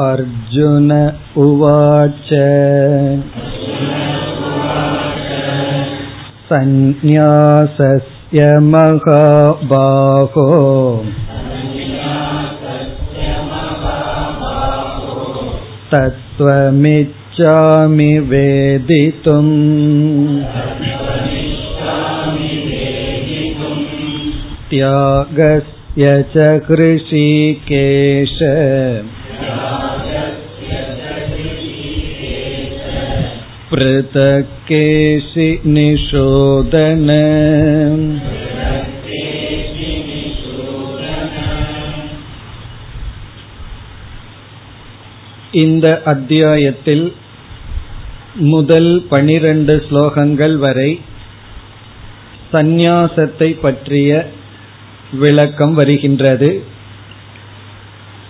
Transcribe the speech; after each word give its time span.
अर्जुन 0.00 0.92
उवाच 1.44 2.28
सन्न्यासस्य 6.50 8.46
महाबाहो 8.72 10.46
तत्त्वमिच्छामि 15.92 16.98
वेदितुम् 18.32 19.52
त्यागस्य 24.70 26.12
च 26.34 26.44
कृषिकेश 26.68 28.38
पृथक् 33.70 34.52
केशि 34.68 35.50
निषोदन 35.66 37.08
இந்த 45.52 45.86
அத்தியாயத்தில் 46.04 47.12
முதல் 48.34 48.92
பனிரெண்டு 49.08 49.84
ஸ்லோகங்கள் 49.88 50.54
வரை 50.56 50.90
சந்நியாசத்தை 52.52 53.48
பற்றிய 53.60 54.10
விளக்கம் 55.12 55.74
வருகின்றது 55.74 56.50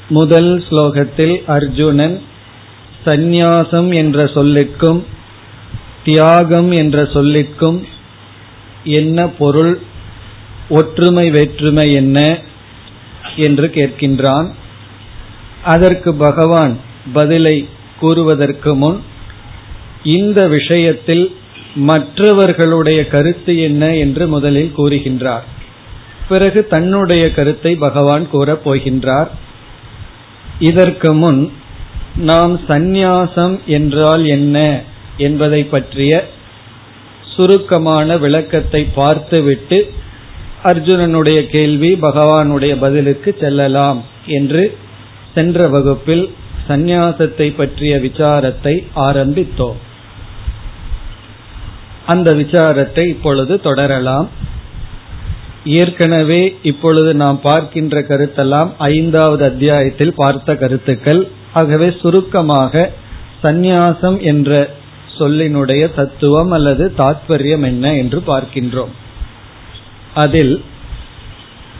முதல் 0.09 0.53
ஸ்லோகத்தில் 0.69 1.37
அர்ஜுனன் 1.47 2.17
சந்நியாசம் 3.05 3.91
என்ற 3.95 4.25
சொல்லிற்கும் 4.35 5.01
தியாகம் 6.08 6.72
என்ற 6.72 7.04
சொல்லிற்கும் 7.04 7.84
என்ன 8.84 9.28
பொருள்? 9.28 9.80
ஒற்றுமை 10.70 11.30
வேற்றுமை 11.30 11.92
என்ன? 11.94 12.40
என்று 13.36 13.72
கேட்கின்றான். 13.74 14.52
அதற்கு 15.64 16.14
பகவான் 16.14 16.80
பதிலை 17.14 17.68
கூறுவதற்கு 18.00 18.76
முன் 18.76 19.02
இந்த 20.04 20.48
விஷயத்தில் 20.48 21.36
மற்றவர்களுடைய 21.76 23.08
கருத்து 23.08 23.60
என்ன 23.60 23.96
என்று 23.96 24.28
முதலில் 24.28 24.74
கூறுகின்றார். 24.78 25.46
பிறகு 26.28 26.68
தன்னுடைய 26.68 27.32
கருத்தை 27.32 27.76
பகவான் 27.76 28.30
கூறப் 28.30 28.70
போகின்றார். 28.70 29.28
இதற்கு 30.60 31.14
முன் 31.14 31.52
நாம் 32.16 32.60
சந்நியாசம் 32.60 33.60
என்றால் 33.66 34.26
என்ன? 34.26 34.82
என்பதை 35.18 35.64
பற்றிய 35.64 36.24
சுருக்கமான 37.36 38.18
விளக்கத்தை 38.18 38.88
பார்த்துவிட்டு 38.96 39.92
அர்ஜுனனுடைய 40.64 41.40
கேள்வி 41.48 41.94
பகவானுடைய 41.94 42.80
பதிலுக்கு 42.80 43.36
செல்லலாம் 43.40 44.04
என்று 44.26 44.78
சென்ற 45.34 45.68
வகுப்பில் 45.68 46.36
சந்நியாசத்தை 46.68 47.56
பற்றிய 47.56 47.98
விசாரத்தை 47.98 48.74
ஆரம்பித்தோம். 48.96 49.78
அந்த 52.06 52.34
விசாரத்தை 52.34 53.08
இப்பொழுது 53.08 53.62
தொடரலாம். 53.62 54.30
ஏற்கனவே 55.64 56.56
இப்பொழுது 56.64 57.14
நாம் 57.14 57.40
பார்க்கின்ற 57.42 58.00
கருத்தெல்லாம் 58.00 58.70
ஐந்தாவது 58.78 59.44
அத்தியாயத்தில் 59.46 60.14
பார்த்த 60.16 60.56
கருத்துக்கள். 60.56 61.28
ஆகவே 61.54 61.96
சுருக்கமாக 62.02 62.92
சந்நியாசம் 63.44 64.20
என்ற 64.22 64.70
சொல்லினுடைய 65.20 65.96
தத்துவம் 65.96 66.52
அல்லது 66.52 66.94
தாத்பரியம் 66.98 67.64
என்ன 67.64 67.96
என்று 67.96 68.24
பார்க்கின்றோம். 68.28 68.92
அதில் 70.14 70.64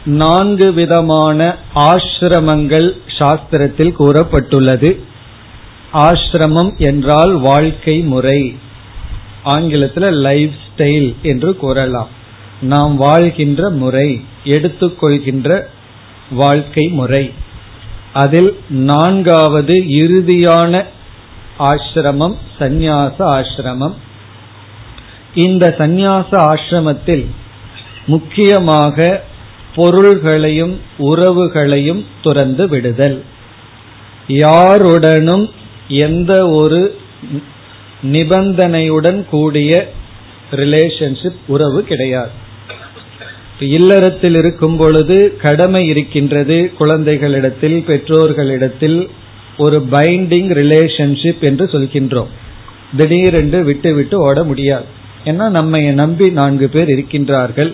நான்கு 0.04 0.72
விதமான 0.72 1.56
ஆசிரமங்கள் 1.74 2.96
சாஸ்திரத்தில் 3.18 3.94
கூறப்பட்டுள்ளது. 3.98 5.00
ஆசிரமம் 5.92 6.76
என்றால் 6.76 7.32
வாழ்க்கை 7.32 8.00
முறை. 8.00 8.56
ஆங்கிலத்தில் 9.42 10.10
லைஃப் 10.10 10.54
ஸ்டைல் 10.66 11.14
என்று 11.22 11.56
கூறலாம். 11.56 12.08
நாம் 12.60 12.96
வாழ்கின்ற 12.96 13.70
முறை 13.70 14.24
எடுத்துக்கொள்கின்ற 14.44 15.62
வாழ்க்கை 16.30 16.88
முறை. 16.88 17.32
அதில் 18.12 18.60
நான்காவது 18.68 19.74
இறுதியான 19.74 20.84
ஆசிரமம் 21.58 22.36
சந்நியாச 22.58 23.16
ஆசிரமம். 23.18 23.94
இந்த 25.34 25.74
சந்நியாச 25.78 26.30
ஆசிரமத்தில் 26.30 27.26
முக்கியமாக 28.06 29.22
பொருள்களையும் 29.74 30.80
உறவுகளையும் 30.98 32.04
துறந்து 32.22 32.68
விடுதல். 32.68 33.24
யாருடனும் 34.26 35.50
எந்த 35.88 36.50
ஒரு 36.50 36.98
நிபந்தனையுடன் 38.02 39.24
கூடிய 39.28 39.92
ரிலேஷன்ஷிப் 40.50 41.40
உறவு 41.46 41.82
கிடையாது. 41.82 42.30
இல்லறத்தில் 43.60 44.36
இருக்கும் 44.36 44.76
பொழுது 44.76 45.36
கடமை 45.42 45.86
இருக்கின்றது 45.86 46.72
குழந்தைகளிடத்தில் 46.78 47.84
பெற்றோர்களிடத்தில் 47.84 49.10
ஒரு 49.58 49.78
பைண்டிங் 49.90 50.50
ரிலேஷன்ஷிப் 50.60 51.40
என்று 51.40 51.64
சொல்கின்றோம். 51.64 52.32
திடீரென்று 52.96 53.64
விட்டு 53.64 53.94
விட்டு 53.94 54.16
ஓட 54.20 54.44
முடியாது. 54.44 54.84
ஏன்னா 55.24 55.46
நம்மை 55.48 55.82
நம்பி 55.92 56.30
நான்கு 56.30 56.68
பேர் 56.68 56.88
இருக்கின்றார்கள். 56.88 57.72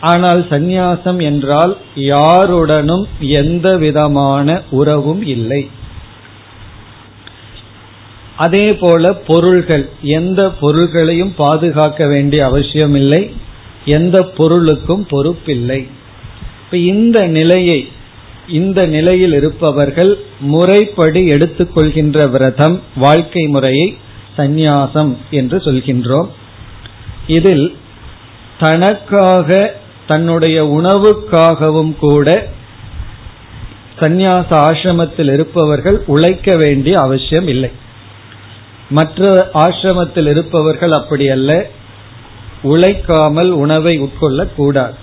ஆனால் 0.00 0.46
சந்நியாசம் 0.50 1.22
என்றால் 1.22 1.76
யாருடனும் 1.94 3.04
எந்த 3.18 3.76
விதமான 3.76 4.62
உறவும் 4.70 5.22
இல்லை. 5.26 5.62
அதே 8.36 8.66
போல 8.80 9.12
பொருள்கள் 9.14 9.88
எந்த 10.02 10.40
பொருள்களையும் 10.60 11.32
பாதுகாக்க 11.36 12.06
வேண்டிய 12.06 12.44
அவசியம் 12.44 12.94
இல்லை 12.94 13.22
எந்த 13.84 14.22
பொருளுக்கும் 14.36 15.06
பொறுப்பில்லை. 15.10 15.80
இப்ப 16.64 16.76
இந்த 16.92 17.26
நிலையை 17.26 17.80
இந்த 18.50 18.86
நிலையில் 18.86 19.32
இருப்பவர்கள் 19.32 20.18
முறைப்படி 20.40 21.30
எடுத்துக்கொள்கின்ற 21.30 22.30
விரதம் 22.30 22.82
வாழ்க்கை 22.96 23.46
முறையை 23.46 23.96
சந்நியாசம் 24.36 25.16
என்று 25.30 25.58
சொல்கின்றோம். 25.58 26.28
இதில் 27.26 27.76
தனக்காக 28.58 29.78
தன்னுடைய 30.06 30.64
உணவுக்காகவும் 30.64 31.96
கூட 31.98 32.48
சந்நியாச 34.00 34.48
ஆசிரமத்தில் 34.50 35.32
இருப்பவர்கள் 35.32 36.02
உழைக்க 36.06 36.56
வேண்டிய 36.56 36.98
அவசியம் 36.98 37.48
இல்லை. 37.48 37.70
மற்ற 38.90 39.50
ஆசிரமத்தில் 39.54 40.28
இருப்பவர்கள் 40.28 40.92
அப்படி 40.92 41.28
அல்ல. 41.28 41.66
உழைக்காமல் 42.62 43.50
உணவை 43.50 44.00
உட்கொள்ளக்கூடாது. 44.00 44.94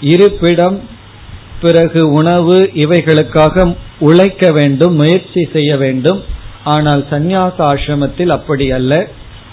இருப்பிடம் 0.00 0.96
பிறகு 1.60 2.00
உணவு 2.10 2.56
இவைகளுக்காக 2.74 3.76
உழைக்க 3.98 4.52
வேண்டும் 4.52 4.94
முயற்சி 4.94 5.48
செய்ய 5.52 5.76
வேண்டும். 5.76 6.20
ஆனால் 6.64 7.02
சந்நியாச 7.10 7.56
ஆசிரமத்தில் 7.72 8.28
அப்படி 8.28 8.70
அல்ல. 8.70 8.92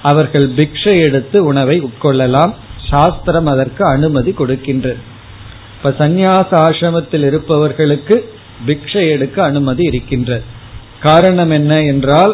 அவர்கள் 0.01 0.47
பிக்ஷை 0.49 0.95
எடுத்து 1.05 1.37
உணவை 1.45 1.77
உட்கொள்ளலாம். 1.81 2.53
சாஸ்திரம் 2.89 3.45
அதற்கு 3.45 3.83
அனுமதி 3.85 4.31
கொடுக்கின்றது 4.31 5.01
இப்ப 5.75 6.07
சந்நியாச 6.07 6.49
ஆசிரமத்தில் 6.67 7.25
இருப்பவர்களுக்கு 7.25 8.15
பிக்ஷை 8.67 9.03
எடுக்க 9.09 9.37
அனுமதி 9.43 9.83
இருக்கின்றது 9.83 10.43
காரணம் 10.99 11.51
என்ன 11.51 11.73
என்றால் 11.83 12.33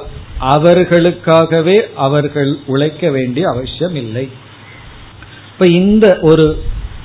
அவர்களுக்காகவே 0.56 1.78
அவர்கள் 1.96 2.52
உழைக்க 2.66 3.10
வேண்டிய 3.10 3.50
அவசியம் 3.50 3.96
இல்லை. 3.96 4.26
இப்ப 5.52 5.66
இந்த 5.80 6.06
ஒரு 6.22 6.48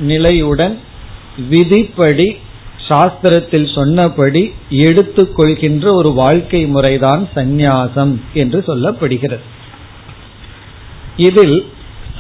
நிலையுடன் 0.01 0.79
விதிப்படி 1.49 2.29
சாஸ்திரத்தில் 2.88 3.75
சொன்னபடி 3.75 4.53
எடுத்துக்கொள்கின்ற 4.71 5.94
ஒரு 5.94 6.12
வாழ்க்கை 6.12 6.67
முறைதான் 6.67 7.29
சந்நியாசம் 7.35 8.15
என்று 8.35 8.65
சொல்லப்படுகிறது. 8.67 9.44
இதில் 11.17 11.56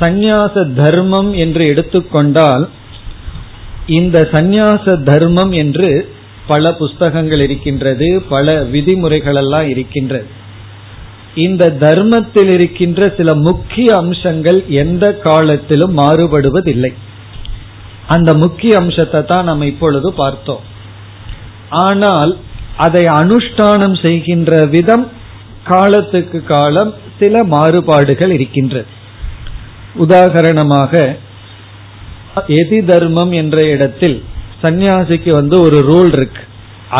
சந்நியாச 0.00 0.74
தர்மம் 0.74 1.34
என்று 1.34 1.66
எடுத்துக்கொண்டால் 1.66 2.68
இந்த 3.86 4.28
சந்நியாச 4.32 5.02
தர்மம் 5.02 5.52
என்று 5.52 6.14
பல 6.46 6.72
புஸ்தகங்கள் 6.74 7.40
இருக்கின்றது 7.40 8.22
பல 8.28 8.54
விதிமுறைகள் 8.62 9.34
எல்லாம் 9.34 9.68
இருக்கின்றது. 9.68 10.26
இந்த 11.34 11.70
தர்மத்தில் 11.70 12.48
இருக்கின்ற 12.48 13.14
சில 13.16 13.34
முக்கிய 13.34 13.94
அம்சங்கள் 13.94 14.64
எந்த 14.68 15.04
காலத்திலும் 15.18 15.98
மாறுபடுவதில்லை. 15.98 16.92
அந்த 18.14 18.30
முக்கிய 18.42 18.72
அம்சத்தை 18.80 19.20
தான் 19.30 19.48
நம்ம 19.50 19.66
இப்பொழுது 19.72 20.08
பார்த்தோம். 20.22 20.64
ஆனால் 21.86 22.32
அதை 22.84 23.04
அனுஷ்டானம் 23.20 23.96
செய்கின்ற 24.04 24.52
விதம் 24.74 25.06
காலத்துக்கு 25.70 26.38
காலம் 26.54 26.92
சில 27.20 27.44
மாறுபாடுகள் 27.54 28.32
இருக்கின்றது. 28.36 28.88
உதாகரணமாக 30.04 30.92
எதி 32.60 32.80
தர்மம் 32.90 33.32
என்ற 33.42 33.58
இடத்தில் 33.74 34.18
சன்னியாசிக்கு 34.62 35.30
வந்து 35.40 35.56
ஒரு 35.66 35.78
ரூல் 35.90 36.12
இருக்கு. 36.18 36.42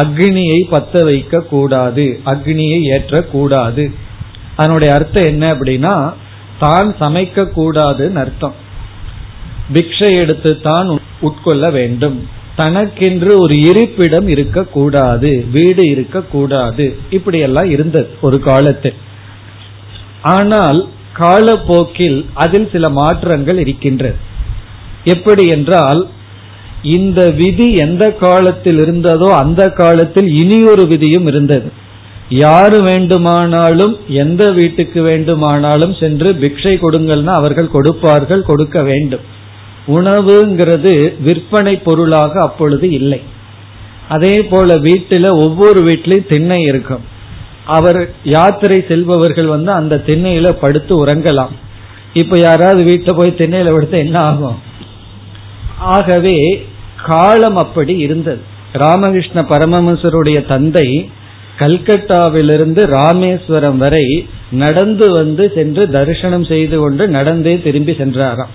அக்னியை 0.03 0.61
பத்த 0.75 1.03
வைக்க 1.09 1.41
கூடாது 1.53 2.07
அக்னியை 2.33 2.79
ஏற்றக்கூடாது. 2.95 3.85
அதனுடைய 4.61 4.91
அர்த்தம் 4.99 5.31
என்ன 5.33 5.45
அப்படின்னா 5.55 5.95
தான் 6.63 6.89
சமைக்க 7.01 7.45
கூடாதுன்னு 7.59 8.21
அர்த்தம். 8.25 8.57
பிக்ஷை 9.75 10.11
எடுத்து 10.23 10.51
தான் 10.69 10.89
உட்கொள்ள 11.29 11.71
வேண்டும். 11.77 12.19
தனக்கென்று 12.61 13.31
ஒரு 13.45 13.55
இருப்பிடம் 13.69 14.29
இருக்கக்கூடாது 14.35 15.31
வீடு 15.55 15.85
இருக்கக்கூடாது. 15.95 16.85
இப்படி 17.17 17.39
எல்லாம் 17.49 17.71
இருந்தது 17.77 18.09
ஒரு 18.27 18.39
காலத்தில் 18.49 18.99
ஆனால் 20.35 20.81
காலப்போக்கில் 21.23 22.19
அதில் 22.45 22.69
சில 22.75 22.89
மாற்றங்கள் 23.01 23.59
இருக்கின்றது. 23.65 24.19
எப்படி 25.15 25.45
என்றால் 25.57 26.01
இந்த 26.97 27.21
விதி 27.41 27.69
எந்த 27.85 28.05
காலத்தில் 28.25 28.79
இருந்ததோ 28.85 29.29
அந்த 29.43 29.63
காலத்தில் 29.83 30.29
இனி 30.41 30.59
ஒரு 30.73 30.85
விதியும் 30.93 31.27
இருந்தது. 31.33 31.69
யாரு 32.43 32.79
வேண்டுமானாலும் 32.91 33.95
எந்த 34.23 34.43
வீட்டுக்கு 34.59 35.01
வேண்டுமானாலும் 35.03 35.95
சென்று 36.03 36.29
பிக்ஷை 36.43 36.75
கொடுங்கள்னா 36.85 37.35
அவர்கள் 37.41 37.75
கொடுப்பார்கள் 37.75 38.49
கொடுக்க 38.51 38.79
வேண்டும். 38.91 39.25
உணவுங்கிறது 39.89 41.23
விற்பனை 41.23 41.77
பொருளாக 41.77 42.41
அப்பொழுது 42.41 42.91
இல்லை. 42.91 43.23
அதே 44.09 44.43
போல 44.43 44.77
வீட்டில் 44.77 45.31
ஒவ்வொரு 45.31 45.81
வீட்லயும் 45.81 46.29
திண்ணை 46.29 46.63
இருக்கும். 46.63 47.05
அவர் 47.65 48.15
யாத்திரை 48.25 48.85
செல்பவர்கள் 48.89 49.47
வந்து 49.47 49.73
அந்த 49.73 50.03
திண்ணையில 50.07 50.51
படுத்து 50.51 51.05
உறங்கலாம். 51.05 51.55
இப்ப 52.13 52.39
யாராவது 52.39 52.85
வீட்டில் 52.85 53.17
போய் 53.17 53.35
திண்ணையில 53.37 53.73
படுத்து 53.73 53.99
என்ன 53.99 54.19
ஆகும்? 54.19 54.59
ஆகவே 55.79 56.67
காலம் 57.05 57.57
அப்படி 57.57 57.97
இருந்தது. 57.97 58.41
ராமகிருஷ்ண 58.73 59.47
பரமஹம்சருடைய 59.49 60.47
தந்தை 60.47 61.11
கல்கட்டாவிலிருந்து 61.59 62.87
ராமேஸ்வரம் 62.87 63.79
வரை 63.79 64.29
நடந்து 64.51 65.13
வந்து 65.13 65.53
சென்று 65.55 65.91
தரிசனம் 65.91 66.45
செய்து 66.45 66.79
கொண்டு 66.79 67.09
நடந்தே 67.09 67.61
திரும்பி 67.63 67.93
சென்றாராம். 67.93 68.55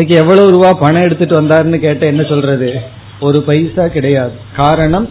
அதுக்கு 0.00 0.20
எவ்வளவு 0.20 0.50
ரூபா 0.50 0.72
பணம் 0.72 1.02
எடுத்துட்டு 1.02 1.42
வந்தாருன்னு 1.42 1.78
கேட்ட 1.78 2.06
என்ன 2.06 2.22
சொல்றது? 2.22 2.80
ஒரு 3.20 3.42
பைசா 3.42 3.86
கிடையாது. 3.86 4.32
காரணம் 4.56 5.08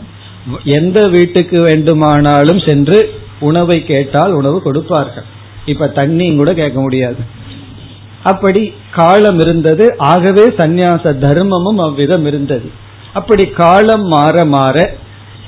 எந்த 0.63 1.07
வீட்டுக்கு 1.07 1.61
வேண்டுமானாலும் 1.61 2.59
சென்று 2.59 3.09
உணவை 3.39 3.83
கேட்டால் 3.83 4.31
உணவு 4.31 4.61
கொடுப்பார்கள். 4.61 5.23
இப்ப 5.65 5.91
தண்ணியும் 5.95 6.35
கூட 6.35 6.53
கேட்க 6.53 6.81
முடியாது. 6.81 7.17
அப்படி 8.23 8.73
காலம் 8.91 9.39
இருந்தது. 9.39 9.97
ஆகவே 9.97 10.45
சந்நியாச 10.47 11.13
தர்மமும் 11.25 11.79
அவ்விதம் 11.79 12.25
இருந்தது. 12.25 12.71
அப்படி 13.13 13.45
காலம் 13.45 14.07
மாற 14.07 14.45
மாற 14.45 14.89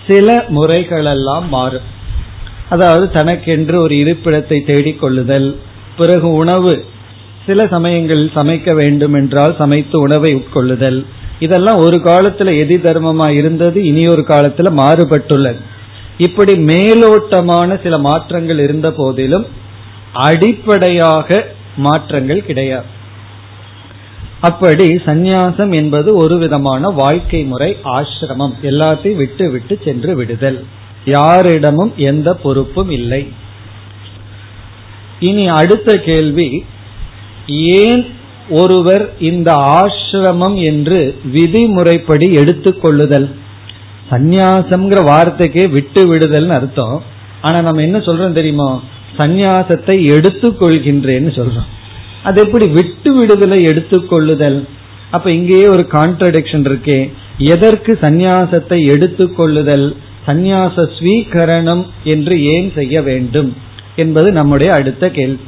சில 0.07 0.45
முறைகளெல்லாம் 0.55 1.47
மாறும். 1.47 1.89
அதாவது 2.69 3.11
தனக்கென்று 3.11 3.81
ஒரு 3.81 3.95
இருப்பிடத்தை 3.95 4.59
தேடிக்கொள்ளுதல் 4.71 5.55
பிறகு 5.97 6.31
உணவு 6.31 6.85
சில 7.45 7.67
சமயங்களில் 7.67 8.31
சமைக்க 8.35 8.73
வேண்டும் 8.73 9.13
என்றால் 9.13 9.55
சமைத்து 9.57 9.99
உணவை 9.99 10.35
உட்கொள்ளுதல். 10.35 11.05
இதெல்லாம் 11.39 11.77
ஒரு 11.77 11.97
காலத்துல 11.97 12.49
எதி 12.63 12.77
தர்மமா 12.77 13.29
இருந்தது 13.29 13.83
இனி 13.83 14.07
ஒரு 14.07 14.23
காலத்துல 14.27 14.69
மாறுபட்டுள்ளது. 14.71 15.61
இப்படி 16.17 16.53
மேலோட்டமான 16.53 17.81
சில 17.81 17.97
மாற்றங்கள் 17.97 18.59
இருந்த 18.59 18.91
போதிலும் 18.91 19.45
அடிப்படையாக 20.13 21.47
மாற்றங்கள் 21.75 22.45
கிடையாது. 22.45 22.85
அப்படி 24.39 24.95
சந்நியாசம் 24.95 25.75
என்பது 25.75 26.15
ஒரு 26.15 26.37
விதமான 26.37 26.89
வாழ்க்கை 26.89 27.43
முறை 27.43 27.77
ஆசிரமம். 27.83 28.53
எல்லாத்தையும் 28.63 29.15
விட்டு 29.15 29.49
விட்டு 29.49 29.79
சென்று 29.83 30.15
விடுதல். 30.15 30.63
யாரிடமும் 31.05 31.93
எந்த 31.95 32.33
பொறுப்பும் 32.33 32.89
இல்லை. 32.89 33.27
இனி 35.19 35.47
அடுத்த 35.47 35.97
கேள்வி 35.97 36.65
ஏன் 37.47 38.05
ஒருவர் 38.49 39.13
இந்த 39.19 39.53
ஆசிரமம் 39.53 40.63
என்று 40.63 41.19
விதிமுறைப்படி 41.33 42.31
எடுத்துக்கொள்ளுதல் 42.31 43.35
சந்நியாசம்ங்கிற 44.11 44.99
வார்த்தைக்கே 45.05 45.69
விட்டு 45.69 46.15
விடுதல்னு 46.15 46.47
அர்த்தம். 46.47 47.03
ஆனா 47.41 47.61
நம்ம 47.61 47.81
என்ன 47.81 47.97
சொல்றோம் 47.97 48.31
தெரியுமோ? 48.31 48.81
சந்நியாசத்தை 49.17 49.95
எடுத்துக்கொள்கின்றேன்னு 50.15 51.31
சொல்றோம். 51.39 51.69
அது 52.23 52.41
எப்படி 52.41 52.67
விட்டு 52.67 53.13
விடுதலை 53.13 53.63
எடுத்துக்கொள்ளுதல் 53.63 54.67
அப்ப 55.11 55.31
இங்கேயே 55.31 55.67
ஒரு 55.67 55.87
கான்ட்ரடிக்ஷன் 55.91 56.65
இருக்கே. 56.67 57.11
எதற்கு 57.37 57.97
சந்நியாசத்தை 58.01 58.85
எடுத்துக்கொள்ளுதல் 58.85 59.95
சந்நியாச 60.27 60.87
ஸ்வீகரணம் 60.99 61.85
என்று 62.03 62.43
ஏன் 62.43 62.71
செய்ய 62.75 63.01
வேண்டும்? 63.01 63.57
என்பது 63.95 64.31
நம்முடைய 64.31 64.73
அடுத்த 64.73 65.09
கேள்வி. 65.09 65.39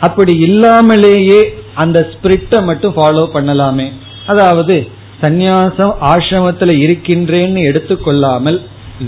அப்படி 0.00 0.38
இல்லாமலேயே 0.38 1.40
அந்த 1.74 2.10
ஸ்பிரிட்டை 2.12 2.64
மட்டும் 2.64 2.94
ஃபாலோ 2.96 3.24
பண்ணலாமே. 3.34 3.92
அதாவது 4.26 4.86
சந்நியாசம் 5.22 5.94
ஆசிரமத்தில் 6.00 6.74
இருக்கின்றேன்னு 6.84 7.60
எடுத்துக்கொள்ளாமல் 7.70 8.60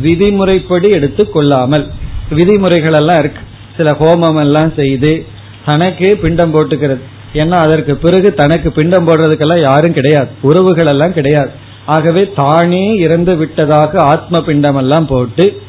விதிமுறைப்படி 0.04 0.88
எடுத்துக்கொள்ளாமல். 0.88 1.86
விதிமுறைகள் 2.30 2.92
எல்லாம் 2.92 3.18
இருக்கு. 3.18 3.40
சில 3.76 3.90
ஹோமம் 3.92 4.40
எல்லாம் 4.40 4.72
செய்து 4.76 5.26
தனக்கே 5.64 6.14
பிண்டம் 6.14 6.54
போட்டுக்கிறது. 6.54 7.00
ஏன்னா 7.32 7.56
அதற்கு 7.56 7.96
பிறகு 7.96 8.34
தனக்கு 8.34 8.72
பிண்டம் 8.72 9.06
போடுறதுக்கெல்லாம் 9.06 9.62
யாரும் 9.62 9.92
கிடையாது. 9.92 10.28
உறவுகள் 10.42 10.86
எல்லாம் 10.86 11.12
கிடையாது. 11.12 11.50
ஆகவே 11.86 12.32
தானே 12.34 12.94
இறந்து 12.96 13.36
விட்டதாக 13.36 14.02
ஆத்ம 14.02 14.40
பிண்டம் 14.40 14.76
எல்லாம் 14.76 15.06
போட்டு 15.06 15.60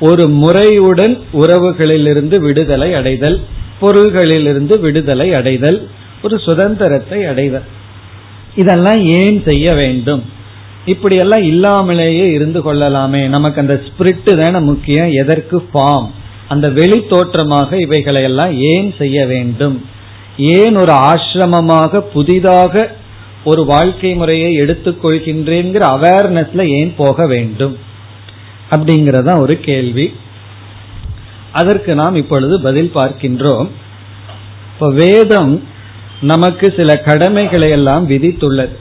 ஒரு 0.00 0.28
முறையுடன் 0.28 1.18
உறவுகளிலிருந்து 1.32 2.40
விடுதலை 2.40 2.94
அடைதல் 2.94 3.40
பொருள்களிலிருந்து 3.84 4.80
விடுதலை 4.80 5.34
அடைதல் 5.34 5.88
ஒரு 6.22 6.38
சுதந்திரத்தை 6.38 7.24
அடைதல். 7.24 7.66
இதெல்லாம் 8.56 9.00
ஏன் 9.08 9.42
செய்ய 9.44 9.72
வேண்டும்? 9.74 10.22
இப்படி 10.84 11.16
எல்லாம் 11.16 11.42
இல்லாமலேயே 11.42 12.32
இருந்து 12.32 12.62
கொள்ளலாமே. 12.62 13.26
நமக்கு 13.26 13.60
அந்த 13.60 13.80
ஸ்பிரிட் 13.86 14.36
தானே 14.36 14.58
முக்கியம். 14.58 15.12
எதற்கு 15.12 15.66
ஃபார்ம் 15.74 16.10
அந்த 16.48 16.68
வெளி 16.68 17.06
தோற்றமாக 17.08 17.76
இவைகளை 17.76 18.22
எல்லாம் 18.22 18.52
ஏன் 18.60 18.94
செய்ய 18.98 19.26
வேண்டும்? 19.26 19.76
ஏன் 20.38 20.76
ஒரு 20.76 20.92
ஆசிரமமாக 20.92 22.00
புதிதாக 22.00 22.90
ஒரு 23.44 23.64
வாழ்க்கை 23.64 24.14
முறையை 24.14 24.60
எடுத்துக்கொள்கின்றேங்கிற 24.60 25.84
அவேர்னஸ்ல 25.96 26.68
ஏன் 26.68 26.94
போக 26.96 27.26
வேண்டும்? 27.26 27.78
அப்படிங்கறத 28.70 29.38
ஒரு 29.40 29.60
கேள்வி. 29.60 30.12
அதற்கு 31.54 31.94
நாம் 31.94 32.16
இப்பொழுது 32.16 32.60
பதில் 32.60 32.90
பார்க்கின்றோம். 32.94 33.68
இப்ப 34.74 34.90
வேதம் 34.90 35.54
நமக்கு 36.20 36.74
சில 36.76 36.96
கடமைகளை 36.96 37.70
எல்லாம் 37.70 38.08
விதித்துள்ளது. 38.08 38.76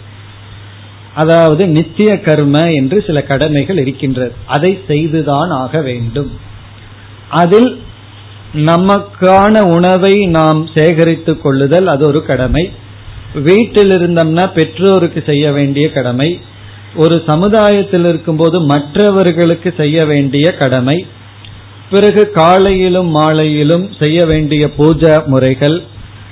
அதாவது 1.16 1.68
நித்திய 1.68 2.22
கர்ம 2.22 2.62
என்று 2.62 3.04
சில 3.08 3.22
கடமைகள் 3.24 3.78
இருக்கின்றது. 3.78 4.34
அதை 4.46 4.72
செய்துதான் 4.88 5.50
ஆக 5.50 5.82
வேண்டும். 5.82 6.32
அதில் 7.30 7.72
நமக்கான 8.54 9.62
உணவை 9.76 10.26
நாம் 10.26 10.68
சேகரித்துக் 10.76 11.42
கொள்ளுதல் 11.42 11.88
அது 11.88 12.08
ஒரு 12.08 12.26
கடமை. 12.26 12.72
வீட்டில் 13.44 13.90
இருந்தோம்னா 13.90 14.46
பெற்றோருக்கு 14.54 15.24
செய்ய 15.26 15.52
வேண்டிய 15.52 15.92
கடமை. 15.92 16.30
ஒரு 16.96 17.24
சமுதாயத்தில் 17.28 18.06
இருக்கும்போது 18.06 18.62
மற்றவர்களுக்கு 18.62 19.74
செய்ய 19.78 20.06
வேண்டிய 20.06 20.48
கடமை. 20.56 20.98
பிறகு 21.90 22.30
காலையிலும் 22.30 23.10
மாலையிலும் 23.16 23.90
செய்ய 24.00 24.26
வேண்டிய 24.26 24.70
பூஜா 24.78 25.26
முறைகள் 25.26 25.84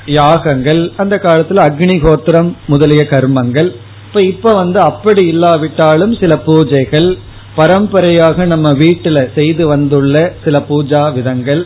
யாகங்கள் 0.05 0.91
அந்த 0.98 1.15
காலத்துல 1.24 1.63
அக்னிகோத்திரம் 1.67 2.53
முதலிய 2.67 3.08
கர்மங்கள். 3.10 3.70
இப்ப 4.08 4.24
இப்ப 4.24 4.53
வந்து 4.53 4.79
அப்படி 4.79 5.27
இல்லாவிட்டாலும் 5.27 6.17
சில 6.20 6.36
பூஜைகள் 6.46 7.17
பரம்பரையாக 7.55 8.46
நம்ம 8.46 8.72
வீட்டுல 8.72 9.34
செய்து 9.36 9.67
வந்துள்ள 9.67 10.34
சில 10.43 10.60
பூஜா 10.70 11.13
விதங்கள். 11.13 11.65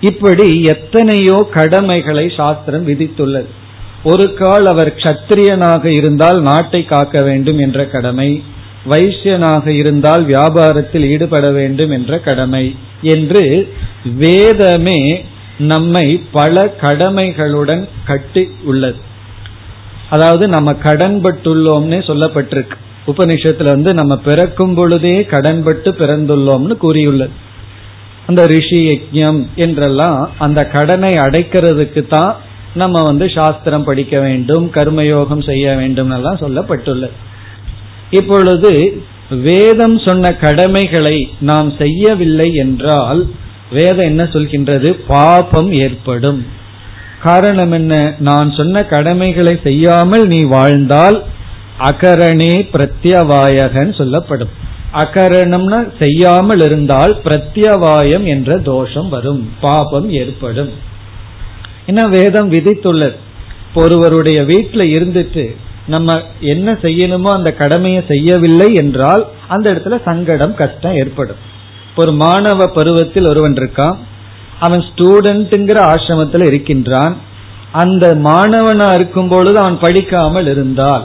இப்படி 0.00 0.62
எத்தனையோ 0.62 1.48
கடமைகளை 1.52 2.32
சாஸ்திரம் 2.36 2.86
விதித்துள்ளது. 2.86 3.46
ஒரு 4.04 4.34
கால் 4.34 4.66
அவர் 4.66 4.94
கத்திரியனாக 4.96 5.84
இருந்தால் 5.84 6.42
நாட்டை 6.42 6.84
காக்க 6.84 7.22
வேண்டும் 7.22 7.58
என்ற 7.58 7.84
கடமை. 7.84 8.42
வைசியனாக 8.86 9.66
இருந்தால் 9.66 10.24
வியாபாரத்தில் 10.24 11.08
ஈடுபட 11.10 11.50
வேண்டும் 11.50 11.90
என்ற 11.90 12.18
கடமை 12.18 12.76
என்று 13.02 13.72
வேதமே 14.16 15.24
நம்மை 15.58 16.20
பல 16.32 16.74
கடமைகளுடன் 16.80 17.88
கட்டி 18.04 18.48
உள்ளது. 18.64 18.98
அதாவது 20.10 20.48
நம்ம 20.48 20.72
கடன்பட்டுள்ளோம்னே 20.72 21.98
சொல்லப்பட்டிருக்கு. 22.06 22.76
உபனிஷத்துல 23.06 23.64
வந்து 23.64 23.94
நம்ம 23.94 24.16
பிறக்கும் 24.16 24.74
பொழுதே 24.74 25.24
கடன்பட்டு 25.24 25.90
பிறந்துள்ளோம்னு 25.90 26.76
கூறியுள்ளது. 26.76 27.30
அந்த 28.26 28.46
ரிஷி 28.46 28.86
யஜ்யம் 28.86 29.46
என்றெல்லாம் 29.54 30.30
அந்த 30.38 30.64
கடனை 30.64 31.12
அடைக்கிறதுக்கு 31.12 32.08
தான் 32.08 32.36
நம்ம 32.74 33.02
வந்து 33.02 33.30
சாஸ்திரம் 33.30 33.84
படிக்க 33.84 34.20
வேண்டும் 34.20 34.70
கர்மயோகம் 34.74 35.44
செய்ய 35.44 35.74
வேண்டும் 35.74 36.10
எல்லாம் 36.10 36.36
சொல்லப்பட்டுள்ளது. 36.36 37.16
இப்பொழுது 38.10 39.02
வேதம் 39.30 39.98
சொன்ன 39.98 40.34
கடமைகளை 40.34 41.28
நாம் 41.40 41.72
செய்யவில்லை 41.78 42.54
என்றால் 42.54 43.28
வேதம் 43.72 44.06
என்ன 44.06 44.22
சொல்கின்றது? 44.22 44.90
பாபம் 45.06 45.72
ஏற்படும். 45.72 46.46
காரணம் 47.22 47.72
என்ன? 47.72 48.14
நான் 48.18 48.52
சொன்ன 48.52 48.84
கடமைகளை 48.84 49.60
செய்யாமல் 49.62 50.26
நீ 50.26 50.42
வாழ்ந்தால் 50.42 51.24
அகரணே 51.78 52.68
பிரத்யவாயகன் 52.72 53.94
சொல்லப்படும். 53.94 54.48
அகரணம்னா 54.94 55.92
செய்யாமல் 55.98 56.60
இருந்தால் 56.60 57.20
பிரத்யவாயம் 57.24 58.24
என்ற 58.24 58.58
தோஷம் 58.58 59.08
வரும். 59.08 59.50
பாபம் 59.60 60.10
ஏற்படும். 60.10 60.70
ஏன்னா 61.86 62.08
வேதம் 62.08 62.52
விதித்துள்ளது? 62.52 63.16
ஒருவருடைய 63.74 64.42
வீட்டில் 64.42 65.00
இருந்துட்டு 65.00 65.56
நம்ம 65.92 66.16
என்ன 66.52 66.72
செய்யணுமோ 66.82 67.30
அந்த 67.38 67.50
கடமையை 67.60 68.00
செய்யவில்லை 68.08 68.68
என்றால் 68.74 69.22
அந்த 69.48 69.66
இடத்துல 69.72 69.96
சங்கடம் 70.08 70.54
கஷ்டம் 70.54 70.98
ஏற்படும். 71.02 71.40
ஒரு 71.96 72.12
மாணவ 72.22 72.66
பருவத்தில் 72.68 73.30
ஒருவன் 73.30 73.56
இருக்கான். 73.60 73.96
அவன் 74.60 74.82
ஸ்டூடெண்ட்டுங்கிற 74.88 75.78
ஆசிரமத்தில் 75.92 76.46
இருக்கின்றான். 76.46 77.14
அந்த 77.82 78.04
மாணவனா 78.28 78.86
இருக்கும் 78.94 79.28
பொழுது 79.28 79.56
அவன் 79.58 79.78
படிக்காமல் 79.78 80.48
இருந்தால் 80.52 81.04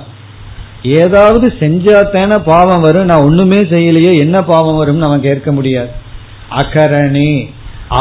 ஏதாவது 0.99 1.47
செஞ்சாத்தான 1.59 2.37
பாவம் 2.45 2.83
வரும். 2.87 3.09
நான் 3.11 3.25
ஒண்ணுமே 3.27 3.59
செய்யலையே 3.73 4.13
என்ன 4.23 4.37
பாவம் 4.51 4.79
வரும் 4.81 5.05
அவன் 5.07 5.25
கேட்க 5.27 5.49
முடியாது. 5.51 5.91
அகரணே 6.61 7.31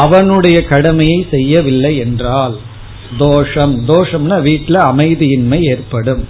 அவனுடைய 0.02 0.58
கடமையை 0.64 1.18
செய்யவில்லை 1.30 1.92
என்றால் 1.96 2.54
தோஷம் 3.18 3.74
தோஷம்னா 3.88 4.36
வீட்டுல 4.48 4.76
அமைதியின்மை 4.92 5.58
ஏற்படும். 5.72 6.22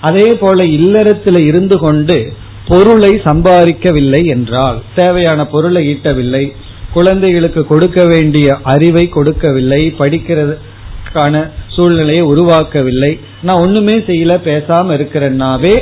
அதே 0.00 0.36
போல 0.36 0.64
இல்லறத்தில் 0.64 1.40
இருந்து 1.40 1.78
கொண்டு 1.78 2.32
பொருளை 2.66 3.20
சம்பாதிக்கவில்லை 3.24 4.26
என்றால் 4.26 4.82
தேவையான 4.94 5.44
பொருளை 5.46 5.86
ஈட்டவில்லை 5.88 6.52
குழந்தைகளுக்கு 6.92 7.66
கொடுக்க 7.66 8.04
வேண்டிய 8.04 8.58
அறிவை 8.62 9.08
கொடுக்கவில்லை 9.08 9.94
படிக்கிறதுக்கான 9.98 11.50
சூழ்நிலையை 11.68 12.22
உருவாக்கவில்லை 12.22 13.18
நான் 13.42 13.60
ஒண்ணுமே 13.60 13.92
செய்யல 13.92 14.34
பேசாம 14.44 14.92
இருக்கிறேன்னாவே 14.92 15.74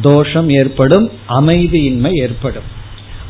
தோஷம் 0.00 0.48
ஏற்படும் 0.50 1.10
அமைதியின்மை 1.28 2.10
ஏற்படும். 2.22 2.64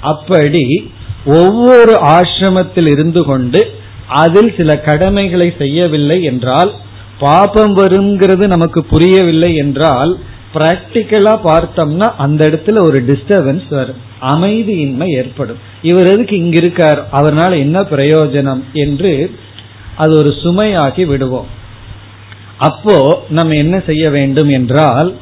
அப்படி 0.00 0.92
ஒவ்வொரு 1.24 1.92
ஆசிரமத்தில் 1.92 2.90
இருந்து 2.92 3.24
கொண்டு 3.24 3.66
அதில் 4.08 4.54
சில 4.56 4.76
கடமைகளை 4.76 5.54
செய்யவில்லை 5.58 6.22
என்றால் 6.22 6.74
பாபம் 7.18 7.76
வருங்கிறது 7.76 8.46
நமக்கு 8.46 8.84
புரியவில்லை 8.84 9.56
என்றால் 9.56 10.18
பிராக்டிக்கலா 10.54 11.32
பார்த்தோம்னா 11.44 12.06
அந்த 12.16 12.46
இடத்துல 12.46 12.82
ஒரு 12.82 13.04
டிஸ்டர்பன்ஸ் 13.06 13.68
வரும். 13.68 14.00
அமைதியின்மை 14.20 15.08
ஏற்படும். 15.16 15.56
இவர் 15.82 16.06
எதுக்கு 16.06 16.36
இங்க 16.36 16.56
இருக்கார் 16.56 17.08
அவரால் 17.10 17.52
என்ன 17.52 17.80
பிரயோஜனம் 17.80 18.62
என்று 18.72 19.30
அது 19.96 20.12
ஒரு 20.16 20.34
சுமையாகி 20.42 21.06
விடுவோம். 21.06 21.46
அப்போ 22.58 23.22
நம்ம 23.28 23.54
என்ன 23.54 23.82
செய்ய 23.86 24.10
வேண்டும் 24.10 24.48
என்றால் 24.48 25.14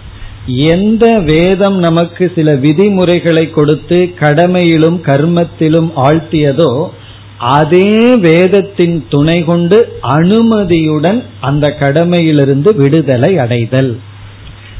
எந்த 0.46 1.06
வேதம் 1.24 1.78
நமக்கு 1.78 2.32
சில 2.34 2.54
விதிமுறைகளை 2.54 3.50
கொடுத்து 3.50 4.14
கடமையிலும் 4.20 4.98
கர்மத்திலும் 5.02 5.90
ஆழ்த்தியதோ 5.96 6.70
அதே 7.38 8.14
வேதத்தின் 8.16 9.06
துணை 9.08 9.44
கொண்டு 9.44 9.98
அனுமதியுடன் 10.02 11.22
அந்த 11.40 11.74
கடமையிலிருந்து 11.78 12.76
விடுதலை 12.76 13.38
அடைதல். 13.38 13.98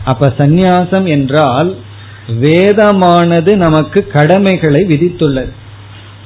அப்ப 0.04 0.32
சந்நியாசம் 0.38 1.04
என்றால் 1.04 1.76
வேதமானது 2.40 3.56
நமக்கு 3.56 4.06
கடமைகளை 4.06 4.84
விதித்துள்ளது. 4.88 5.50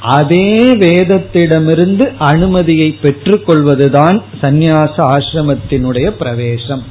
அதே 0.01 0.75
வேதத்திடமிருந்து 0.75 2.13
அனுமதியை 2.19 2.99
பெற்றுக்கொள்வதுதான் 3.03 4.23
சந்நியாச 4.41 4.93
ஆசிரமத்தினுடைய 4.97 6.07
பிரவேசம். 6.07 6.85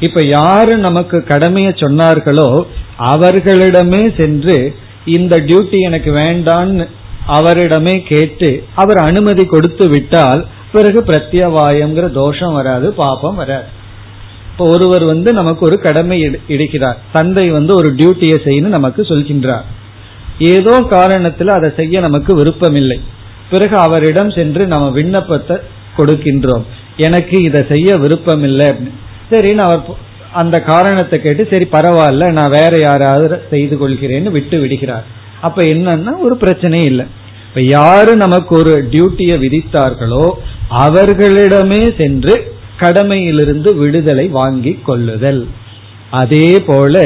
இப்ப 0.00 0.26
யாரு 0.26 0.78
நமக்கு 0.78 1.24
கடமையை 1.24 1.72
சொன்னார்களோ 1.72 2.62
அவர்களிடமே 2.98 4.20
சென்று 4.20 4.76
இந்த 5.04 5.36
டியூட்டி 5.36 5.78
எனக்கு 5.78 6.12
வேண்டான்னு 6.12 6.88
அவரிடமே 7.36 7.94
கேட்டு 8.10 8.50
அவர் 8.82 8.98
அனுமதி 9.08 9.44
கொடுத்து 9.54 9.84
விட்டால் 9.88 10.42
பிறகு 10.72 11.00
பிரத்யவாயம்ங்கிற 11.08 12.06
தோஷம் 12.12 12.52
வராது 12.52 12.86
பாப்பம் 13.02 13.40
வராது. 13.42 13.68
இப்போ 14.50 14.64
ஒருவர் 14.74 15.04
வந்து 15.04 15.30
நமக்கு 15.32 15.62
ஒரு 15.68 15.76
கடமை 15.86 16.18
இடுகிறார். 16.54 16.98
தந்தை 17.12 17.46
வந்து 17.50 17.72
ஒரு 17.74 17.88
டியூட்டியை 17.98 18.38
செய்யணும் 18.46 18.76
நமக்கு 18.78 19.02
சொல்கின்றார். 19.02 19.66
ஏதோ 20.54 20.74
காரணத்துல 20.94 21.54
அதை 21.58 21.68
செய்ய 21.76 22.00
நமக்கு 22.06 22.32
விருப்பமில்லை. 22.34 22.98
பிறகு 23.50 23.76
அவரிடம் 23.76 24.30
சென்று 24.30 24.62
நம்ம 24.66 24.86
விண்ணப்பத்தை 24.90 25.56
கொடுக்கின்றோம். 25.98 26.64
எனக்கு 27.06 27.36
இதை 27.48 27.60
செய்ய 27.68 27.90
விருப்பம் 28.04 28.44
இல்லை 28.48 28.68
சரின்னு 29.30 29.64
அவர் 29.66 29.82
அந்த 30.42 30.56
காரணத்தை 30.72 31.16
கேட்டு 31.20 31.42
சரி 31.52 31.66
பரவாயில்ல 31.76 32.24
நான் 32.38 32.54
வேற 32.58 32.72
யாராவது 32.88 33.36
செய்து 33.52 33.76
கொள்கிறேன்னு 33.82 34.30
விட்டு 34.30 34.56
விடுகிறார். 34.60 35.06
அப்ப 35.46 35.62
என்னன்னா 35.74 36.12
ஒரு 36.26 36.36
பிரச்சனை 36.42 36.80
இல்லை. 36.90 37.06
இப்ப 37.48 37.62
யாரு 37.76 38.12
நமக்கு 38.24 38.52
ஒரு 38.60 38.74
டியூட்டியை 38.92 39.36
விதித்தார்களோ 39.44 40.24
அவர்களிடமே 40.84 41.82
சென்று 42.00 42.34
கடமையிலிருந்து 42.80 43.70
விடுதலை 43.82 44.26
வாங்கி 44.38 44.72
கொள்ளுதல். 44.88 45.42
அதே 46.20 46.48
போல 46.66 47.04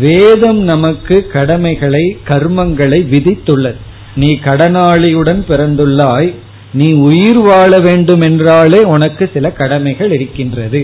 வேதம் 0.00 0.60
நமக்கு 0.70 1.16
கடமைகளை 1.34 2.04
கர்மங்களை 2.30 3.00
விதித்துள்ளது. 3.12 3.78
நீ 4.22 4.30
கடனாளியுடன் 4.46 5.42
பிறந்துள்ளாய் 5.50 6.30
நீ 6.78 6.88
உயிர் 7.08 7.42
வாழ 7.46 7.70
வேண்டும் 7.84 8.22
என்றாலே 8.26 8.80
உனக்கு 8.94 9.24
சில 9.34 9.50
கடமைகள் 9.60 10.10
இருக்கின்றது. 10.16 10.80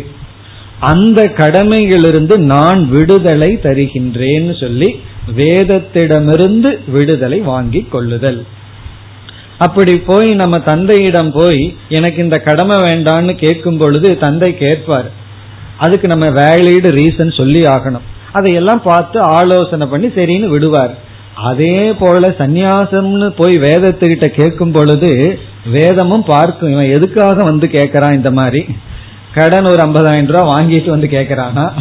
அந்த 0.91 1.21
கடமையிலிருந்து 1.41 2.35
நான் 2.53 2.81
விடுதலை 2.95 3.51
தருகின்றேன்னு 3.67 4.55
சொல்லி 4.63 4.89
வேதத்திடமிருந்து 5.33 6.91
விடுதலை 6.91 7.41
வாங்கி 7.41 7.87
கொள்ளுதல். 7.91 8.47
அப்படி 9.59 9.97
போய் 9.97 10.31
நம்ம 10.35 10.59
தந்தையிடம் 10.59 11.33
போய் 11.33 11.77
எனக்கு 11.89 12.23
இந்த 12.23 12.39
கடமை 12.39 12.77
வேண்டான்னு 12.77 13.33
கேட்கும் 13.33 13.79
பொழுது 13.79 14.19
தந்தை 14.19 14.57
கேட்பார். 14.57 15.11
அதுக்கு 15.79 16.09
நம்ம 16.09 16.27
வேலிடு 16.27 16.93
ரீசன் 16.93 17.37
சொல்லி 17.37 17.61
ஆகணும். 17.61 18.07
அதையெல்லாம் 18.33 18.83
பார்த்து 18.83 19.21
ஆலோசனை 19.21 19.87
பண்ணி 19.87 20.07
சரின்னு 20.07 20.47
விடுவார். 20.47 20.99
அதே 21.35 21.93
போல 21.93 22.29
சந்நியாசம்னு 22.29 23.29
போய் 23.29 23.57
வேதத்துக்கிட்ட 23.57 24.27
கேட்கும் 24.27 24.73
பொழுது 24.73 25.39
வேதமும் 25.67 26.25
பார்க்கும். 26.25 26.71
இவன் 26.71 26.93
எதுக்காக 26.93 27.43
வந்து 27.43 27.69
கேட்கறான் 27.73 28.13
இந்த 28.13 28.31
மாதிரி? 28.31 28.67
கடன் 29.35 29.65
ஒரு 29.65 29.87
ஐம்பதாயிரம் 29.87 30.27
ரூபாய் 30.27 30.55
வாங்கிட்டு 30.55 30.89
வந்து 30.89 31.07
கேட்கறானா? 31.07 31.73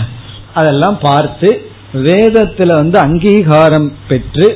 அதெல்லாம் 0.53 0.97
பார்த்து 1.01 1.67
வேதத்துல 1.93 2.75
வந்து 2.75 2.97
அங்கீகாரம் 2.99 3.91
பெற்று 4.07 4.47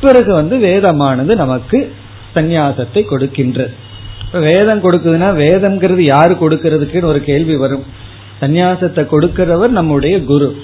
பிறகு 0.00 0.32
வந்து 0.34 0.56
வேதமானது 0.56 1.32
நமக்கு 1.36 1.92
சந்நியாசத்தை 2.34 3.02
கொடுக்கின்றது 3.10 3.72
வேதம் 4.32 4.82
கொடுக்குதுன்னா 4.82 5.28
வேதம்ங்கிறது 5.36 5.98
யாரு 5.98 6.34
கொடுக்கறதுக்குன்னு 6.34 7.02
ஒரு 7.02 7.24
கேள்வி 7.24 7.56
வரும். 7.56 7.84
சந்நியாசத்தை 8.40 9.02
கொடுக்கிறவர் 9.06 9.68
நம்முடைய 9.68 10.24
குரு. 10.24 10.56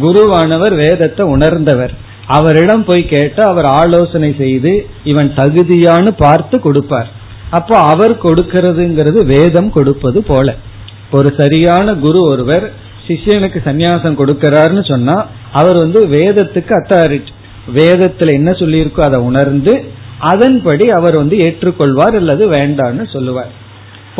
குருவானவர் 0.00 0.74
வேதத்தை 0.74 1.26
உணர்ந்தவர். 1.26 1.92
அவரிடம் 2.26 2.84
போய் 2.84 3.04
கேட்டு 3.06 3.42
அவர் 3.44 3.64
ஆலோசனை 3.64 4.34
செய்து 4.38 4.86
இவன் 5.04 5.30
தகுதியான்னு 5.36 6.10
பார்த்து 6.16 6.60
கொடுப்பார். 6.60 7.08
அப்போ 7.50 7.76
அவர் 7.76 8.14
கொடுக்கிறதுங்கிறது 8.22 9.20
வேதம் 9.26 9.70
கொடுப்பது 9.72 10.22
போல. 10.22 10.54
ஒரு 11.10 11.34
சரியான 11.36 11.94
குரு 11.94 12.20
ஒருவர் 12.30 12.72
சிஷியனுக்கு 13.06 13.60
சந்நியாசம் 13.68 14.18
கொடுக்கிறாருன்னு 14.20 14.84
சொன்னா 14.92 15.16
அவர் 15.60 15.78
வந்து 15.84 16.00
வேதத்துக்கு 16.16 16.74
அத்தாரிட்டி 16.80 17.32
வேதத்துல 17.78 18.32
என்ன 18.38 18.50
சொல்லியிருக்கோ 18.60 19.02
அதை 19.08 19.18
உணர்ந்து 19.30 19.74
அதன்படி 20.30 20.86
அவர் 20.96 21.16
வந்து 21.20 21.36
ஏற்றுக்கொள்வார் 21.44 22.16
அல்லது 22.20 22.44
வேண்டான்னு 22.56 23.04
சொல்லுவார். 23.14 23.52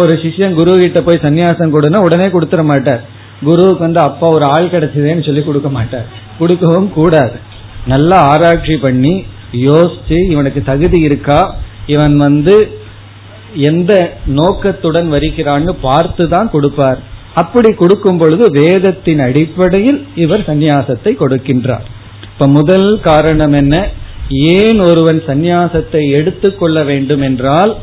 ஒரு 0.03 0.12
சிஷ்யன் 0.23 0.57
குரு 0.59 0.73
கிட்ட 0.83 1.01
போய் 1.07 1.25
சன்னியாசம் 1.25 1.75
கொடுனா 1.75 1.99
உடனே 2.07 2.27
கொடுத்துட 2.35 2.62
மாட்டார். 2.71 3.03
குருவுக்கு 3.49 3.85
வந்து 3.87 4.01
அப்பா 4.09 4.27
ஒரு 4.37 4.45
ஆள் 4.55 4.73
கிடைச்சதேன்னு 4.75 5.27
சொல்லி 5.29 5.43
கொடுக்க 5.45 5.69
மாட்டார். 5.79 6.07
கொடுக்கவும் 6.41 6.89
கூடாது. 6.99 7.37
நல்லா 7.93 8.19
ஆராய்ச்சி 8.33 8.77
பண்ணி 8.87 9.15
யோசிச்சு 9.69 10.19
இவனுக்கு 10.33 10.61
தகுதி 10.71 10.99
இருக்கா 11.09 11.41
இவன் 11.95 12.17
வந்து 12.27 12.55
எந்த 13.71 13.93
நோக்கத்துடன் 14.41 15.09
வருகிறான்னு 15.15 15.73
பார்த்து 15.89 16.25
தான் 16.35 16.53
கொடுப்பார். 16.55 17.01
அப்படி 17.35 17.73
கொடுக்கும் 17.73 18.19
பொழுது 18.19 18.51
வேதத்தின் 18.51 19.19
அடிப்படையில் 19.19 20.07
இவர் 20.15 20.41
சந்நியாசத்தை 20.41 21.12
கொடுக்கின்றார். 21.21 21.87
இப்ப 22.33 22.47
முதல் 22.47 23.01
காரணம் 23.01 23.53
என்ன? 23.53 23.89
ஏன் 24.29 24.81
ஒருவன் 24.81 25.23
சந்நியாசத்தை 25.27 26.11
எடுத்துக்கொள்ள 26.11 26.85
வேண்டும் 26.85 27.21
என்றால் 27.21 27.77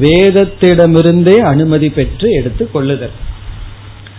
வேதத்திடமிருந்தே 0.00 1.36
அனுமதி 1.38 1.88
பெற்று 1.90 2.30
எடுத்துக் 2.32 2.72
கொள்ளுதல். 2.72 3.14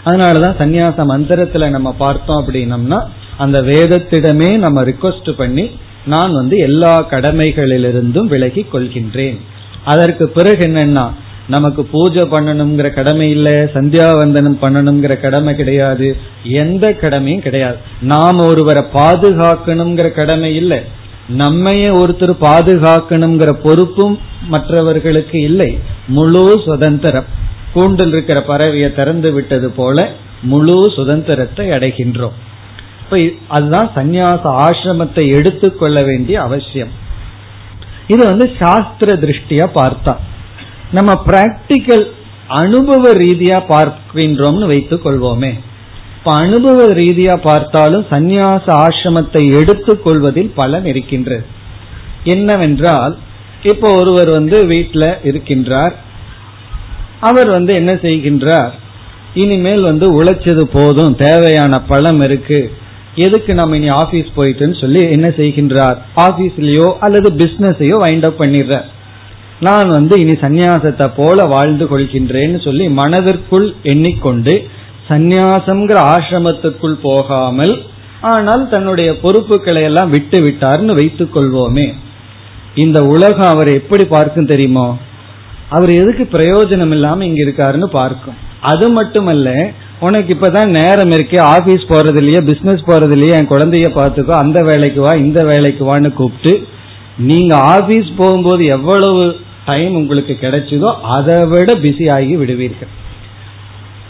அதனாலதான் 0.06 0.60
சந்நியாச 0.60 1.06
மந்திரத்துல 1.14 1.70
நம்ம 1.70 1.92
பார்த்தோம் 1.92 2.40
அப்படின்னம்னா 2.42 3.00
அந்த 3.38 3.62
வேதத்திடமே 3.62 4.58
நம்ம 4.58 4.84
ரிக்வஸ்ட் 4.84 5.32
பண்ணி 5.32 5.72
நான் 6.06 6.34
வந்து 6.34 6.58
எல்லா 6.58 7.08
கடமைகளிலிருந்தும் 7.10 8.26
விலகி 8.26 8.66
கொள்கின்றேன். 8.74 9.38
அதற்கு 9.84 10.30
பிறகு 10.30 10.68
என்னன்னா 10.68 11.12
நமக்கு 11.48 11.86
பூஜை 11.86 12.24
பண்ணணுங்கிற 12.24 12.94
கடமை 12.94 13.30
இல்ல 13.30 13.50
சந்தியாவந்தனம் 13.74 14.58
பண்ணணுங்கிற 14.62 15.22
கடமை 15.22 15.56
கிடையாது. 15.56 16.18
எந்த 16.44 16.94
கடமையும் 16.94 17.42
கிடையாது. 17.42 17.76
நாம் 18.02 18.38
ஒருவரை 18.38 18.84
பாதுகாக்கணுங்கிற 18.94 20.12
கடமை 20.12 20.56
இல்லை. 20.56 20.82
நம்மையே 21.28 21.88
ஒருத்தர் 21.88 22.36
பாதுகாக்கணுங்கிற 22.42 23.52
பொறுப்பும் 23.64 24.20
மற்றவர்களுக்கு 24.48 25.42
இல்லை. 25.42 25.80
முழு 26.08 26.62
சுதந்திரம். 26.66 27.26
கூண்டில் 27.74 28.08
இருக்கிற 28.08 28.44
பறவையை 28.48 28.96
திறந்து 28.96 29.32
விட்டது 29.32 29.70
போல 29.72 30.12
முழு 30.42 30.92
சுதந்திரத்தை 30.96 31.70
அடைகின்றோம். 31.70 32.36
இப்ப 33.04 33.20
அதுதான் 33.48 33.92
சந்நியாச 33.96 34.70
ஆசிரமத்தை 34.70 35.36
எடுத்துக்கொள்ள 35.36 36.04
வேண்டிய 36.04 36.42
அவசியம். 36.42 36.92
இது 38.08 38.26
வந்து 38.26 38.52
சாஸ்திர 38.60 39.16
திருஷ்டியா 39.16 39.70
பார்த்தா. 39.76 40.16
நம்ம 40.92 41.24
பிராக்டிக்கல் 41.28 42.06
அனுபவ 42.48 43.14
ரீதியா 43.14 43.58
பார்க்கின்றோம்னு 43.70 44.66
வைத்துக் 44.66 45.06
கொள்வோமே. 45.06 45.54
இப்ப 46.18 46.34
அனுபவ 46.34 46.88
ரீதியா 46.88 47.36
பார்த்தாலும் 47.42 48.06
சந்நியாச 48.12 48.88
ஆசிரமத்தை 48.88 49.44
எடுத்துக்கொள்வதில் 49.60 50.52
பலன் 50.56 50.86
இருக்கின்றது. 50.86 51.46
என்னவென்றால் 52.24 53.18
இப்போ 53.62 53.94
ஒருவர் 53.94 54.30
வந்து 54.30 54.66
வீட்டில் 54.66 55.18
இருக்கின்றார். 55.24 55.94
அவர் 57.20 57.50
வந்து 57.50 57.74
என்ன 57.74 57.94
செய்கின்றார்? 57.94 58.72
இனிமேல் 59.34 59.82
வந்து 59.82 60.24
உழைச்சது 60.24 60.62
போதும் 60.62 61.16
தேவையான 61.16 61.80
பழம் 61.80 62.22
இருக்கு. 62.22 62.72
எதுக்கு 63.16 63.54
நம்ம 63.54 63.76
இனி 63.76 63.88
ஆபீஸ் 63.88 64.28
போயிட்டுன்னு 64.38 64.82
சொல்லி 64.82 65.12
என்ன 65.12 65.28
செய்கின்றார்? 65.28 65.98
ஆபீஸ்லயோ 66.16 66.94
அல்லது 67.00 67.34
பிசினஸையோ 67.34 67.98
வைண்ட் 68.06 68.26
அப் 68.26 68.42
பண்ணிடுறார். 68.42 68.86
நான் 69.60 69.88
வந்து 69.88 70.20
இனி 70.20 70.32
சந்நியாசத்தை 70.32 71.08
போல 71.16 71.44
வாழ்ந்து 71.44 71.86
கொள்கின்றேன்னு 71.86 72.64
சொல்லி 72.64 72.90
மனதிற்குள் 72.90 73.76
எண்ணிக்கொண்டு 73.84 74.68
சந்நியாசம்ங்கிற 75.10 75.98
ஆசிரமத்துக்குள் 76.14 76.98
போகாமல் 77.02 77.84
ஆனால் 78.22 78.70
தன்னுடைய 78.70 79.20
பொறுப்புகளை 79.20 79.84
எல்லாம் 79.84 80.10
விட்டு 80.10 80.42
விட்டார்னு 80.42 80.94
வைத்துக் 80.94 81.34
கொள்வோமே. 81.36 81.94
இந்த 82.76 83.02
உலகம் 83.06 83.50
அவர் 83.50 83.68
எப்படி 83.68 84.04
பார்க்கும் 84.04 84.46
தெரியுமோ? 84.46 84.98
அவர் 85.70 85.90
எதுக்கு 85.90 86.24
பிரயோஜனம் 86.38 86.92
இல்லாம 86.92 87.26
இங்க 87.26 87.42
இருக்காருன்னு 87.44 87.86
பார்க்கும். 87.86 88.38
அது 88.62 88.92
மட்டுமல்ல 88.92 89.72
உனக்கு 90.00 90.38
இப்பதான் 90.38 90.70
நேரம் 90.70 91.10
இருக்கே 91.10 91.38
ஆபீஸ் 91.38 91.84
போறது 91.90 92.18
இல்லையா 92.18 92.42
பிசினஸ் 92.42 92.88
போறது 92.88 93.12
இல்லையா 93.12 93.38
என் 93.38 93.52
குழந்தைய 93.54 93.90
பார்த்துக்கோ 94.00 94.30
அந்த 94.30 94.64
வேலைக்கு 94.64 95.02
வா 95.02 95.16
இந்த 95.16 95.44
வேலைக்கு 95.44 95.94
வான்னு 95.94 96.14
கூப்பிட்டு 96.14 96.68
நீங்க 97.18 97.58
ஆபீஸ் 97.58 98.10
போகும்போது 98.18 98.66
எவ்வளவு 98.66 99.36
டைம் 99.66 99.94
உங்களுக்கு 99.96 100.38
கிடைச்சதோ 100.42 100.90
அதை 101.16 101.46
விட 101.46 101.74
பிஸி 101.74 102.12
ஆகி 102.12 102.36
விடுவீர்கள். 102.36 102.92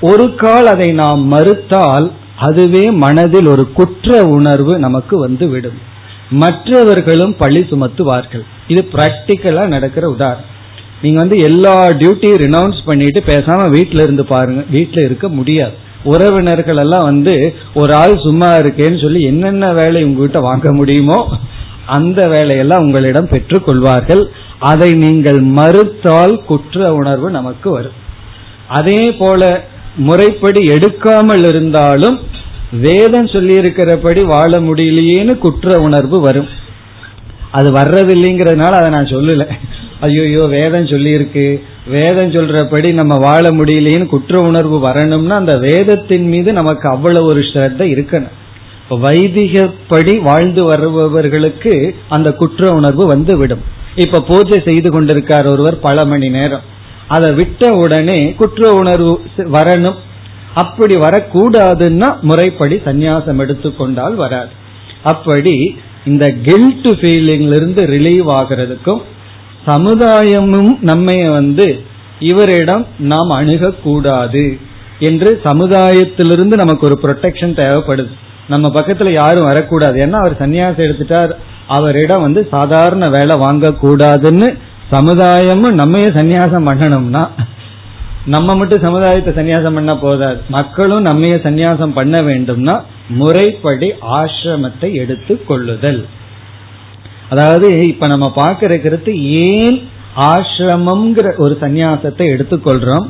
ஒரு 0.02 0.36
கால் 0.36 0.66
அதை 0.66 0.92
நாம் 0.92 1.22
மறுத்தால் 1.28 2.12
அதுவே 2.38 2.92
மனதில் 2.92 3.48
ஒரு 3.48 3.72
குற்ற 3.72 4.24
உணர்வு 4.38 4.80
நமக்கு 4.80 5.18
வந்து 5.20 5.48
விடும். 5.48 5.78
மற்றவர்களும் 6.30 7.36
பழி 7.38 7.60
சுமத்துவார்கள். 7.60 8.44
இது 8.68 8.82
பிராக்டிக்கலா 8.94 9.68
நடக்கிற 9.68 10.10
உதாரணம். 10.10 10.52
நீங்க 11.02 11.20
வந்து 11.20 11.38
எல்லா 11.40 11.88
டியூட்டியும் 11.90 12.42
ரினவுன்ஸ் 12.46 12.86
பண்ணிட்டு 12.86 13.24
பேசாம 13.28 13.68
வீட்டுல 13.78 14.06
இருந்து 14.08 14.26
பாருங்க. 14.26 14.64
வீட்டுல 14.72 15.04
இருக்க 15.04 15.28
முடியாது. 15.30 15.76
உறவினர்கள் 16.04 16.78
எல்லாம் 16.78 17.04
வந்து 17.04 17.36
ஒரு 17.74 17.94
ஆள் 17.94 18.18
சும்மா 18.18 18.50
இருக்கேன்னு 18.56 19.02
சொல்லி 19.02 19.22
என்னென்ன 19.24 19.74
வேலை 19.74 20.04
உங்ககிட்ட 20.04 20.40
வாங்க 20.40 20.74
முடியுமோ 20.74 21.20
அந்த 21.86 22.28
வேலையெல்லாம் 22.28 22.80
உங்களிடம் 22.80 23.30
பெற்றுக் 23.30 23.66
கொள்வார்கள். 23.66 24.24
அதை 24.72 24.90
நீங்கள் 25.04 25.40
மறுத்தால் 25.58 26.36
குற்ற 26.50 26.94
உணர்வு 27.00 27.30
நமக்கு 27.38 27.70
வரும். 27.78 27.98
அதே 28.78 29.02
போல 29.22 29.42
முறைப்படி 30.08 30.62
எடுக்காமல் 30.76 31.44
இருந்தாலும் 31.50 32.18
வேதம் 32.86 33.30
சொல்லியிருக்கிறபடி 33.34 34.22
வாழ 34.34 34.52
முடியலையேன்னு 34.68 35.34
குற்ற 35.46 35.78
உணர்வு 35.88 36.18
வரும். 36.28 36.50
அது 37.58 37.70
வர்றதில்லைங்கிறதுனால 37.72 38.80
அதை 38.80 38.90
நான் 38.96 39.14
சொல்லல. 39.14 39.44
ஐயோ 40.06 40.46
வேதம் 40.56 40.90
சொல்லியிருக்கு. 40.94 41.46
வேதம் 41.96 42.34
சொல்றபடி 42.36 42.90
நம்ம 43.00 43.14
வாழ 43.28 43.44
முடியலையேன்னு 43.60 44.08
குற்ற 44.14 44.40
உணர்வு 44.50 44.78
வரணும்னா 44.88 45.36
அந்த 45.42 45.54
வேதத்தின் 45.68 46.28
மீது 46.34 46.50
நமக்கு 46.60 46.86
அவ்வளவு 46.96 47.30
ஒரு 47.32 47.42
ஸ்ரத்த 47.50 47.82
இருக்கணும். 47.94 48.36
வைதிகப்படி 49.04 50.14
வாழ்ந்து 50.28 50.64
வருபவர்களுக்கு 50.64 51.74
அந்த 52.16 52.32
குற்ற 52.42 52.72
உணர்வு 52.80 53.06
வந்து 53.14 53.36
விடும் 53.38 53.64
இப்ப 53.96 54.22
பூஜை 54.22 54.62
செய்து 54.66 54.90
கொண்டிருக்கார் 54.90 55.46
ஒருவர் 55.46 55.80
பல 55.80 56.06
மணி 56.06 56.30
நேரம். 56.30 56.62
அதை 57.08 57.34
விட்ட 57.34 57.72
உடனே 57.74 58.34
குற்ற 58.34 58.74
உணர்வு 58.74 59.22
வரணும். 59.38 59.96
அப்படி 60.54 60.96
வரக்கூடாதுன்னா 60.96 62.20
முறைப்படி 62.22 62.76
சந்நியாசம் 62.76 63.38
எடுத்துக்கொண்டால் 63.38 64.16
வராது. 64.16 64.50
அப்படி 65.04 65.78
இந்த 66.06 66.34
கில்ட் 66.44 66.88
ஃபீலிங்ல 66.88 67.56
இருந்து 67.56 67.84
ரிலீவ் 67.84 68.30
ஆகிறதுக்கும் 68.40 69.02
சமுதாயமும் 69.68 70.72
நம்மை 70.82 71.24
வந்து 71.30 71.82
இவரிடம் 72.20 72.88
நாம் 72.98 73.30
அணுகக்கூடாது 73.30 74.60
என்று 75.00 75.42
சமுதாயத்திலிருந்து 75.44 76.56
நமக்கு 76.56 76.86
ஒரு 76.86 77.00
ப்ரொடெக்ஷன் 77.02 77.58
தேவைப்படுது. 77.62 78.12
நம்ம 78.48 78.68
பக்கத்துல 78.68 79.12
யாரும் 79.12 79.46
வரக்கூடாது. 79.46 80.06
ஏன்னா 80.06 80.12
அவர் 80.12 80.40
சன்னியாசம் 80.40 80.88
எடுத்துட்டார். 80.88 81.32
அவரிடம் 81.68 82.22
வந்து 82.22 82.48
சாதாரண 82.52 83.10
வேலை 83.10 83.36
வாங்கக்கூடாதுன்னு 83.38 84.48
சமுதாயமும் 84.92 85.78
நம்மையே 85.82 86.08
சன்னியாசம் 86.08 86.68
பண்ணணும்னா 86.70 87.24
நம்ம 88.26 88.56
மட்டும் 88.56 88.84
சமுதாயத்தை 88.84 89.32
சன்னியாசம் 89.34 89.74
பண்ண 89.74 89.94
போதாது. 89.96 90.40
மக்களும் 90.50 91.06
நம்மைய 91.06 91.36
சன்னியாசம் 91.46 91.94
பண்ண 91.94 92.20
வேண்டும்னா 92.20 92.76
முறைப்படி 93.08 93.94
ஆசிரமத்தை 94.20 94.94
எடுத்து 94.94 95.34
கொள்ளுதல். 95.46 96.08
அதாவது 97.30 97.88
இப்ப 97.88 98.08
நம்ம 98.08 98.30
பார்க்கிற 98.36 98.78
கருத்து 98.78 99.12
ஏன் 99.22 99.78
ஆசிரமம்ங்கிற 100.32 101.38
ஒரு 101.38 101.58
சந்நியாசத்தை 101.62 102.26
எடுத்துக்கொள்றோம் 102.36 103.06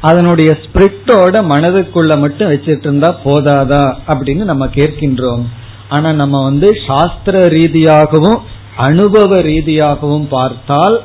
அதனுடைய 0.00 0.58
ஸ்பிரிட்டோட 0.64 1.34
மனதுக்குள்ள 1.52 2.18
மட்டும் 2.18 2.50
வச்சிட்டு 2.50 2.80
இருந்தா 2.80 3.16
போதாதா 3.24 3.84
அப்படின்னு 4.06 4.44
நம்ம 4.44 4.66
கேட்கின்றோம். 4.66 5.44
ஆனா 5.88 6.12
நம்ம 6.12 6.42
வந்து 6.42 6.68
சாஸ்திர 6.86 7.46
ரீதியாகவும் 7.46 8.40
அனுபவ 8.76 9.40
ரீதியாகவும் 9.40 10.26
பார்த்தால் 10.28 11.00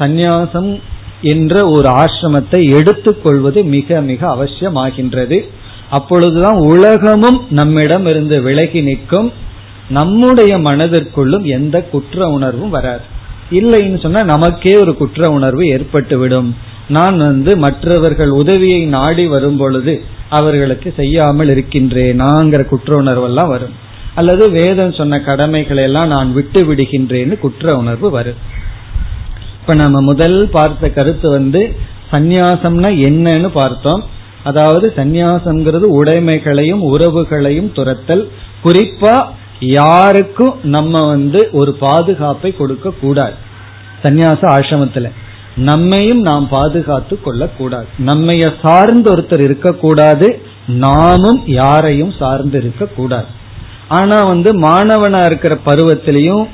சந்நியாசம் 0.00 0.80
என்ற 1.22 1.68
ஒரு 1.68 1.88
ஆசிரமத்தை 1.88 2.60
எடுத்துக்கொள்வது 2.78 3.64
மிக 3.64 4.00
மிக 4.00 4.20
அவசியமாகின்றது. 4.34 5.38
அப்பொழுதுதான் 5.90 6.56
உலகமும் 6.56 7.46
நம்மிடம் 7.50 8.06
இருந்து 8.06 8.42
விலகி 8.42 8.80
நிற்கும். 8.80 9.32
நம்முடைய 9.88 10.58
மனதிற்குள்ளும் 10.58 11.44
எந்த 11.44 11.82
குற்ற 11.82 12.26
உணர்வும் 12.26 12.70
வராது. 12.70 13.04
இல்லைன்னு 13.50 14.02
சொன்னா 14.02 14.22
நமக்கே 14.22 14.74
ஒரு 14.76 14.96
குற்ற 14.96 15.30
உணர்வு 15.30 15.64
ஏற்பட்டுவிடும். 15.64 16.50
நான் 16.88 17.16
வந்து 17.16 17.56
மற்றவர்கள் 17.56 18.28
உதவியை 18.28 18.84
நாடி 18.86 19.26
வரும் 19.26 19.56
பொழுது 19.56 19.94
அவர்களுக்கு 20.28 20.92
செய்யாமல் 20.96 21.48
இருக்கின்றேனாங்கிற 21.48 22.64
குற்ற 22.64 23.02
உணர்வெல்லாம் 23.02 23.48
வரும். 23.48 23.74
அல்லது 24.14 24.50
வேதம் 24.50 24.92
சொன்ன 24.92 25.20
கடமைகளை 25.20 25.82
எல்லாம் 25.82 26.06
நான் 26.06 26.32
விட்டு 26.32 26.60
விடுகின்றேன்னு 26.64 27.38
குற்ற 27.38 27.76
உணர்வு 27.76 28.10
வரும். 28.10 28.40
இப்ப 29.60 29.74
நம்ம 29.74 30.00
முதல் 30.00 30.48
பார்த்த 30.48 30.90
கருத்து 30.90 31.30
வந்து 31.30 31.76
சந்நியாசம்னா 32.12 32.90
என்னன்னு 33.06 33.48
பார்த்தோம். 33.48 34.04
அதாவது 34.42 34.92
சந்நியாசம்ங்கிறது 34.96 35.86
உடைமைகளையும் 36.00 36.82
உறவுகளையும் 36.82 37.72
துரத்தல். 37.72 38.28
குறிப்பா 38.64 39.24
யாருக்கும் 39.60 40.54
நம்ம 40.62 41.06
வந்து 41.06 41.48
ஒரு 41.52 41.74
பாதுகாப்பை 41.74 42.56
கொடுக்க 42.56 42.90
கூடாது. 43.00 43.32
சந்நியாச 44.02 44.42
ஆசிரமத்துல 44.56 45.10
நம்மையும் 45.56 46.20
நாம் 46.20 46.48
பாதுகாத்து 46.48 47.20
கொள்ளக்கூடாது. 47.20 47.86
நம்மைய 48.06 48.52
சார்ந்து 48.62 49.16
ஒருத்தர் 49.16 49.42
இருக்கக்கூடாது. 49.42 50.42
நாமும் 50.66 51.40
யாரையும் 51.46 52.12
சார்ந்து 52.18 52.58
இருக்கக்கூடாது. 52.58 53.42
ஆனா 53.88 54.22
வந்து 54.22 54.58
மாணவனா 54.58 55.24
இருக்கிற 55.24 55.58
பருவத்திலையும் 55.66 56.44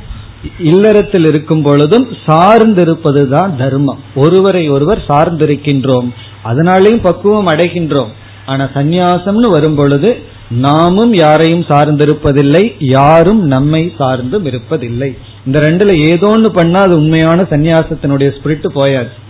இல்லறத்தில் 0.58 1.26
இருக்கும் 1.26 1.62
பொழுதும் 1.62 2.08
சார்ந்திருப்பது 2.26 3.28
தான் 3.28 3.56
தர்மம். 3.56 3.98
ஒருவரை 4.14 4.68
ஒருவர் 4.68 5.04
சார்ந்திருக்கின்றோம். 5.08 6.08
அதனாலேயும் 6.44 7.02
பக்குவம் 7.02 7.46
அடைகின்றோம். 7.46 8.08
ஆனா 8.46 8.68
சந்நியாசம்னு 8.74 9.48
வரும் 9.50 9.74
பொழுது 9.74 10.22
நாமும் 10.48 11.14
யாரையும் 11.14 11.64
சார்ந்திருப்பதில்லை 11.68 12.76
யாரும் 12.78 13.42
நம்மை 13.46 13.92
சார்ந்தும் 13.98 14.46
இருப்பதில்லை. 14.46 15.16
இந்த 15.46 15.60
ரெண்டுல 15.60 16.22
ஒன்று 16.22 16.50
பண்ணா 16.50 16.80
அது 16.80 16.96
உண்மையான 16.96 17.46
சன்னியாசத்தினுடைய 17.50 18.30
ஸ்பிரிட் 18.36 18.66
போயாச்சு 18.74 19.20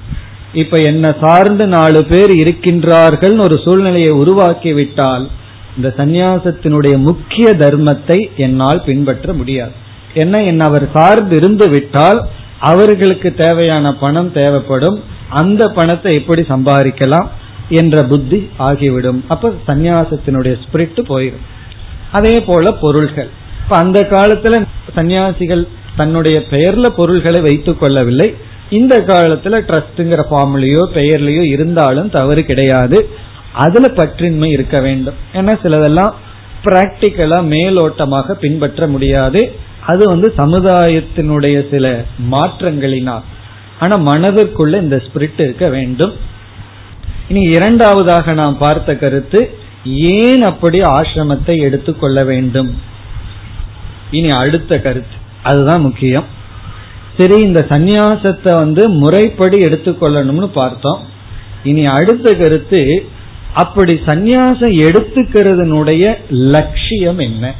இப்ப 0.53 0.79
என்ன 0.79 1.15
சார்ந்து 1.21 1.67
நாலு 1.67 2.05
பேர் 2.05 2.31
இருக்கின்றார்கள் 2.31 3.41
ஒரு 3.41 3.59
சூழ்நிலையை 3.65 4.11
உருவாக்கி 4.11 4.73
விட்டால் 4.73 5.31
இந்த 5.77 5.89
சந்நியாசத்தினுடைய 5.97 6.97
முக்கிய 6.99 7.49
தர்மத்தை 7.59 8.19
என்னால் 8.37 8.83
பின்பற்ற 8.83 9.33
முடியாது. 9.33 9.75
என்ன 10.15 10.43
என்ன 10.43 10.65
அவர் 10.65 10.87
சார்ந்து 10.93 11.37
இருந்து 11.37 11.69
விட்டால் 11.71 12.21
அவர்களுக்கு 12.59 13.35
தேவையான 13.35 13.95
பணம் 13.95 14.33
தேவைப்படும். 14.33 14.99
அந்த 15.29 15.69
பணத்தை 15.69 16.13
எப்படி 16.15 16.43
சம்பாதிக்கலாம் 16.43 17.29
என்ற 17.69 18.03
புத்தி 18.03 18.49
ஆகிவிடும். 18.59 19.25
அப்ப 19.29 19.53
சந்நியாசத்தினுடைய 19.67 20.55
ஸ்பிரிட் 20.65 21.01
போயிடும் 21.09 21.47
அதே 22.13 22.41
போல 22.41 22.73
பொருள்கள். 22.73 23.31
இப்ப 23.63 23.77
அந்த 23.77 24.01
காலத்துல 24.11 24.67
சன்னியாசிகள் 24.97 25.65
தன்னுடைய 25.97 26.43
பெயர்ல 26.51 26.87
பொருள்களை 26.87 27.41
வைத்துக் 27.41 27.81
கொள்ளவில்லை. 27.81 28.35
இந்த 28.71 28.95
காலத்துல 29.07 29.61
ட்ரஸ்ட்ங்கிற 29.69 30.23
ஃபார்ம்லயோ 30.31 30.83
பெயர்லயோ 30.95 31.45
இருந்தாலும் 31.47 32.11
தவறு 32.11 32.45
கிடையாது. 32.45 32.99
அதுல 33.53 33.93
பற்றின்மை 33.95 34.47
இருக்க 34.47 34.81
வேண்டும். 34.81 35.15
ஏன்னா 35.33 35.59
சிலதெல்லாம் 35.63 36.13
பிராக்டிக்கலா 36.65 37.39
மேலோட்டமாக 37.45 38.33
பின்பற்ற 38.33 38.87
முடியாது. 38.87 39.55
அது 39.87 40.05
வந்து 40.05 40.33
சமுதாயத்தினுடைய 40.37 41.71
சில 41.71 42.05
மாற்றங்களினால். 42.31 43.23
ஆனா 43.79 43.97
மனதிற்குள்ள 43.99 44.81
இந்த 44.81 44.97
ஸ்பிரிட் 44.97 45.41
இருக்க 45.41 45.69
வேண்டும். 45.69 46.13
இனி 47.29 47.41
இரண்டாவதாக 47.41 48.33
நாம் 48.33 48.59
பார்த்த 48.59 48.97
கருத்து 48.97 49.51
ஏன் 49.85 50.43
அப்படி 50.43 50.81
ஆசிரமத்தை 50.81 51.59
எடுத்துக்கொள்ள 51.59 52.25
வேண்டும்? 52.25 52.81
இனி 54.11 54.29
அடுத்த 54.29 54.81
கருத்து. 54.81 55.17
அதுதான் 55.43 55.81
முக்கியம். 55.81 56.25
சரி 57.19 57.41
இந்த 57.41 57.67
சந்நியாசத்தை 57.69 58.53
வந்து 58.53 58.89
முறைப்படி 58.89 59.59
எடுத்துக்கொள்ளணும்னு 59.59 60.47
பார்த்தோம். 60.47 61.05
இனி 61.65 61.87
அடுத்த 61.87 62.35
கருத்து 62.35 63.09
அப்படி 63.55 64.01
சந்நியாசம் 64.07 64.75
எடுத்துக்கிறதுனுடைய 64.87 66.15
லட்சியம் 66.29 67.19
என்ன? 67.19 67.55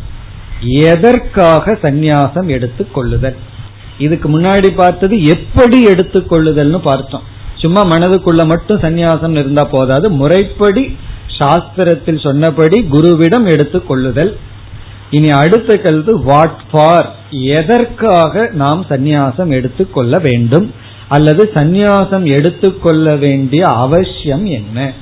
எதற்காக 0.67 1.79
சந்நியாசம் 1.83 2.47
எடுத்துக்கொள்ளுதல் 2.47 3.37
இதுக்கு 3.99 4.41
முன்னாடி 4.41 4.71
பார்த்தது 4.75 5.25
எப்படி 5.25 5.83
எடுத்துக்கொள்ளுதல்னு 5.83 6.79
பார்த்தோம். 6.79 7.23
சும்மா 7.55 7.85
மனதுக்குள்ள 7.85 8.47
மட்டும் 8.47 8.81
சந்நியாசம் 8.81 9.31
இருந்தா 9.31 9.65
போதாது. 9.65 10.11
முறைப்படி 10.11 10.97
சாஸ்திரத்தில் 11.39 12.23
சொன்னபடி 12.23 12.87
குருவிடம் 12.91 13.47
எடுத்துக்கொள்ளுதல் 13.47 14.37
இனி 15.11 15.31
அடுத்த 15.31 15.77
கல்வி 15.77 16.13
வாட் 16.13 16.61
ஃபார் 16.73 17.15
எதற்காக 17.31 18.51
நாம் 18.53 18.85
சந்நியாசம் 18.89 19.49
எடுத்துக்கொள்ள 19.49 20.19
வேண்டும்? 20.19 20.75
அல்லது 21.09 21.51
சந்நியாசம் 21.55 22.37
எடுத்துக்கொள்ள 22.37 23.17
வேண்டிய 23.17 23.69
அவசியம் 23.69 24.45
என்ன? 24.45 24.93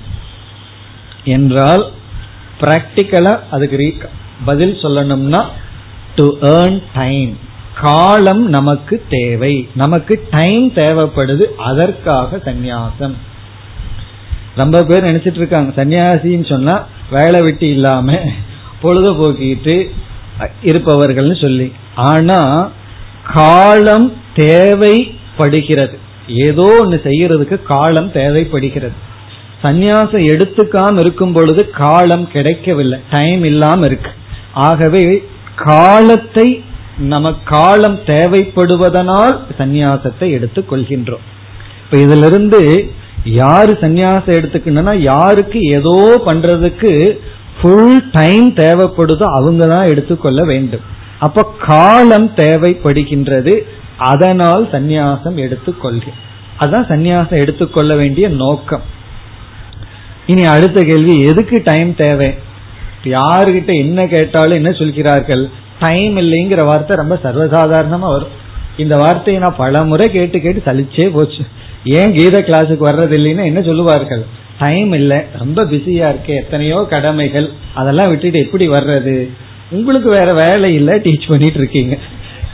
என்றால் 1.29 1.85
பிராக்டிக்கலா 2.61 3.35
அதுக்கு 3.51 4.09
பதில் 4.45 4.79
சொல்லணும்னா 4.83 5.43
டு 6.14 6.27
ஏர்ன் 6.41 6.83
டைம் 6.95 7.37
காலம் 7.81 8.49
நமக்கு 8.49 9.03
தேவை. 9.11 9.69
நமக்கு 9.75 10.14
டைம் 10.31 10.64
தேவைப்படுது 10.73 11.45
அதற்காக 11.71 12.37
சந்நியாசம். 12.37 13.14
ரொம்ப 14.57 14.83
பேர் 14.85 15.05
நினைச்சிட்டு 15.05 15.41
இருக்காங்க. 15.43 15.85
சன்னியாசின்னு 15.85 16.49
சொன்னா 16.49 16.87
வேலை 17.11 17.41
வெட்டி 17.41 17.69
இல்லாம 17.69 18.12
பொழுதுபோக்கிட்டு 18.83 19.77
இருப்பவர்கள்னு 20.62 21.41
சொல்லி. 21.41 21.73
ஆனா 21.95 22.71
காலம் 23.35 24.09
தேவைப்படுகிறது. 24.35 25.99
ஏதோ 26.29 26.67
ஒன்று 26.81 27.01
செய்யறதுக்கு 27.05 27.62
காலம் 27.62 28.12
தேவைப்படுகிறது. 28.12 29.07
சந்நியாசம் 29.62 30.25
எடுத்துக்காம 30.33 31.01
இருக்கும் 31.05 31.33
பொழுது 31.37 31.62
காலம் 31.83 32.27
கிடைக்கவில்லை. 32.35 32.99
டைம் 33.11 33.42
இல்லாம 33.44 33.87
இருக்கு. 33.87 34.11
ஆகவே 34.68 35.05
காலத்தை 35.68 36.49
நம்ம 37.12 37.33
காலம் 37.55 37.99
தேவைப்படுவதனால் 38.07 39.35
சந்நியாசத்தை 39.59 40.29
எடுத்துக் 40.37 40.71
கொள்கின்றோம். 40.71 41.25
இப்ப 41.83 41.97
இதுல 42.05 42.29
இருந்து 42.31 42.61
யாரு 43.40 43.73
சந்நியாசம் 43.81 44.37
எடுத்துக்கணும்னா 44.38 44.94
யாருக்கு 45.12 45.61
ஏதோ 45.79 45.97
பண்றதுக்கு 46.29 46.92
ஃபுல் 47.57 47.99
டைம் 48.12 48.49
தேவைப்படுதோ 48.55 49.27
அவங்க 49.38 49.62
தான் 49.66 49.90
எடுத்துக்கொள்ள 49.92 50.40
வேண்டும். 50.44 50.85
அப்ப 51.27 51.44
காலம் 51.66 52.29
தேவைப்படுகின்றது 52.37 53.55
அதனால் 54.11 54.64
சந்நியாசம் 54.73 55.37
எடுத்துக்கொள்க 55.44 56.07
அதான் 56.61 56.87
சந்நியாசம் 56.92 57.42
எடுத்துக்கொள்ள 57.44 57.92
வேண்டிய 57.97 58.29
நோக்கம். 58.42 58.85
இனி 60.33 60.45
அடுத்த 60.55 60.79
கேள்வி 60.81 61.14
எதுக்கு 61.31 61.57
டைம் 61.64 61.91
தேவை? 61.95 62.29
யாருகிட்ட 63.05 63.71
என்ன 63.85 64.07
கேட்டாலும் 64.07 64.59
என்ன 64.61 64.71
சொல்கிறார்கள்? 64.71 65.45
டைம் 65.79 66.17
இல்லைங்கிற 66.17 66.62
வார்த்தை 66.64 66.97
ரொம்ப 66.97 67.14
சர்வசாதாரணமா 67.25 68.09
வரும். 68.14 68.35
இந்த 68.77 68.97
வார்த்தையை 68.97 69.43
நான் 69.43 69.57
பல 69.57 69.85
முறை 69.85 70.07
கேட்டு 70.11 70.41
கேட்டு 70.41 70.62
சலிச்சே 70.67 71.07
போச்சு. 71.12 71.43
ஏன் 71.99 72.14
கீத 72.14 72.38
கிளாஸுக்கு 72.38 72.85
வர்றது 72.91 73.14
இல்லைன்னா 73.19 73.45
என்ன 73.45 73.61
சொல்லுவார்கள்? 73.62 74.23
டைம் 74.59 74.93
இல்லை 74.93 75.19
ரொம்ப 75.38 75.64
பிஸியா 75.64 76.07
இருக்கு 76.12 76.35
எத்தனையோ 76.35 76.87
கடமைகள் 76.91 77.49
அதெல்லாம் 77.75 78.09
விட்டுட்டு 78.09 78.38
எப்படி 78.38 78.69
வர்றது? 78.69 79.17
உங்களுக்கு 79.71 80.11
வேற 80.11 80.29
வேலை 80.45 80.75
இல்லை 80.75 80.95
டீச் 80.95 81.29
பண்ணிட்டு 81.29 81.59
இருக்கீங்க. 81.59 81.97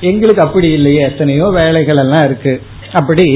எங்களுக்கு 0.00 0.42
அப்படி 0.42 0.70
இல்லையே 0.72 1.00
எத்தனையோ 1.00 1.46
வேலைகள் 1.60 1.96
எல்லாம் 1.96 2.24
இருக்கு. 2.24 2.54
அப்படி 2.92 3.26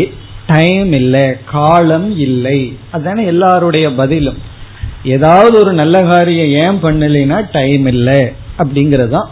டைம் 0.48 0.92
இல்லை 0.92 1.34
காலம் 1.44 2.18
இல்லை. 2.18 2.78
அதுதானே 2.90 3.24
எல்லாருடைய 3.24 3.94
பதிலும். 3.94 4.38
ஏதாவது 5.04 5.58
ஒரு 5.58 5.72
நல்ல 5.72 6.02
காரியம் 6.02 6.46
ஏன் 6.46 6.82
பண்ணலைன்னா 6.82 7.48
டைம் 7.52 7.86
இல்லை. 7.86 8.32
அப்படிங்கறதுதான் 8.58 9.26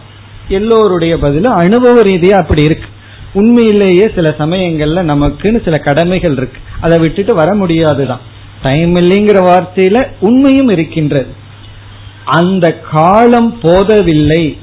எல்லோருடைய 0.49 1.19
பதிலும். 1.19 1.53
அனுபவ 1.53 2.03
ரீதியா 2.03 2.31
அப்படி 2.31 2.63
இருக்கு. 2.63 2.89
உண்மையிலேயே 3.33 4.11
சில 4.15 4.35
சமயங்கள்ல 4.39 5.13
நமக்குன்னு 5.13 5.65
சில 5.65 5.79
கடமைகள் 5.79 6.33
இருக்கு. 6.33 6.61
அதை 6.81 6.99
விட்டுட்டு 6.99 7.35
வர 7.35 7.55
முடியாதுதான். 7.55 8.21
டைம் 8.63 8.97
இல்லைங்கிற 8.97 9.43
வார்த்தையில 9.43 10.07
உண்மையும் 10.21 10.69
இருக்கின்றது. 10.69 11.29
அந்த 12.25 12.73
காலம் 12.73 13.61
போதவில்லை 13.61 14.57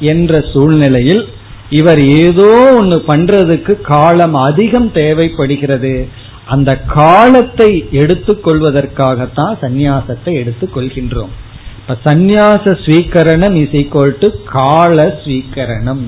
என்ற 0.00 0.44
சூழ்நிலையில் 0.52 1.28
இவர் 1.72 2.00
ஏதோ 2.00 2.50
ஒன்று 2.76 2.98
பண்றதுக்கு 3.08 3.80
காலம் 3.80 4.34
அதிகம் 4.34 4.92
தேவைப்படுகிறது. 4.92 6.08
அந்த 6.46 6.70
காலத்தை 6.76 7.70
எடுத்துக்கொள்வதற்காகத்தான் 7.92 9.54
சந்நியாசத்தை 9.62 10.32
எடுத்துக்கொள்கின்றோம். 10.42 11.32
இப்ப 11.80 11.96
சந்நியாச 12.04 12.74
ஸ்வீகரணம் 12.84 13.56
இஸ் 13.62 13.76
ஈக்குவல் 13.80 14.18
டு 14.18 14.28
கால 14.44 15.20
ஸ்வீகரணம். 15.24 16.02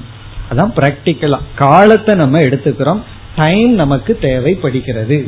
அதான் 0.50 0.74
பிராக்டிக்கலா 0.76 1.38
காலத்தை 1.54 2.14
நம்ம 2.14 2.38
எடுத்துக்கிறோம். 2.38 3.02
டைம் 3.36 3.72
நமக்கு 3.72 4.18
தேவைப்படுகிறது. 4.20 5.18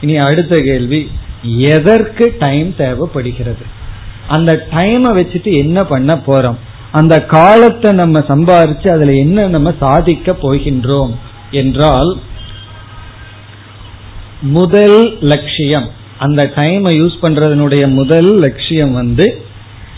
இனி 0.00 0.16
அடுத்த 0.16 0.60
கேள்வி. 0.60 1.10
எதற்கு 1.70 2.36
டைம் 2.38 2.74
தேவைப்படுகிறது? 2.76 3.64
அந்த 4.28 4.66
டைமை 4.70 5.10
வச்சுட்டு 5.18 5.50
என்ன 5.56 5.84
பண்ண 5.84 6.14
போறோம்? 6.26 6.58
அந்த 6.92 7.20
காலத்தை 7.20 7.92
நம்ம 7.92 8.18
சம்பாரிச்சு 8.18 8.88
அதுல 8.92 9.12
என்ன 9.12 9.46
நம்ம 9.46 9.74
சாதிக்க 9.80 10.32
போகின்றோம் 10.32 11.14
என்றால் 11.50 12.18
முதல் 14.40 15.18
லட்சியம் 15.20 15.90
அந்த 16.18 16.52
டைமை 16.56 16.92
யூஸ் 17.00 17.16
பண்றதனுடைய 17.22 17.92
முதல் 17.92 18.38
லட்சியம் 18.38 18.92
வந்து 18.92 19.44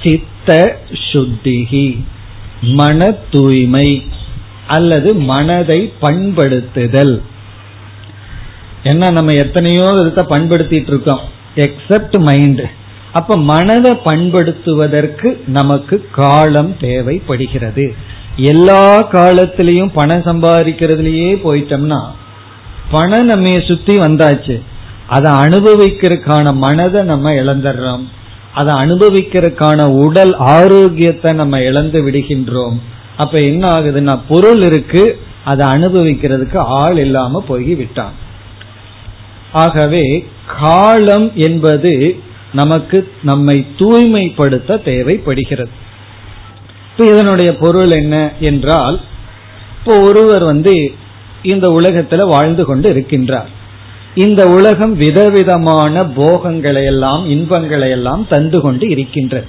சித்த 0.02 0.78
சுத்திகி 1.12 2.04
மன 2.60 3.10
தூய்மை 3.30 4.02
அல்லது 4.66 5.14
மனதை 5.14 5.92
பண்படுத்துதல். 6.00 7.20
என்ன 8.82 9.10
நம்ம 9.10 9.32
எத்தனையோ 9.32 9.92
விதத்தை 9.92 10.38
பண்படுத்திட்டு 10.38 10.86
இருக்கோம். 10.86 11.20
எக்ஸப்ட் 11.54 12.18
மைண்ட் 12.18 12.70
அப்ப 13.12 13.36
மனதை 13.36 13.92
பண்படுத்துவதற்கு 14.04 15.40
நமக்கு 15.46 16.06
காலம் 16.12 16.76
தேவைப்படுகிறது. 16.80 17.94
எல்லா 18.36 19.10
காலத்திலையும் 19.12 19.90
பணம் 19.94 20.22
சம்பாதிக்கிறதுலயே 20.22 21.30
போயிட்டோம்னா 21.44 22.00
பணம் 22.90 23.26
நம்ம 23.26 23.60
சுத்தி 23.60 23.98
வந்தாச்சு. 23.98 24.62
அதை 25.06 25.32
அனுபவிக்கிறதுக்கான 25.32 26.54
மனதை 26.54 27.02
நம்ம 27.02 27.30
இழந்துடுறோம். 27.30 28.04
அதை 28.54 28.74
அனுபவிக்கிறதுக்கான 28.74 29.82
உடல் 29.82 30.36
ஆரோக்கியத்தை 30.36 31.32
நம்ம 31.32 31.60
இழந்து 31.60 32.10
விடுகின்றோம். 32.10 32.78
அப்ப 33.16 33.40
என்ன 33.40 33.68
ஆகுதுன்னா 33.68 34.20
பொருள் 34.28 34.60
இருக்கு 34.60 35.20
அதை 35.44 35.68
அனுபவிக்கிறதுக்கு 35.68 36.56
ஆள் 36.56 36.98
இல்லாம 36.98 37.44
போய் 37.48 37.74
விட்டான் 37.74 38.12
ஆகவே 39.52 40.26
காலம் 40.60 41.32
என்பது 41.34 42.20
நமக்கு 42.52 43.12
நம்மை 43.22 43.66
தூய்மைப்படுத்த 43.76 44.76
தேவைப்படுகிறது. 44.76 45.70
இதனுடைய 46.96 47.56
பொருள் 47.56 47.90
என்ன 47.90 48.32
என்றால் 48.40 49.00
இப்போ 49.78 50.00
ஒருவர் 50.00 50.44
வந்து 50.44 50.94
இந்த 51.42 51.68
உலகத்துல 51.68 52.28
வாழ்ந்து 52.28 52.64
கொண்டு 52.64 52.92
இருக்கின்றார். 52.92 53.46
இந்த 54.14 54.48
உலகம் 54.48 54.96
விதவிதமான 54.96 56.04
போகங்களை 56.04 56.84
எல்லாம் 56.84 57.28
இன்பங்களை 57.28 57.90
எல்லாம் 57.90 58.26
தந்து 58.28 58.60
கொண்டு 58.60 58.88
இருக்கின்றது. 58.88 59.46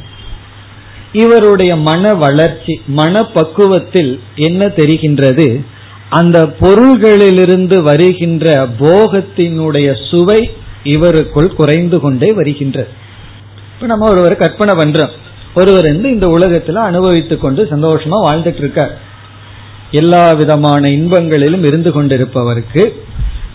இவருடைய 1.13 1.75
மன 1.75 2.13
வளர்ச்சி 2.13 2.81
மன 2.87 3.21
பக்குவத்தில் 3.21 4.19
என்ன 4.35 4.67
தெரிகின்றது? 4.67 5.65
அந்த 6.09 6.45
பொருள்களிலிருந்து 6.59 7.81
வருகின்ற 7.83 8.67
போகத்தினுடைய 8.79 10.09
சுவை 10.09 10.51
இவருக்குள் 10.83 11.55
குறைந்து 11.55 11.99
கொண்டே 11.99 12.31
வருகின்றது. 12.31 12.87
இப்ப 13.73 13.87
நம்ம 13.87 14.09
ஒருவர் 14.09 14.35
கற்பனை 14.35 14.73
பண்றோம். 14.75 15.09
ஒருவர் 15.53 15.87
வந்து 15.87 16.09
இந்த 16.11 16.27
உலகத்துல 16.27 16.73
அனுபவித்துக் 16.73 17.41
கொண்டு 17.41 17.63
சந்தோஷமா 17.63 18.17
வாழ்ந்துட்டு 18.27 18.57
இருக்கார் 18.57 18.97
எல்லா 19.91 20.33
விதமான 20.33 20.89
இன்பங்களிலும் 20.89 21.63
இருந்து 21.65 21.91
கொண்டிருப்பவருக்கு 21.91 22.93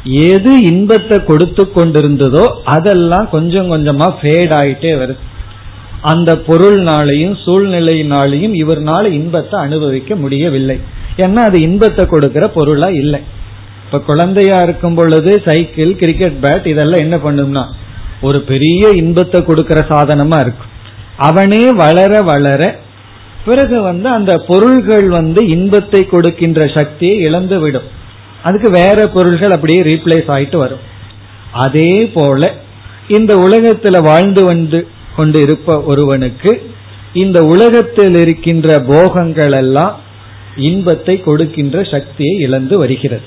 எது 0.05 0.63
இன்பத்தை 0.63 1.25
கொடுத்து 1.25 1.69
கொண்டிருந்ததோ 1.75 2.47
அதெல்லாம் 2.65 3.29
கொஞ்சம் 3.31 3.73
கொஞ்சமா 3.73 4.15
ஃபேட் 4.21 4.53
ஆயிட்டே 4.53 4.93
வருது. 5.01 5.17
அந்த 6.01 6.35
பொருள்னாலையும் 6.35 7.37
சூழ்நிலையினாலையும் 7.45 8.55
இவர்னால 8.55 9.11
இன்பத்தை 9.11 9.61
அனுபவிக்க 9.61 10.17
முடியவில்லை. 10.17 10.81
ஏன்னா 11.17 11.37
அது 11.37 11.61
இன்பத்தை 11.61 12.07
கொடுக்கிற 12.07 12.49
பொருளா 12.49 12.89
இல்லை. 12.89 13.21
இப்ப 13.95 14.07
குழந்தையா 14.07 14.57
இருக்கும் 14.63 14.95
பொழுது 14.95 15.33
சைக்கிள் 15.45 15.91
கிரிக்கெட் 15.99 16.39
பேட் 16.45 16.65
இதெல்லாம் 16.71 17.03
என்ன 17.03 17.17
பண்ணும்னா 17.25 17.63
ஒரு 18.27 18.39
பெரிய 18.49 18.89
இன்பத்தை 19.01 19.41
கொடுக்கிற 19.45 19.81
சாதனமா 19.91 20.39
இருக்கும். 20.45 20.71
அவனே 21.27 21.61
வளர 21.83 22.13
வளர 22.29 22.61
பிறகு 23.45 23.77
வந்து 23.83 24.09
அந்த 24.09 24.33
பொருள்கள் 24.49 25.07
வந்து 25.09 25.41
இன்பத்தை 25.55 26.01
கொடுக்கின்ற 26.13 26.67
சக்தியை 26.77 27.19
இழந்து 27.27 27.59
விடும். 27.61 27.87
அதுக்கு 28.43 28.71
வேற 28.71 29.07
பொருள்கள் 29.17 29.55
அப்படியே 29.57 29.83
ரீப்ளேஸ் 29.91 30.33
ஆயிட்டு 30.37 30.57
வரும். 30.57 30.83
அதே 31.67 31.93
போல 32.17 32.51
இந்த 33.19 33.35
உலகத்துல 33.47 34.01
வாழ்ந்து 34.11 34.45
வந்து 34.45 34.81
கொண்டு 35.19 35.41
இருப்ப 35.41 35.79
ஒருவனுக்கு 35.93 36.55
இந்த 37.25 37.41
உலகத்தில் 37.55 38.19
இருக்கின்ற 38.25 38.81
போகங்கள் 38.91 39.57
எல்லாம் 39.63 39.95
இன்பத்தை 40.71 41.17
கொடுக்கின்ற 41.29 41.77
சக்தியை 41.95 42.35
இழந்து 42.49 42.75
வருகிறது. 42.85 43.27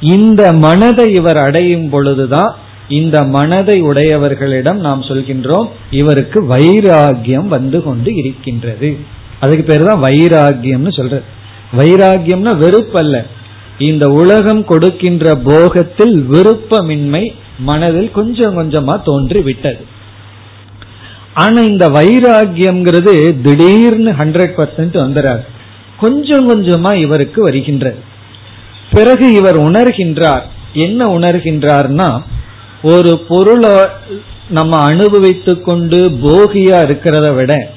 இந்த 0.00 0.52
மனதை 0.52 1.12
இவர் 1.14 1.36
அடையும் 1.36 1.88
பொழுதுதான் 1.88 2.56
இந்த 2.88 3.24
மனதை 3.24 3.82
உடையவர்களிடம் 3.82 4.74
நாம் 4.74 5.02
சொல்கின்றோம் 5.02 5.68
இவருக்கு 5.90 6.42
வைராகியம் 6.42 7.46
வந்து 7.46 7.82
கொண்டு 7.82 8.14
இருக்கின்றது. 8.14 8.96
அதுக்கு 9.40 9.62
பேர் 9.62 9.82
தான் 9.82 10.02
வைராகியம்னு 10.02 10.92
சொல்றது. 10.92 11.22
வைராகியம்னா 11.76 12.52
வெறுப்பல்ல. 12.64 13.24
இந்த 13.78 14.08
உலகம் 14.08 14.64
கொடுக்கின்ற 14.64 15.34
போகத்தில் 15.34 16.26
விருப்பமின்மை 16.30 17.34
மனதில் 17.58 18.10
கொஞ்சம் 18.10 18.56
கொஞ்சமா 18.56 19.02
தோன்றி 19.04 19.40
விட்டது 19.40 19.84
ஆனா 21.34 21.60
இந்த 21.60 21.88
வைராகியம்ங்கிறது 21.88 23.40
திடீர்னு 23.40 24.12
ஹண்ட்ரட் 24.12 24.54
பர்சன்ட் 24.56 24.96
வந்துடாது 24.96 25.44
கொஞ்சம் 25.96 26.54
கொஞ்சமா 26.54 26.96
இவருக்கு 26.96 27.42
வருகின்றது. 27.42 28.07
பிறகு 28.92 29.32
இவர் 29.32 29.58
உணர்கின்றார். 29.58 30.42
என்ன 30.72 31.18
உணர்கின்றார்னா 31.18 32.22
ஒரு 32.82 33.18
பொருளை 33.28 33.70
நம்ம 34.48 34.76
அனுபவித்து 34.76 35.60
கொண்டு 35.60 36.08
போகியா 36.08 36.78
இருக்கிறத 36.86 37.34
விட 37.34 37.70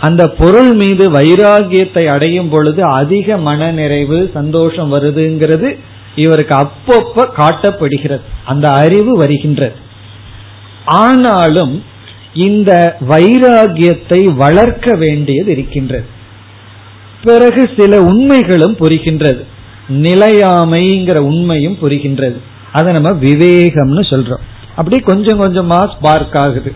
அந்த 0.00 0.28
பொருள் 0.28 0.72
மீது 0.72 1.10
வைராகியத்தை 1.10 2.06
அடையும் 2.06 2.48
பொழுது 2.48 2.82
அதிக 2.84 3.36
மன 3.36 3.70
நிறைவு 3.70 4.30
சந்தோஷம் 4.34 4.92
வருதுங்கிறது 4.92 5.78
இவருக்கு 6.16 6.54
அப்பப்ப 6.54 7.26
காட்டப்படுகிறது. 7.36 8.20
அந்த 8.44 8.70
அறிவு 8.70 9.16
வருகின்றது. 9.16 9.74
ஆனாலும் 10.84 11.84
இந்த 12.34 12.96
வைராகியத்தை 13.08 14.34
வளர்க்க 14.34 14.94
வேண்டியது 14.94 15.52
இருக்கின்றது. 15.52 16.04
பிறகு 17.22 17.70
சில 17.76 18.02
உண்மைகளும் 18.02 18.76
புரிகின்றது. 18.76 19.44
நிலையாமைங்கிற 19.90 21.16
உண்மையும் 21.16 21.78
புரிகின்றது. 21.82 22.40
அதை 22.72 22.92
நம்ம 22.92 23.10
விவேகம்னு 23.10 24.02
சொல்றோம். 24.10 24.44
அப்படி 24.76 24.98
கொஞ்சம் 24.98 25.40
கொஞ்சமா 25.40 25.90
ஸ்பார்க் 25.94 26.36
ஆகுது. 26.36 26.72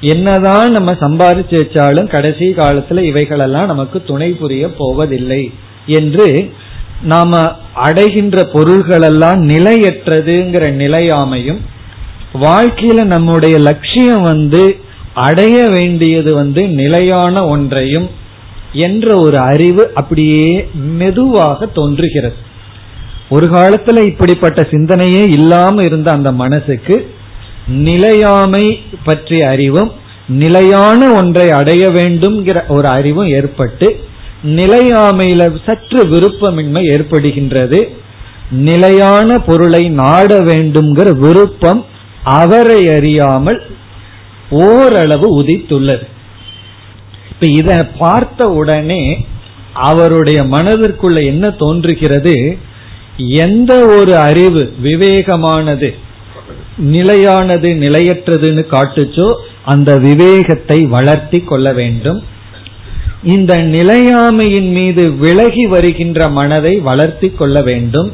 என்னதான் 0.00 0.70
நம்ம 0.70 0.92
சம்பாதிச்சு 0.92 1.52
வச்சாலும் 1.52 2.06
கடைசி 2.06 2.48
காலத்துல 2.48 3.02
இவைகளெல்லாம் 3.02 3.66
நமக்கு 3.66 4.02
துணை 4.02 4.30
புரிய 4.30 4.70
போவதில்லை 4.72 5.52
என்று 5.86 6.52
நாம 7.02 7.52
அடைகின்ற 7.74 8.48
பொருள்களெல்லாம் 8.52 9.42
நிலையற்றதுங்கிற 9.48 10.72
நிலையாமையும் 10.72 11.58
வாழ்க்கையில 12.34 13.04
நம்முடைய 13.04 13.58
லட்சியம் 13.58 14.22
வந்து 14.22 14.76
அடைய 15.14 15.68
வேண்டியது 15.68 16.34
வந்து 16.34 16.68
நிலையான 16.68 17.46
ஒன்றையும் 17.46 18.10
என்ற 18.72 19.16
ஒரு 19.16 19.38
அறிவு 19.38 19.90
அப்படியே 19.94 20.68
மெதுவாக 20.74 21.66
தோன்றுகிறது. 21.66 22.34
ஒரு 23.28 23.46
காலத்துல 23.46 24.06
இப்படிப்பட்ட 24.06 24.62
சிந்தனையே 24.62 25.28
இல்லாம 25.28 25.82
இருந்த 25.82 26.10
அந்த 26.10 26.32
மனசுக்கு 26.32 27.14
நிலையாமை 27.66 28.82
பற்றிய 29.04 29.48
அறிவும் 29.48 29.92
நிலையான 30.28 31.12
ஒன்றை 31.12 31.50
அடைய 31.50 31.88
வேண்டும்ங்கிற 31.88 32.68
ஒரு 32.68 32.88
அறிவும் 32.88 33.26
ஏற்பட்டு 33.26 34.00
நிலையாமையில 34.44 35.58
சற்று 35.64 36.06
விருப்பமின்மை 36.06 36.82
ஏற்படுகின்றது. 36.82 37.84
நிலையான 38.50 39.38
பொருளை 39.38 39.88
நாட 39.88 40.40
வேண்டும்ங்கிற 40.40 41.18
விருப்பம் 41.18 41.84
அவரை 42.24 42.88
அறியாமல் 42.88 43.62
ஓரளவு 44.50 45.42
உதித்துள்ளது. 45.42 46.06
இப்ப 47.42 47.52
இத 47.52 47.74
பார்த்த 47.98 48.46
உடனே 48.46 49.24
அவருடைய 49.72 50.42
மனதிற்குள்ள 50.42 51.24
என்ன 51.24 51.48
தோன்றுகிறது? 51.50 52.58
எந்த 53.16 53.86
ஒரு 53.86 54.16
அறிவு 54.16 54.62
விவேகமானது 54.82 55.88
நிலையானது 56.76 57.68
நிலையற்றதுன்னு 57.68 58.64
காட்டுச்சோ 58.70 59.28
அந்த 59.64 59.96
விவேகத்தை 59.96 60.78
வளர்த்தி 60.80 61.40
கொள்ள 61.40 61.72
வேண்டும். 61.72 62.22
இந்த 63.22 63.54
நிலையாமையின் 63.56 64.70
மீது 64.70 65.14
விலகி 65.14 65.66
வருகின்ற 65.66 66.28
மனதை 66.28 66.76
வளர்த்தி 66.80 67.30
கொள்ள 67.30 67.62
வேண்டும். 67.62 68.12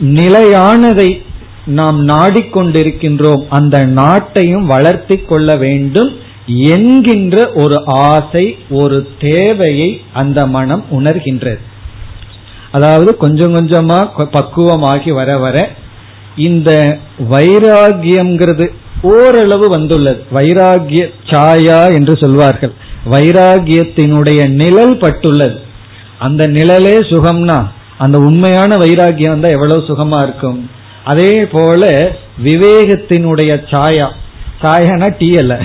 நிலையானதை 0.00 1.22
நாம் 1.66 2.08
நாடிக்கொண்டிருக்கின்றோம் 2.08 3.44
அந்த 3.48 3.86
நாட்டையும் 3.86 4.66
வளர்த்தி 4.66 5.18
கொள்ள 5.18 5.56
வேண்டும். 5.56 6.12
என்கின்ற 6.46 7.50
ஒரு 7.54 7.82
ஆசை 7.86 8.58
ஒரு 8.70 9.08
தேவையை 9.20 10.00
அந்த 10.12 10.46
மனம் 10.46 10.84
உணர்கின்றது. 10.90 11.60
அதாவது 12.70 13.16
கொஞ்சம் 13.16 13.54
கொஞ்சமா 13.54 14.08
பக்குவமாகி 14.16 15.12
வர 15.12 15.38
வர 15.38 15.70
இந்த 16.36 16.98
வைராகியம்ங்கிறது 17.30 18.68
ஓரளவு 19.02 19.68
வந்துள்ளது. 19.68 20.24
வைராகிய 20.32 21.12
சாயா 21.26 21.92
என்று 21.92 22.16
சொல்வார்கள். 22.16 22.72
வைராகியத்தினுடைய 23.10 24.48
நிழல் 24.48 24.96
பட்டுள்ளது. 24.96 25.60
அந்த 26.18 26.48
நிழலே 26.48 26.98
சுகம்னா 26.98 27.66
அந்த 27.98 28.18
உண்மையான 28.18 28.76
வைராகியம் 28.76 29.40
தான் 29.40 29.52
எவ்வளவு 29.52 29.80
சுகமா 29.80 30.22
இருக்கும்? 30.22 30.70
அதே 31.04 31.46
போல 31.52 32.12
விவேகத்தினுடைய 32.44 33.62
சாயா. 33.70 34.10
சாயானா 34.62 35.14
டீ 35.18 35.30
அல்ல. 35.38 35.60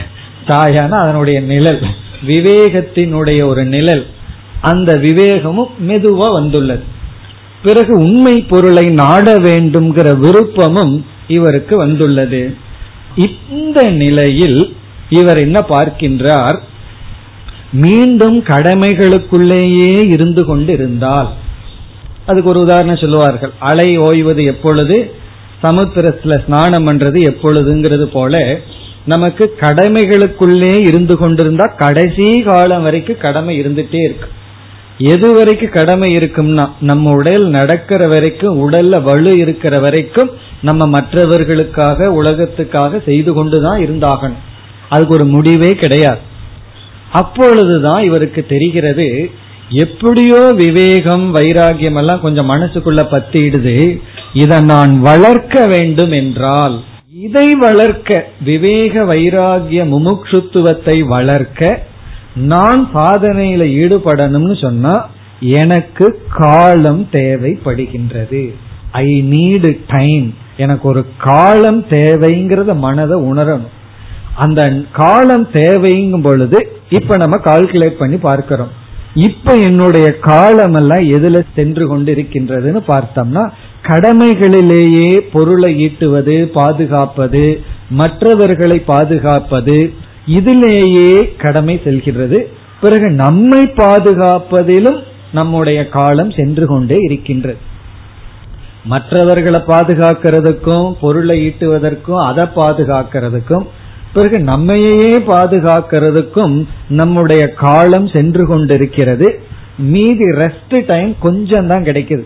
சாயானா 0.48 0.90
அதனுடைய 0.90 1.42
நிழல். 1.42 1.80
விவேகத்தினுடைய 2.28 3.48
ஒரு 3.48 3.66
நிழல். 3.66 4.06
அந்த 4.62 4.98
விவேகமும் 4.98 5.70
மெதுவா 5.88 6.32
வந்துள்ளது. 6.32 6.84
பிறகு 7.64 7.98
உண்மை 7.98 8.42
பொருளை 8.42 8.86
நாட 8.86 9.38
வேண்டும்ங்கிற 9.40 10.18
விருப்பமும் 10.18 11.06
இவருக்கு 11.28 11.78
வந்துள்ளது. 11.78 12.56
இந்த 13.50 13.90
நிலையில் 13.90 14.76
இவர் 15.10 15.38
என்ன 15.38 15.60
பார்க்கின்றார்? 15.60 16.58
மீண்டும் 17.72 18.44
கடமைகளுக்குள்ளேயே 18.44 20.08
இருந்து 20.08 20.46
கொண்டிருந்தால். 20.46 21.30
அதுக்கு 22.26 22.50
ஒரு 22.50 22.60
உதாரணம் 22.60 22.98
சொல்லுவார்கள். 22.98 23.52
அலை 23.60 23.98
ஓய்வது 23.98 24.44
எப்பொழுது? 24.44 25.12
சமுத்திரத்துல 25.64 26.44
ஸ்நானம் 26.46 26.88
பண்றது 26.88 27.36
எப்பொழுதுங்கிறது 27.36 28.04
போல 28.04 28.60
நமக்கு 29.08 29.46
கடமைகளுக்குள்ளே 29.60 30.74
இருந்து 30.88 31.18
கொண்டிருந்தா 31.18 31.66
கடைசி 31.84 32.28
காலம் 32.42 32.84
வரைக்கும் 32.84 33.24
கடமை 33.26 33.54
இருந்துட்டே 33.62 34.02
இருக்கு. 34.08 34.30
எது 35.14 35.28
வரைக்கும் 35.34 35.70
கடமை 35.70 36.08
இருக்கும்னா 36.14 36.66
நம்ம 36.80 37.12
உடல் 37.12 37.46
நடக்கிற 37.48 38.08
வரைக்கும் 38.08 38.56
உடல்ல 38.64 39.02
வலு 39.04 39.34
இருக்கிற 39.38 39.80
வரைக்கும் 39.80 40.32
நம்ம 40.62 40.88
மற்றவர்களுக்காக 40.88 42.10
உலகத்துக்காக 42.22 43.02
செய்து 43.06 43.34
கொண்டுதான் 43.34 43.82
இருந்தாகணும். 43.82 44.42
அதுக்கு 44.90 45.16
ஒரு 45.16 45.26
முடிவே 45.26 45.72
கிடையாது. 45.84 46.22
அப்பொழுதுதான் 47.12 48.02
இவருக்கு 48.04 48.42
தெரிகிறது 48.46 49.08
எப்படியோ 49.84 50.42
விவேகம் 50.64 51.26
வைராகியம் 51.36 51.98
எல்லாம் 51.98 52.22
கொஞ்சம் 52.22 52.50
மனசுக்குள்ள 52.50 53.02
பத்திடுது 53.14 53.78
இதை 54.34 54.60
நான் 54.74 54.94
வளர்க்க 55.02 55.66
வேண்டும் 55.68 56.14
என்றால் 56.22 56.76
இதை 57.26 57.56
வளர்க்க 57.56 58.26
விவேக 58.46 59.04
வைராகிய 59.04 59.82
முமுட்சுத்துவத்தை 59.92 60.96
வளர்க்க 61.08 61.70
நான் 62.36 62.82
சாதனையில 62.94 63.64
ஈடுபடணும்னு 63.82 64.62
சொன்னா 64.62 65.10
எனக்கு 65.40 66.22
காலம் 66.30 67.08
தேவைப்படுகின்றது. 67.12 68.54
ஐ 68.92 69.22
நீடு 69.22 69.80
டைம் 69.88 70.34
எனக்கு 70.58 70.88
ஒரு 70.88 71.06
காலம் 71.18 71.82
தேவைங்கிறத 71.90 72.76
மனதை 72.76 73.18
உணரணும். 73.22 73.74
அந்த 74.36 74.62
காலம் 74.92 75.48
தேவைங்கும் 75.54 76.24
பொழுது 76.24 76.60
இப்ப 76.90 77.18
நம்ம 77.18 77.38
கால்குலேட் 77.44 78.02
பண்ணி 78.04 78.18
பார்க்கிறோம். 78.18 78.74
இப்ப 79.16 79.56
என்னுடைய 79.58 80.20
காலம் 80.20 80.74
எல்லாம் 80.74 81.00
எதுல 81.00 81.46
சென்று 81.56 81.88
கொண்டு 81.88 82.12
இருக்கின்றதுன்னு 82.12 82.82
பார்த்தோம்னா 82.88 83.52
கடமைகளிலேயே 83.84 85.22
பொருளை 85.32 85.76
ஈட்டுவது 85.76 86.46
பாதுகாப்பது 86.46 87.62
மற்றவர்களை 87.90 88.80
பாதுகாப்பது 88.80 89.94
இதிலேயே 90.26 91.36
கடமை 91.38 91.82
செல்கிறது 91.84 92.48
பிறகு 92.82 93.10
நம்மை 93.12 93.66
பாதுகாப்பதிலும் 93.66 95.00
நம்முடைய 95.32 95.88
காலம் 95.88 96.32
சென்று 96.32 96.66
கொண்டே 96.68 96.96
இருக்கின்றது. 96.96 97.58
மற்றவர்களை 98.86 99.60
பாதுகாக்கிறதுக்கும் 99.68 100.94
பொருளை 101.00 101.48
ஈட்டுவதற்கும் 101.48 102.26
அதை 102.26 102.44
பாதுகாக்கிறதுக்கும் 102.56 103.66
பிறகு 104.14 104.40
நம்மையே 104.40 105.18
பாதுகாக்கிறதுக்கும் 105.20 106.66
நம்முடைய 106.90 107.48
காலம் 107.48 108.08
சென்று 108.08 108.46
கொண்டிருக்கிறது. 108.46 109.40
மீதி 109.78 110.24
ரெஸ்ட் 110.24 110.84
டைம் 110.88 111.16
கொஞ்சம் 111.20 111.68
தான் 111.68 111.84
கிடைக்குது. 111.84 112.26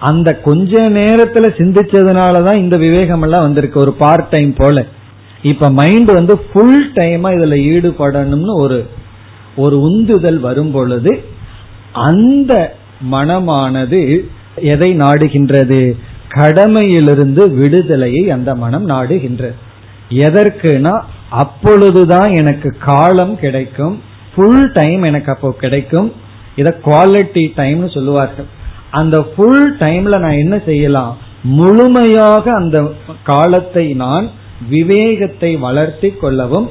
அந்த 0.00 0.36
கொஞ்ச 0.36 0.90
நேரத்துல 0.90 1.46
சிந்திச்சதுனாலதான் 1.58 2.54
இந்த 2.54 2.76
விவேகம் 2.76 3.22
எல்லாம் 3.22 3.42
வந்திருக்கு. 3.42 3.80
ஒரு 3.80 3.92
பார்ட் 3.92 4.28
டைம் 4.28 4.54
போல. 4.54 4.86
இப்ப 5.42 5.70
மைண்ட் 5.70 6.12
வந்து 6.12 6.38
ஃபுல் 6.38 6.92
டைமா 6.92 7.28
இதுல 7.36 7.56
ஈடுபடணும்னு 7.72 8.54
ஒரு 8.54 8.86
ஒரு 9.56 9.80
உந்துதல் 9.80 10.40
வரும் 10.40 10.70
பொழுது 10.70 11.24
அந்த 11.92 12.74
மனமானது 13.12 14.20
எதை 14.56 14.96
நாடுகின்றது? 15.00 15.96
கடமையிலிருந்து 16.28 17.54
விடுதலையை 17.54 18.30
அந்த 18.30 18.54
மனம் 18.54 18.88
நாடுகின்றது. 18.88 19.54
எதற்குனா 20.14 20.94
அப்பொழுதுதான் 21.28 22.30
எனக்கு 22.32 22.74
காலம் 22.78 23.34
கிடைக்கும் 23.38 23.94
ஃபுல் 24.34 24.72
டைம் 24.72 25.02
எனக்கு 25.02 25.30
அப்போ 25.32 25.48
கிடைக்கும். 25.62 26.12
இத 26.56 26.68
குவாலிட்டி 26.84 27.44
டைம்னு 27.56 27.88
சொல்லுவார்கள். 27.94 28.46
அந்த 28.90 29.16
ஃபுல் 29.20 29.76
டைம்ல 29.78 30.18
நான் 30.18 30.40
என்ன 30.44 30.56
செய்யலாம்? 30.66 31.16
முழுமையாக 31.42 32.44
அந்த 32.52 32.78
காலத்தை 33.22 33.84
நான் 33.94 34.30
விவேகத்தை 34.68 35.56
வளர்த்தி 35.56 36.10
கொள்ளவும் 36.10 36.68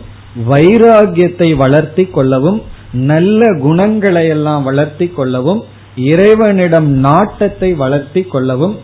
வைராகியத்தை 0.49 1.56
வளர்த்தி 1.56 2.06
கொள்ளவும் 2.06 2.62
நல்ல 2.91 3.41
குணங்களை 3.62 4.27
எல்லாம் 4.27 4.63
வளர்த்தி 4.63 5.08
கொள்ளவும் 5.08 5.62
இறைவனிடம் 5.95 6.89
நாட்டத்தை 7.08 7.73
வளர்த்தி 7.73 8.21
கொள்ளவும். 8.21 8.75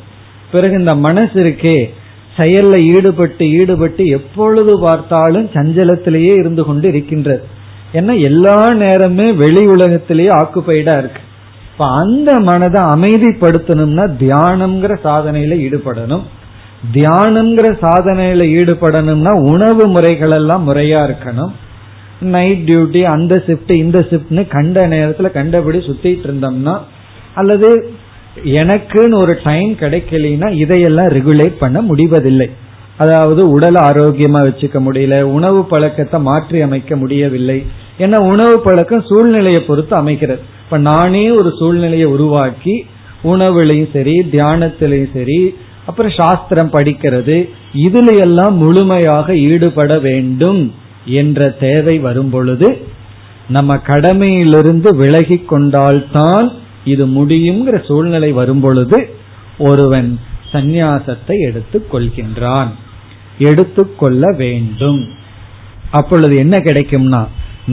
பிறகு 0.51 0.75
இந்த 0.79 0.95
மனசு 0.95 1.37
இருக்கே 1.43 1.77
செயல்ல 2.37 2.75
ஈடுபட்டு 2.95 3.45
ஈடுபட்டு 3.59 4.05
எப்பொழுது 4.17 4.73
பார்த்தாலும் 4.79 5.47
சஞ்சலத்திலேயே 5.53 6.33
இருந்து 6.39 6.63
கொண்டு 6.63 6.87
இருக்கின்றது 6.87 7.43
ஏன்னா 7.93 8.13
எல்லா 8.29 8.57
நேரமே 8.73 9.27
வெளி 9.41 9.63
உலகத்திலேயே 9.65 10.29
ஆக்குப்பைடா 10.29 10.95
இருக்கு. 10.97 11.21
இப்ப 11.71 11.85
அந்த 12.01 12.39
மனதை 12.39 12.81
அமைதிப்படுத்தணும்னா 12.93 14.05
தியானம்ங்கிற 14.21 14.93
சாதனையில 15.03 15.57
ஈடுபடணும். 15.65 16.25
தியானம்ங்கிற 16.93 17.67
சாதனையில 17.83 18.45
ஈடுபடணும்னா 18.57 19.33
உணவு 19.51 19.87
முறைகள் 19.87 20.31
எல்லாம் 20.31 20.67
முறையா 20.67 20.99
இருக்கணும். 21.09 21.53
நைட் 22.33 22.63
டியூட்டி 22.67 23.01
அந்த 23.13 23.33
ஷிப்ட் 23.47 23.71
இந்த 23.71 23.99
ஷிப்ட்னு 24.09 24.43
கண்ட 24.47 24.87
நேரத்துல 24.87 25.31
கண்டபடி 25.31 25.79
சுத்திட்டு 25.87 26.25
இருந்தோம்னா 26.27 26.75
அல்லது 27.33 27.69
எனக்குன்னு 28.43 29.15
ஒரு 29.21 29.37
டைம் 29.43 29.71
கிடைக்கலனா 29.73 30.47
இதையெல்லாம் 30.53 31.07
ரெகுலேட் 31.07 31.55
பண்ண 31.59 31.81
முடிவதில்லை. 31.81 32.49
அதாவது 32.97 33.49
உடல் 33.49 33.75
ஆரோக்கியமா 33.75 34.39
வச்சுக்க 34.47 34.77
முடியல 34.85 35.21
உணவு 35.21 35.65
பழக்கத்தை 35.65 36.19
மாற்றி 36.21 36.61
அமைக்க 36.61 36.95
முடியவில்லை. 36.95 37.65
ஏன்னா 37.99 38.17
உணவு 38.31 38.59
பழக்கம் 38.59 39.07
சூழ்நிலையை 39.09 39.61
பொறுத்து 39.61 39.95
அமைக்கிறது. 39.95 40.41
இப்ப 40.63 40.77
நானே 40.77 41.31
ஒரு 41.31 41.53
சூழ்நிலையை 41.59 42.05
உருவாக்கி 42.05 42.75
உணவுலையும் 43.23 43.93
சரி 43.93 44.15
தியானத்திலையும் 44.31 45.13
சரி 45.13 45.55
அப்புறம் 45.85 46.11
சாஸ்திரம் 46.11 46.73
படிக்கிறது 46.73 47.49
இதுல 47.73 48.19
எல்லாம் 48.19 48.55
முழுமையாக 48.55 49.35
ஈடுபட 49.35 49.99
வேண்டும் 49.99 50.73
என்ற 51.05 51.49
தேவை 51.59 51.99
வரும் 51.99 52.29
பொழுது 52.29 52.77
நம்ம 53.47 53.75
கடமையிலிருந்து 53.75 54.95
விலகி 54.95 55.37
கொண்டால்தான் 55.45 56.47
இது 56.93 57.03
முடியுங்கிற 57.17 57.77
சூழ்நிலை 57.87 58.31
வரும்பொழுது 58.39 58.97
ஒருவன் 59.69 60.09
சந்நியாசத்தை 60.51 61.35
எடுத்துக் 61.49 61.89
கொள்கின்றான். 61.93 62.71
எடுத்துக்கொள்ள 63.49 64.23
வேண்டும். 64.41 65.01
அப்பொழுது 65.99 66.35
என்ன 66.43 66.55
கிடைக்கும்னா 66.67 67.21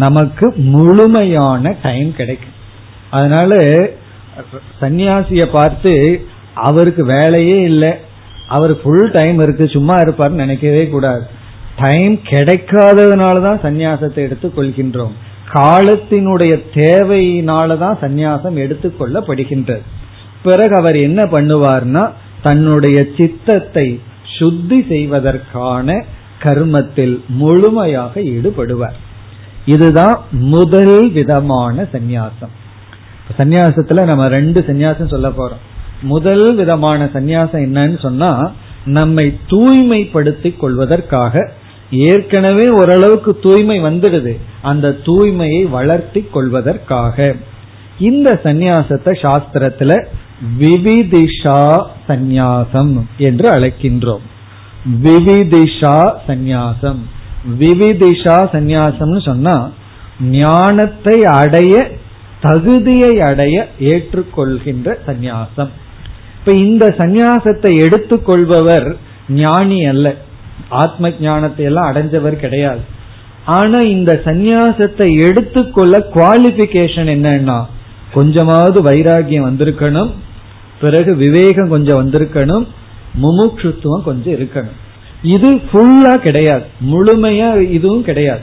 நமக்கு 0.05 0.47
முழுமையான 0.75 1.75
டைம் 1.83 2.11
கிடைக்கும். 2.19 2.57
அதனால 3.11 3.61
சன்னியாசிய 4.81 5.45
பார்த்து 5.57 5.93
அவருக்கு 6.69 7.03
வேலையே 7.15 7.59
இல்லை. 7.71 7.93
அவர் 8.57 8.73
ஃபுல் 8.81 9.07
டைம் 9.13 9.39
இருக்கு 9.45 9.65
சும்மா 9.75 9.97
இருப்பார்னு 10.01 10.43
நினைக்கவே 10.45 10.83
கூடாது. 10.89 11.25
டைம் 11.77 12.15
கிடைக்காததுனால 12.31 13.37
தான் 13.47 13.63
சந்நியாசத்தை 13.67 14.21
எடுத்துக் 14.27 14.57
கொள்கின்றோம். 14.57 15.15
காலத்தினுடைய 15.55 16.53
தேவையினாலதான் 16.75 17.99
சந்நியாசம் 18.03 18.57
எடுத்துக்கொள்ளப்படுகின்றது. 18.57 19.83
பிறகு 20.43 20.77
அவர் 20.77 20.97
என்ன 20.97 21.23
பண்ணுவார்னா 21.23 22.13
தன்னுடைய 22.43 23.05
சித்தத்தை 23.17 24.01
சுத்தி 24.39 24.85
செய்வதற்கான 24.89 26.05
கர்மத்தில் 26.43 27.21
முழுமையாக 27.29 28.21
ஈடுபடுவார். 28.21 28.99
இதுதான் 29.67 30.25
முதல் 30.31 31.11
விதமான 31.13 31.83
சந்நியாசம். 31.83 32.55
சந்நியாசத்துல 33.39 34.05
நம்ம 34.05 34.29
ரெண்டு 34.29 34.61
சந்நியாசம் 34.61 35.09
சொல்ல 35.09 35.29
போறோம். 35.29 35.63
முதல் 36.03 36.55
விதமான 36.55 37.05
சந்நியாசம் 37.05 37.65
என்னன்னு 37.69 38.01
சொன்னா 38.01 38.53
நம்மை 38.85 39.37
தூய்மைப்படுத்திக் 39.49 40.61
கொள்வதற்காக 40.61 41.51
ஏற்கனவே 41.95 42.69
ஓரளவுக்கு 42.69 43.39
தூய்மை 43.39 43.81
வந்துடுது. 43.81 44.37
அந்த 44.63 44.97
தூய்மையை 45.05 45.69
வளர்த்தி 45.71 46.27
கொள்வதற்காக. 46.33 47.35
இந்த 47.99 48.41
சந்நியாசத்தை 48.43 49.13
சாஸ்திரத்துல 49.23 50.05
விவிதிஷா 50.59 51.87
சந்நியாசம் 52.09 53.01
என்று 53.17 53.51
அழைக்கின்றோம். 53.51 54.25
விவிதிஷா 55.03 55.99
சந்நியாசம். 56.29 57.03
விவிதிஷா 57.61 58.37
சந்நியாசம்னு 58.53 59.25
சொன்னா 59.25 59.71
ஞானத்தை 60.21 61.25
அடைய 61.25 61.91
தகுதியை 62.41 63.21
அடைய 63.21 63.69
ஏற்றுக்கொள்கின்ற 63.81 64.97
சந்நியாசம். 65.07 65.71
இப்ப 66.39 66.53
இந்த 66.53 66.95
சந்நியாசத்தை 66.99 67.71
எடுத்துக்கொள்பவர் 67.79 68.97
ஞானி 69.29 69.85
அல்ல. 69.85 70.15
ஆத்ம 70.69 71.13
ஞானத்தை 71.21 71.65
எல்லாம் 71.65 71.93
அடைஞ்சவர் 71.93 72.37
கிடையாது. 72.37 72.81
ஆனா 73.45 73.79
இந்த 73.79 74.21
சந்நியாசத்தை 74.25 75.27
எடுத்துக்கொள்ள 75.27 75.99
குவாலிபிகேஷன் 75.99 77.11
என்னன்னா 77.17 77.65
கொஞ்சமாவது 78.13 78.83
வைராகியம் 78.83 79.47
வந்திருக்கணும் 79.51 80.11
பிறகு 80.81 81.17
விவேகம் 81.17 81.69
கொஞ்சம் 81.69 81.99
வந்திருக்கணும் 82.01 82.67
முமுட்சுத்துவம் 83.23 84.03
கொஞ்சம் 84.05 84.33
இருக்கணும். 84.33 84.79
இது 85.23 85.55
ஃபுல்லா 85.55 86.15
கிடையாது. 86.15 86.65
முழுமையா 86.91 87.71
இதுவும் 87.71 88.05
கிடையாது. 88.05 88.41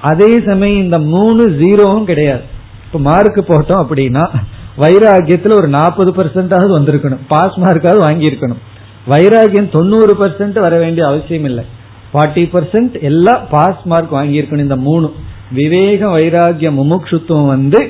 அதே 0.00 0.40
சமயம் 0.46 0.82
இந்த 0.82 0.98
மூணு 0.98 1.48
ஜீரோவும் 1.48 2.04
கிடையாது. 2.04 2.42
இப்ப 2.86 2.98
மார்க் 2.98 3.50
போட்டோம் 3.50 3.84
அப்படின்னா 3.84 4.34
வைராகியத்துல 4.78 5.56
ஒரு 5.56 5.68
நாற்பது 5.68 6.12
பர்சன்டாவது 6.12 6.72
வந்திருக்கணும். 6.78 7.24
பாஸ் 7.28 7.58
மார்க்காவது 7.58 7.96
வாங்கி 7.96 8.30
இருக்கணும் 8.30 8.62
வைராகியம் 9.08 9.68
தொண்ணூறு 9.68 10.12
பர்சன்ட் 10.20 10.58
வர 10.60 10.74
வேண்டிய 10.78 11.06
அவசியம் 11.06 11.44
இல்லை 11.44 11.64
ஃபார்ட்டி 12.12 12.44
பர்சன்ட் 12.52 12.94
எல்லாம் 13.00 13.42
பாஸ் 13.50 13.82
மார்க் 13.84 14.12
வாங்கியிருக்கணும் 14.14 14.66
இந்த 14.66 14.76
மூணு. 14.76 15.12
விவேக 15.50 16.06
வைராகிய 16.18 16.68
முமுட்சுத்துவம் 16.78 17.46
வந்து 17.46 17.80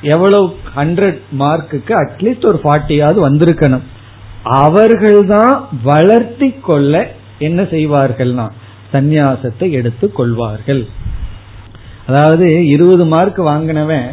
எவ்வளவு 0.00 0.46
ஹண்ட்ரட் 0.76 1.20
மார்க்குக்கு 1.38 1.92
அட்லீஸ்ட் 2.02 2.46
ஒரு 2.46 2.60
ஃபார்ட்டியாவது 2.62 3.20
வந்திருக்கணும். 3.28 3.84
அவர்கள்தான் 4.42 5.68
வளர்த்தி 5.82 6.48
கொள்ள 6.50 6.94
என்ன 7.38 7.62
செய்வார்கள்னா 7.62 8.46
சந்நியாசத்தை 8.92 9.70
எடுத்து 9.70 10.12
கொள்வார்கள். 10.12 10.82
அதாவது 12.06 12.66
இருபது 12.66 13.06
மார்க் 13.06 13.40
வாங்கினவன் 13.40 14.06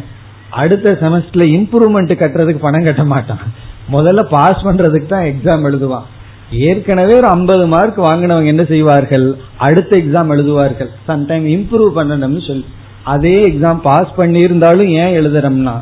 அடுத்த 0.50 0.98
செமஸ்டர்ல 1.00 1.44
இம்ப்ரூவ்மெண்ட் 1.56 2.12
கட்டுறதுக்கு 2.22 2.64
பணம் 2.66 2.84
கட்ட 2.84 3.04
மாட்டான். 3.04 3.44
முதல்ல 3.92 4.22
பாஸ் 4.22 4.64
பண்றதுக்கு 4.66 5.06
தான் 5.06 5.28
எக்ஸாம் 5.30 5.66
எழுதுவான். 5.68 6.06
ஏற்கனவே 6.50 7.14
ஒரு 7.16 7.28
ஐம்பது 7.28 7.66
மார்க் 7.66 7.98
வாங்கினவங்க 7.98 8.44
என்ன 8.44 8.64
செய்வார்கள்? 8.64 9.26
அடுத்த 9.56 9.96
எக்ஸாம் 9.96 10.32
எழுதுவார்கள். 10.34 10.90
சம்டைம் 11.08 11.46
இம்ப்ரூவ் 11.56 11.92
பண்ணணும்னு 11.98 12.42
சொல்லி. 12.46 12.66
அதே 13.02 13.36
எக்ஸாம் 13.42 13.80
பாஸ் 13.82 14.12
பண்ணியிருந்தாலும் 14.16 14.90
ஏன் 15.02 15.16
எழுதுறோம்னா 15.20 15.76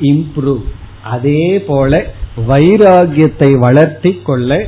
இம்ப்ரூவ் 0.00 0.64
அதே 1.02 1.62
போல 1.66 2.02
வைராகியத்தை 2.48 3.50
வளர்த்தி 3.58 4.12
கொள்ள 4.28 4.60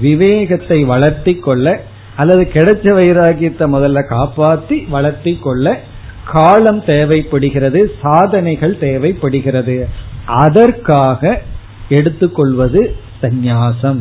விவேகத்தை 0.00 0.84
வளர்த்தி 0.84 1.34
கொள்ள 1.34 1.80
அல்லது 2.16 2.42
கிடைச்ச 2.54 2.86
வைராகியத்தை 2.98 3.66
முதல்ல 3.74 4.06
காப்பாற்றி 4.08 4.86
வளர்த்தி 4.88 5.38
கொள்ள 5.38 5.78
காலம் 6.24 6.84
தேவைப்படுகிறது 6.84 7.80
சாதனைகள் 8.02 8.78
தேவைப்படுகிறது. 8.78 9.88
அதற்காக 10.26 11.40
எடுத்துக்கொள்வது 11.88 12.96
சந்நியாசம். 13.22 14.00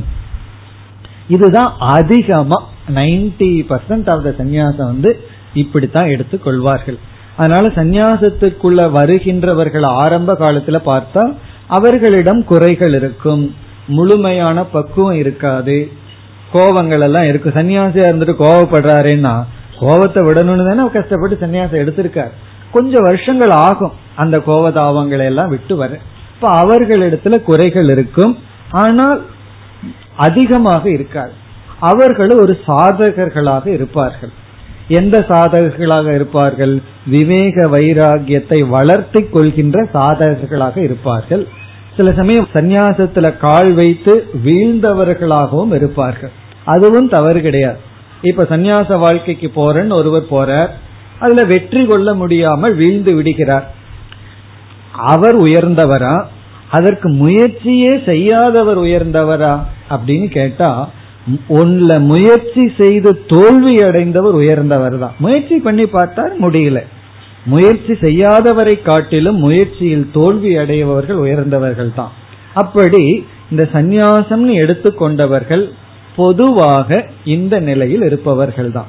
இதுதான் 1.27 1.75
அதிகமா 1.79 2.67
நைன்டி 2.95 3.65
பர்சன்ட் 3.69 4.09
ஆஃப் 4.09 4.23
த 4.23 4.35
சந்நியாசம் 4.37 4.85
வந்து 4.85 5.19
இப்படித்தான் 5.53 6.07
எடுத்துக்கொள்வார்கள். 6.07 6.97
அதனால 7.37 7.67
சந்நியாசத்துக்குள்ள 7.67 8.91
வருகின்றவர்கள் 8.91 9.85
ஆரம்ப 9.85 10.33
காலத்துல 10.33 10.81
பார்த்தா 10.85 11.35
அவர்களிடம் 11.67 12.43
குறைகள் 12.43 12.93
இருக்கும். 12.93 13.55
முழுமையான 13.87 14.63
பக்குவம் 14.63 15.17
இருக்காது. 15.17 15.91
கோபங்கள் 16.53 17.01
எல்லாம் 17.01 17.23
இருக்கும். 17.23 17.53
சன்னியாசியா 17.53 18.05
இருந்துட்டு 18.07 18.35
கோவப்படுறாருன்னா 18.39 19.43
கோபத்தை 19.79 20.23
விடணும்னு 20.23 20.75
தானே 20.75 20.89
கஷ்டப்பட்டு 20.89 21.37
சன்னியாசம் 21.41 21.87
எடுத்திருக்காரு. 21.87 22.31
கொஞ்சம் 22.71 23.03
வருஷங்கள் 23.03 23.49
ஆகும் 23.49 23.91
அந்த 24.15 24.37
கோபதாபங்களை 24.37 25.25
எல்லாம் 25.25 25.49
விட்டு 25.49 25.75
வர. 25.75 25.99
இப்ப 26.41 26.65
அவர்களிடத்துல 26.65 27.41
குறைகள் 27.41 27.89
இருக்கும். 27.89 28.37
ஆனால் 28.71 29.25
அதிகமாக 30.15 30.89
இருக்காது. 30.89 31.31
அவர்கள் 31.79 32.29
ஒரு 32.29 32.59
சாதகர்களாக 32.67 33.67
இருப்பார்கள். 33.67 34.29
எந்த 34.87 35.25
சாதகர்களாக 35.29 36.15
இருப்பார்கள்? 36.15 36.81
விவேக 37.05 37.65
வைராகியத்தை 37.65 38.69
வளர்த்தி 38.69 39.23
கொள்கின்ற 39.23 39.89
சாதகர்களாக 39.93 40.77
இருப்பார்கள். 40.77 41.47
சில 41.97 42.13
சமயம் 42.13 42.47
சந்நியாசத்துல 42.53 43.37
கால் 43.37 43.73
வைத்து 43.73 44.27
வீழ்ந்தவர்களாகவும் 44.45 45.73
இருப்பார்கள். 45.73 46.31
அதுவும் 46.65 47.09
தவறு 47.09 47.41
கிடையாது. 47.41 47.77
இப்ப 48.21 48.43
சந்நியாச 48.43 48.99
வாழ்க்கைக்கு 48.99 49.51
போறேன்னு 49.55 49.93
ஒருவர் 49.93 50.31
போறார். 50.31 50.69
அதுல 51.19 51.43
வெற்றி 51.43 51.85
கொள்ள 51.85 52.13
முடியாமல் 52.13 52.75
வீழ்ந்து 52.75 53.15
விடுகிறார். 53.15 53.79
அவர் 54.93 55.35
உயர்ந்தவரா? 55.35 56.25
அதற்கு 56.69 57.09
முயற்சியே 57.09 57.99
செய்யாதவர் 58.05 58.77
உயர்ந்தவரா? 58.77 59.65
அப்படின்னு 59.89 60.27
கேட்டா 60.29 60.89
ஒன்ல 61.49 61.99
முயற்சி 61.99 62.71
செய்து 62.77 63.25
தோல்வி 63.27 63.81
அடைந்தவர் 63.81 64.33
உயர்ந்தவர் 64.33 64.97
தான். 64.97 65.13
முயற்சி 65.19 65.57
பண்ணி 65.57 65.83
பார்த்தா 65.83 66.23
முடியல. 66.39 66.79
முயற்சி 67.45 67.93
செய்யாதவரை 67.93 68.81
காட்டிலும் 68.81 69.37
முயற்சியில் 69.37 70.11
தோல்வி 70.11 70.57
அடையவர்கள் 70.57 71.15
உயர்ந்தவர்கள் 71.15 71.91
தான். 71.93 72.09
அப்படி 72.53 73.25
இந்த 73.49 73.69
சந்நியாசம்னு 73.73 74.53
எடுத்துக்கொண்டவர்கள் 74.53 75.69
பொதுவாக 76.15 77.05
இந்த 77.23 77.59
நிலையில் 77.59 78.01
இருப்பவர்கள் 78.01 78.71
தான். 78.71 78.87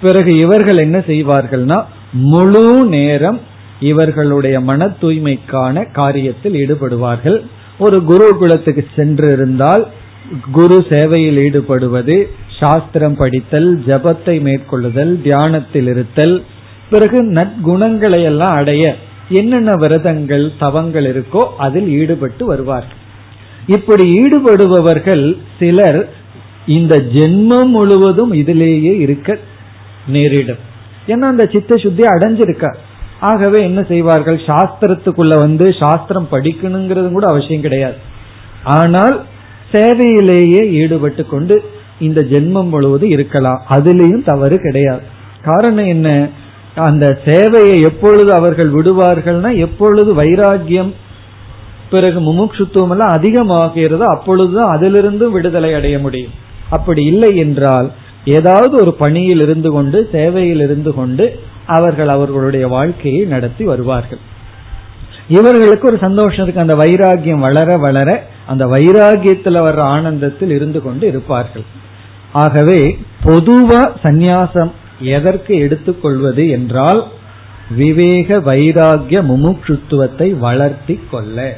பிறகு 0.00 0.38
இவர்கள் 0.38 0.76
என்ன 0.76 0.98
செய்வார்கள்னா 0.98 1.82
முழு 2.12 2.88
நேரம் 2.88 3.40
இவர்களுடைய 3.80 4.60
மன 4.60 4.86
தூய்மைக்கான 5.00 5.86
காரியத்தில் 5.94 6.56
ஈடுபடுவார்கள். 6.62 7.38
ஒரு 7.78 7.98
குருகுலத்துக்கு 8.08 8.84
சென்று 8.96 9.32
இருந்தால் 9.32 9.86
குரு 10.52 10.84
சேவையில் 10.88 11.36
ஈடுபடுவது 11.36 12.28
சாஸ்திரம் 12.60 13.16
படித்தல் 13.16 13.82
ஜபத்தை 13.86 14.36
மேற்கொள்ளுதல் 14.42 15.22
தியானத்தில் 15.22 15.86
இருத்தல் 15.86 16.44
பிறகு 16.90 17.22
நற்குணங்களை 17.22 18.22
எல்லாம் 18.22 18.50
அடைய 18.50 18.96
என்னென்ன 19.28 19.72
விரதங்கள் 19.72 20.52
தவங்கள் 20.58 21.04
இருக்கோ 21.04 21.42
அதில் 21.56 21.88
ஈடுபட்டு 21.88 22.46
வருவார்கள் 22.46 23.02
இப்படி 23.66 24.04
ஈடுபடுபவர்கள் 24.22 25.36
சிலர் 25.58 26.08
இந்த 26.66 26.94
ஜென்மம் 26.96 27.68
முழுவதும் 27.68 28.32
இதிலேயே 28.32 28.94
இருக்க 28.98 29.38
நேரிடும். 30.06 30.62
ஏன்னா 31.06 31.26
அந்த 31.32 31.48
சித்த 31.52 31.76
சுத்தி 31.76 32.02
அடைஞ்சிருக்கார். 32.02 32.78
ஆகவே 33.20 33.58
என்ன 33.62 33.82
செய்வார்கள்? 33.82 34.40
சாஸ்திரத்துக்குள்ள 34.46 35.38
வந்து 35.38 35.74
சாஸ்திரம் 35.78 36.28
படிக்கணுங்கிறது 36.30 37.12
கூட 37.12 37.26
அவசியம் 37.26 37.60
கிடையாது. 37.60 37.94
ஆனால் 38.64 39.24
சேவையிலேயே 39.72 40.70
ஈடுபட்டு 40.70 41.26
கொண்டு 41.26 41.62
இந்த 41.98 42.20
ஜென்மம் 42.20 42.68
முழுவதும் 42.68 43.10
இருக்கலாம். 43.10 43.62
அதுலேயும் 43.70 44.24
தவறு 44.24 44.60
கிடையாது. 44.60 45.00
காரணம் 45.42 45.86
என்ன? 45.86 46.28
அந்த 46.74 47.18
சேவையை 47.24 47.82
எப்பொழுது 47.82 48.32
அவர்கள் 48.32 48.72
விடுவார்கள்னா 48.72 49.56
எப்பொழுது 49.56 50.22
வைராகியம் 50.22 50.92
பிறகு 51.90 52.20
முமுட்சுத்துவம் 52.20 52.90
எல்லாம் 52.90 53.14
அதிகமாகிறதோ 53.18 53.98
அப்பொழுதுதான் 53.98 54.76
அதிலிருந்து 54.76 55.30
விடுதலை 55.30 55.74
அடைய 55.74 55.98
முடியும். 55.98 56.32
அப்படி 56.70 57.04
இல்லை 57.04 57.36
என்றால் 57.36 57.90
ஏதாவது 58.24 58.76
ஒரு 58.76 58.94
பணியில் 58.94 59.40
இருந்து 59.40 59.72
கொண்டு 59.72 60.08
சேவையில் 60.12 60.60
இருந்து 60.60 60.94
கொண்டு 60.94 61.40
அவர்கள் 61.66 62.08
அவர்களுடைய 62.08 62.68
வாழ்க்கையை 62.68 63.24
நடத்தி 63.24 63.64
வருவார்கள். 63.64 64.18
இவர்களுக்கு 65.28 65.88
ஒரு 65.88 65.98
சந்தோஷம் 65.98 66.48
இருக்கு. 66.48 66.60
அந்த 66.60 66.74
வைராகியம் 66.74 67.38
வளர 67.38 67.76
வளர 67.76 68.26
அந்த 68.46 68.66
வைராகியத்தில் 68.66 69.62
வர்ற 69.62 69.76
ஆனந்தத்தில் 69.76 70.50
இருந்து 70.50 70.82
கொண்டு 70.82 71.06
இருப்பார்கள். 71.06 71.64
ஆகவே 72.32 72.98
பொதுவா 73.24 73.82
சந்நியாசம் 74.02 74.70
எதற்கு 75.00 75.58
எடுத்துக்கொள்வது 75.58 76.48
என்றால் 76.48 77.06
விவேக 77.70 78.38
வைராகிய 78.38 79.22
முமுட்சுத்துவத்தை 79.22 80.38
வளர்த்தி 80.38 81.00
கொள்ள. 81.10 81.56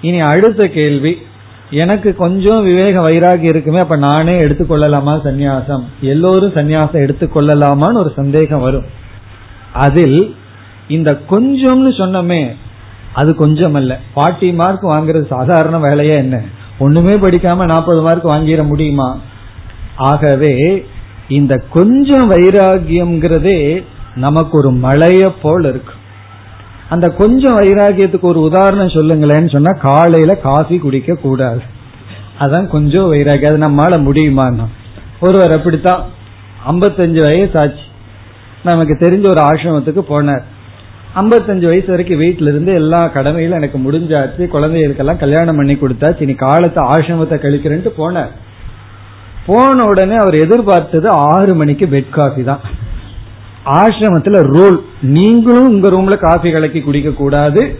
இனி 0.00 0.20
அடுத்த 0.20 0.66
கேள்வி 0.66 1.18
எனக்கு 1.70 2.14
கொஞ்சம் 2.14 2.64
விவேக 2.64 3.00
வைராகி 3.00 3.42
இருக்குமே 3.42 3.78
அப்ப 3.78 3.96
நானே 3.96 4.40
எடுத்துக்கொள்ளலாமா 4.40 5.20
சந்நியாசம்? 5.24 5.82
எல்லோரும் 6.00 6.52
சந்நியாசம் 6.52 7.08
எடுத்துக்கொள்ளலாமான்னு 7.08 7.94
ஒரு 7.94 8.12
சந்தேகம் 8.16 8.60
வரும். 8.60 8.84
அதில் 9.72 10.36
இந்த 10.88 11.18
கொஞ்சம்னு 11.30 11.92
சொன்னமே 11.98 12.54
அது 13.12 13.34
கொஞ்சம் 13.34 13.74
அல்ல 13.74 14.00
ஃபார்ட்டி 14.16 14.54
மார்க் 14.54 14.84
வாங்குறது 14.84 15.26
சாதாரண 15.26 15.78
வேலையா 15.78 16.14
என்ன? 16.14 16.42
ஒண்ணுமே 16.78 17.12
படிக்காம 17.12 17.64
நாற்பது 17.64 18.02
மார்க் 18.02 18.26
வாங்கிட 18.26 18.66
முடியுமா? 18.66 19.18
ஆகவே 19.96 20.86
இந்த 21.28 21.62
கொஞ்சம் 21.70 22.30
வைராகியம்ங்கிறதே 22.30 23.84
நமக்கு 24.14 24.58
ஒரு 24.58 24.70
மழைய 24.70 25.32
போல் 25.32 25.64
இருக்கு. 25.64 25.92
அந்த 26.88 27.08
கொஞ்சம் 27.08 27.58
வைராகியத்துக்கு 27.58 28.20
ஒரு 28.20 28.40
உதாரணம் 28.40 28.88
சொல்லுங்களேன்னு 28.88 29.52
சொன்னா 29.52 29.78
காலையில 29.80 30.34
காஃபி 30.34 30.78
குடிக்க 30.78 31.14
கூடாது. 31.14 31.62
அதான் 32.40 32.66
கொஞ்சம் 32.66 33.12
வைராகியம் 33.12 33.60
அது 33.60 33.68
நம்மளால 33.68 34.02
முடியுமான்னா. 34.02 34.66
ஒருவர் 35.20 35.52
அப்படித்தான். 35.52 36.04
ஐம்பத்தஞ்சு 36.70 37.22
வயசு 37.22 37.58
ஆச்சு 37.58 37.86
நமக்கு 38.62 38.94
தெரிஞ்ச 38.94 39.26
ஒரு 39.26 39.40
ஆசிரமத்துக்கு 39.40 40.02
போனார். 40.08 40.42
ஐம்பத்தஞ்சு 41.16 41.66
வயசு 41.66 41.86
வரைக்கும் 41.86 42.20
வீட்டில 42.20 42.48
இருந்து 42.48 42.74
எல்லா 42.74 43.10
கடமையிலும் 43.14 43.60
எனக்கு 43.60 43.78
முடிஞ்சாச்சு. 43.78 44.46
குழந்தைகளுக்கெல்லாம் 44.46 45.18
கல்யாணம் 45.18 45.56
பண்ணி 45.56 45.74
கொடுத்தாச்சு. 45.74 46.22
இனி 46.22 46.34
காலத்தை 46.34 46.84
ஆசிரமத்தை 46.84 47.38
கழிக்கிறேன்ட்டு 47.38 47.92
போனார். 47.98 48.28
போன 49.46 49.84
உடனே 49.84 50.14
அவர் 50.14 50.34
எதிர்பார்த்தது 50.34 51.08
ஆறு 51.08 51.54
மணிக்கு 51.54 51.86
பெட் 51.86 52.10
காஃபி 52.10 52.42
தான். 52.42 52.60
ஆசிரமத்துல 53.72 54.40
ரூல் 54.54 54.76
நீங்களும் 55.00 55.68
உங்க 55.68 55.88
ரூம்ல 55.88 56.16
காஃபி 56.18 56.50
கலக்கி 56.50 56.80
குடிக்க 56.80 57.10
கூடாது. 57.10 57.76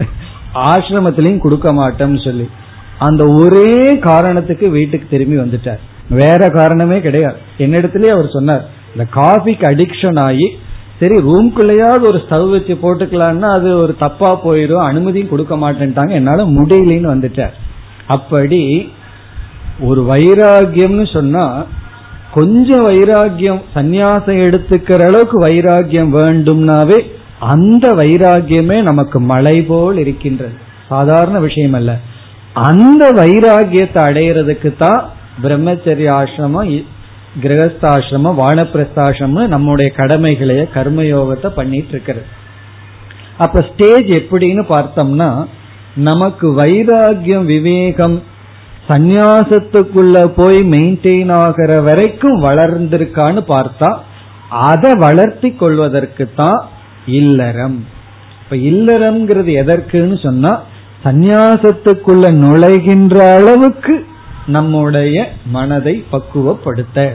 ஆசிரமத்திலையும் 0.53 1.43
கொடுக்க 1.45 1.73
மாட்டோம்னு 1.73 2.23
சொல்லி. 2.23 2.49
அந்த 2.99 3.23
ஒரே 3.25 3.97
காரணத்துக்கு 3.99 4.69
வீட்டுக்கு 4.69 5.07
திரும்பி 5.09 5.37
வந்துட்டார். 5.37 5.79
வேற 6.09 6.49
காரணமே 6.49 7.01
கிடையாது. 7.01 7.37
என்னிடத்திலே 7.57 8.09
அவர் 8.11 8.29
சொன்னார் 8.29 8.65
இந்த 8.91 9.05
காஃபிக்கு 9.11 9.65
அடிக்ஷன் 9.67 10.19
ஆகி 10.19 10.47
சரி 10.99 11.15
ரூம்குள்ளேயாவது 11.15 12.05
ஒரு 12.11 12.21
ஸ்டவ் 12.29 12.49
வச்சு 12.49 12.73
போட்டுக்கலாம்னா 12.83 13.49
அது 13.57 13.77
ஒரு 13.77 13.95
தப்பா 13.99 14.45
போயிடும் 14.45 14.85
அனுமதியும் 14.85 15.29
கொடுக்க 15.29 15.55
மாட்டேன்ட்டாங்க. 15.55 16.09
என்னால 16.09 16.43
முடியலன்னு 16.43 17.11
வந்துட்டார். 17.15 17.53
அப்படி 18.07 18.91
ஒரு 19.81 20.01
வைராகியம்னு 20.01 21.13
சொன்னா 21.13 21.65
கொஞ்சம் 22.33 22.83
வைராகியம் 22.87 23.61
சந்நியாசம் 23.75 24.41
எடுத்துக்கிற 24.45 24.99
அளவுக்கு 25.07 25.37
வைராகியம் 25.47 26.11
வேண்டும்னாவே 26.13 26.99
அந்த 27.39 27.87
வைராகியமே 27.93 28.81
நமக்கு 28.81 29.19
மலை 29.19 29.61
போல் 29.61 29.97
இருக்கின்றது. 29.97 30.55
சாதாரண 30.87 31.39
விஷயம் 31.39 31.73
அல்ல 31.73 31.91
அந்த 32.53 33.11
வைராகியத்தை 33.11 34.01
அடையிறதுக்கு 34.03 34.75
தான் 34.77 35.01
பிரம்மச்சரிய 35.43 36.09
ஆசிரமம் 36.11 36.71
கிரகஸ்தாசிரமம் 37.43 38.39
வானப்பிரஸ்தாசிரமம் 38.41 39.47
நம்முடைய 39.47 39.91
கடமைகளைய 39.97 40.63
கர்மயோகத்தை 40.73 41.49
பண்ணிட்டு 41.49 41.89
இருக்கிறது 41.89 42.25
அப்ப 43.37 43.61
ஸ்டேஜ் 43.61 44.09
எப்படின்னு 44.21 44.63
பார்த்தோம்னா 44.69 45.29
நமக்கு 45.95 46.47
வைராகியம் 46.61 47.45
விவேகம் 47.45 48.17
சந்நியாசத்துக்குள்ள 48.89 50.25
போய் 50.35 50.57
மெயின்டைன் 50.57 51.31
ஆகிற 51.31 51.81
வரைக்கும் 51.81 52.43
வளர்ந்திருக்கான்னு 52.43 53.41
பார்த்தா 53.47 53.95
அதை 54.49 54.93
வளர்த்தி 54.93 55.51
கொள்வதற்கு 55.51 56.29
தான் 56.35 56.67
இல்லறம். 57.05 57.85
இப்ப 58.43 58.55
இல்லறம்ங்கிறது 58.55 59.51
எதற்குன்னு 59.63 60.23
சொன்னா 60.23 60.61
சந்நியாசத்துக்குள்ள 61.03 62.31
நுழைகின்ற 62.33 63.35
அளவுக்கு 63.35 64.05
நம்முடைய 64.47 65.31
மனதை 65.45 66.05
பக்குவப்படுத்த. 66.11 67.09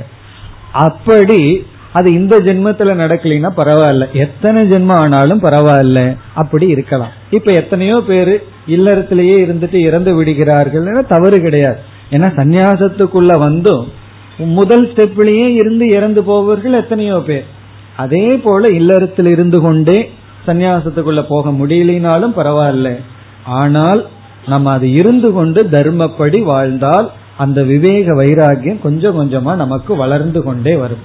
அப்படி 0.72 1.66
அது 1.92 2.12
இந்த 2.12 2.40
ஜென்மத்துல 2.40 2.94
நடக்கலைன்னா 3.02 3.50
பரவாயில்ல. 3.56 4.12
எத்தனை 4.12 4.68
ஜென்மம் 4.68 4.92
ஆனாலும் 4.92 5.42
பரவாயில்ல. 5.42 6.16
அப்படி 6.34 6.66
இருக்கலாம். 6.66 7.10
இப்ப 7.36 7.50
எத்தனையோ 7.60 7.96
பேரு 8.08 8.34
இல்லறத்திலேயே 8.74 9.36
இருந்துட்டு 9.44 9.78
இறந்து 9.88 10.12
விடுகிறார்கள் 10.14 10.88
தவறு 11.12 11.38
கிடையாது. 11.44 11.78
ஏன்னா 12.14 12.28
சந்நியாசத்துக்குள்ள 12.40 13.32
வந்தும் 13.44 13.84
முதல் 14.58 14.84
ஸ்டெப்லயே 14.90 15.48
இருந்து 15.60 15.86
இறந்து 15.96 16.20
போவர்கள் 16.30 16.78
எத்தனையோ 16.80 17.18
பேர். 17.28 17.46
அதே 18.04 18.26
போல 18.44 18.68
இல்லறத்தில் 18.78 19.30
இருந்து 19.34 19.58
கொண்டே 19.64 19.98
சந்நியாசத்துக்குள்ள 20.46 21.22
போக 21.28 21.50
முடியலினாலும் 21.60 22.36
பரவாயில்ல. 22.38 22.88
ஆனால் 23.60 24.00
நம்ம 24.52 24.72
அது 24.76 24.88
இருந்து 25.00 25.28
கொண்டு 25.36 25.60
தர்மப்படி 25.74 26.38
வாழ்ந்தால் 26.52 27.06
அந்த 27.42 27.60
விவேக 27.70 28.06
வைராகியம் 28.20 28.82
கொஞ்சம் 28.86 29.16
கொஞ்சமா 29.18 29.52
நமக்கு 29.62 29.92
வளர்ந்து 30.02 30.40
கொண்டே 30.42 30.74
வரும். 30.82 31.04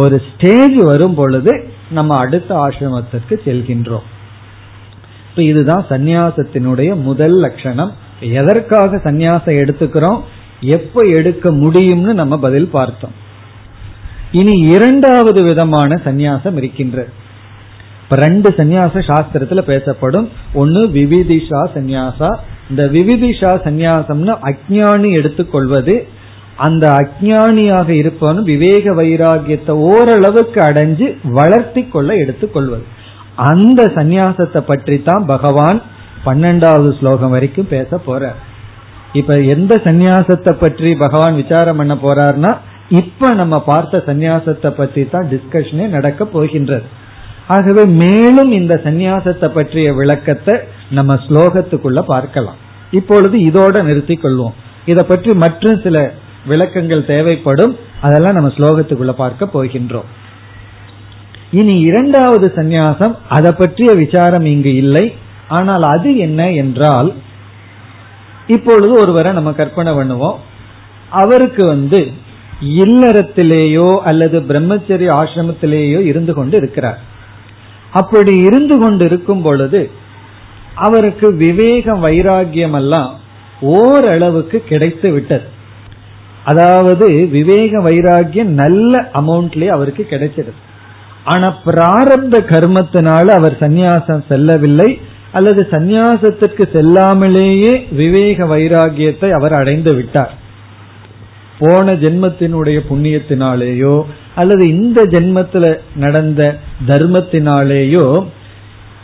ஒரு 0.00 0.16
ஸ்டேஜ் 0.28 0.78
வரும் 0.90 1.14
பொழுது 1.20 1.52
நம்ம 1.90 2.16
அடுத்த 2.24 2.50
ஆசிரமத்திற்கு 2.64 3.36
செல்கின்றோம். 3.46 4.08
இப்ப 5.30 5.42
இதுதான் 5.42 5.86
சந்நியாசத்தினுடைய 5.90 7.02
முதல் 7.02 7.36
லட்சணம். 7.38 7.92
எதற்காக 8.20 8.96
சந்நியாசம் 8.96 9.58
எடுத்துக்கிறோம்? 9.62 10.20
எப்ப 10.60 11.00
எடுக்க 11.00 11.50
முடியும்னு 11.50 12.12
நம்ம 12.14 12.38
பதில் 12.38 12.68
பார்த்தோம். 12.68 13.12
இனி 14.32 14.58
இரண்டாவது 14.58 15.42
விதமான 15.42 16.00
சந்நியாசம் 16.04 16.56
இருக்கின்றது 16.56 17.08
இப்ப 18.02 18.16
ரெண்டு 18.16 18.54
சந்நியாச 18.56 19.02
சாஸ்திரத்துல 19.08 19.60
பேசப்படும். 19.60 20.28
ஒன்னு 20.54 20.86
விவிதிஷா 20.86 21.60
சந்நியாசா. 21.74 22.36
இந்த 22.70 22.84
விவிதிஷா 22.84 23.52
சந்நியாசம்னு 23.66 24.34
அஜானி 24.42 25.12
எடுத்துக்கொள்வது. 25.12 26.06
அந்த 26.56 26.86
அஜானியாக 26.90 27.88
இருப்பவன் 27.88 28.42
விவேக 28.42 28.90
வைராகியத்தை 28.90 29.70
ஓரளவுக்கு 29.70 30.60
அடைஞ்சு 30.60 31.16
வளர்த்தி 31.24 31.82
கொள்ள 31.84 32.14
எடுத்துக்கொள்வது. 32.14 32.98
அந்த 33.48 33.80
சந்நியாசத்தை 33.96 34.60
பற்றி 34.60 34.96
தான் 35.02 35.24
பகவான் 35.26 35.78
பன்னெண்டாவது 36.24 36.90
ஸ்லோகம் 36.98 37.30
வரைக்கும் 37.30 37.72
பேச 37.74 37.98
போற 37.98 38.32
இப்ப 39.12 39.36
எந்த 39.54 39.72
சந்நியாசத்தை 39.84 40.52
பற்றி 40.58 40.90
பகவான் 40.94 41.34
விசாரம் 41.34 41.78
பண்ண 41.80 41.94
போறார்னா 42.02 42.50
இப்ப 43.00 43.32
நம்ம 43.34 43.56
பார்த்த 43.60 44.02
சந்நியாசத்தை 44.06 44.70
பற்றி 44.70 45.02
தான் 45.08 45.28
டிஸ்கஷனே 45.32 45.84
நடக்க 45.88 46.24
போகின்றது. 46.24 46.86
ஆகவே 47.46 47.84
மேலும் 48.02 48.50
இந்த 48.52 48.74
சந்நியாசத்தை 48.84 49.48
பற்றிய 49.48 49.92
விளக்கத்தை 49.92 50.54
நம்ம 50.98 51.14
ஸ்லோகத்துக்குள்ள 51.26 52.00
பார்க்கலாம். 52.14 52.58
இப்பொழுது 52.98 53.36
இதோட 53.48 53.82
நிறுத்தி 53.82 54.16
கொள்வோம். 54.22 54.56
இதை 54.84 55.02
பற்றி 55.04 55.30
மற்றும் 55.34 55.80
சில 55.84 55.96
விளக்கங்கள் 56.46 57.08
தேவைப்படும். 57.12 57.72
அதெல்லாம் 58.00 58.36
நம்ம 58.38 58.50
ஸ்லோகத்துக்குள்ள 58.56 59.14
பார்க்க 59.22 59.54
போகின்றோம். 59.56 60.08
இனி 61.58 61.74
இரண்டாவது 61.80 62.46
சந்நியாசம் 62.56 63.14
அதை 63.28 63.50
பற்றிய 63.52 63.90
விசாரம் 63.94 64.44
இங்கு 64.44 64.72
இல்லை. 64.74 65.04
ஆனால் 65.48 65.84
அது 65.94 66.10
என்ன 66.26 66.40
என்றால் 66.62 67.10
இப்பொழுது 68.46 68.92
ஒருவரை 69.02 69.30
நம்ம 69.32 69.50
கற்பனை 69.52 69.92
பண்ணுவோம். 69.92 70.38
அவருக்கு 71.20 71.62
வந்து 71.64 72.00
இல்லறத்திலேயோ 72.82 73.88
அல்லது 74.10 74.38
பிரம்மச்சரிய 74.48 75.10
ஆசிரமத்திலேயோ 75.20 76.00
இருந்து 76.10 76.32
கொண்டு 76.34 76.56
இருக்கிறார். 76.56 77.00
அப்படி 78.00 78.34
இருந்து 78.48 78.76
கொண்டு 78.78 79.04
இருக்கும் 79.04 79.42
பொழுது 79.42 79.80
அவருக்கு 80.86 81.28
விவேக 81.44 81.94
வைராகியம் 82.06 82.76
எல்லாம் 82.80 83.12
ஓரளவுக்கு 83.76 84.58
கிடைத்து 84.70 85.08
விட்டது. 85.12 85.46
அதாவது 86.44 87.06
விவேக 87.36 87.72
வைராகியம் 87.88 88.52
நல்ல 88.62 89.10
அமௌண்ட்லயே 89.20 89.70
அவருக்கு 89.76 90.04
கிடைச்சிருது. 90.10 90.60
ஆனா 91.30 91.48
பிராரப்த 91.66 92.36
கர்மத்தினால 92.52 93.26
அவர் 93.38 93.56
சந்நியாசம் 93.60 94.22
செல்லவில்லை 94.28 94.90
அல்லது 95.32 95.62
சந்நியாசத்துக்கு 95.70 96.64
செல்லாமலேயே 96.74 97.72
விவேக 97.92 98.46
வைராகியத்தை 98.52 99.28
அவர் 99.30 99.52
அடைந்து 99.52 99.92
விட்டார். 99.94 100.32
போன 101.58 101.92
ஜென்மத்தினுடைய 102.02 102.78
புண்ணியத்தினாலேயோ 102.90 103.94
அல்லது 104.34 104.64
இந்த 104.74 105.00
ஜென்மத்தில் 105.14 105.70
நடந்த 105.96 106.42
தர்மத்தினாலேயோ 106.88 108.06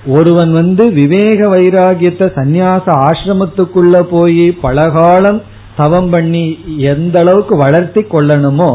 ஒருவன் 0.07 0.53
வந்து 0.53 0.85
விவேக 0.93 1.41
வைராகியத்தை 1.55 2.27
சந்நியாச 2.39 2.87
ஆசிரமத்துக்குள்ள 3.09 3.97
போய் 4.11 4.47
பலகாலம் 4.65 5.41
தவம் 5.77 6.11
பண்ணி 6.11 6.45
எந்த 6.93 7.17
அளவுக்கு 7.19 7.55
வளர்த்தி 7.57 8.03
கொள்ளணுமோ 8.11 8.71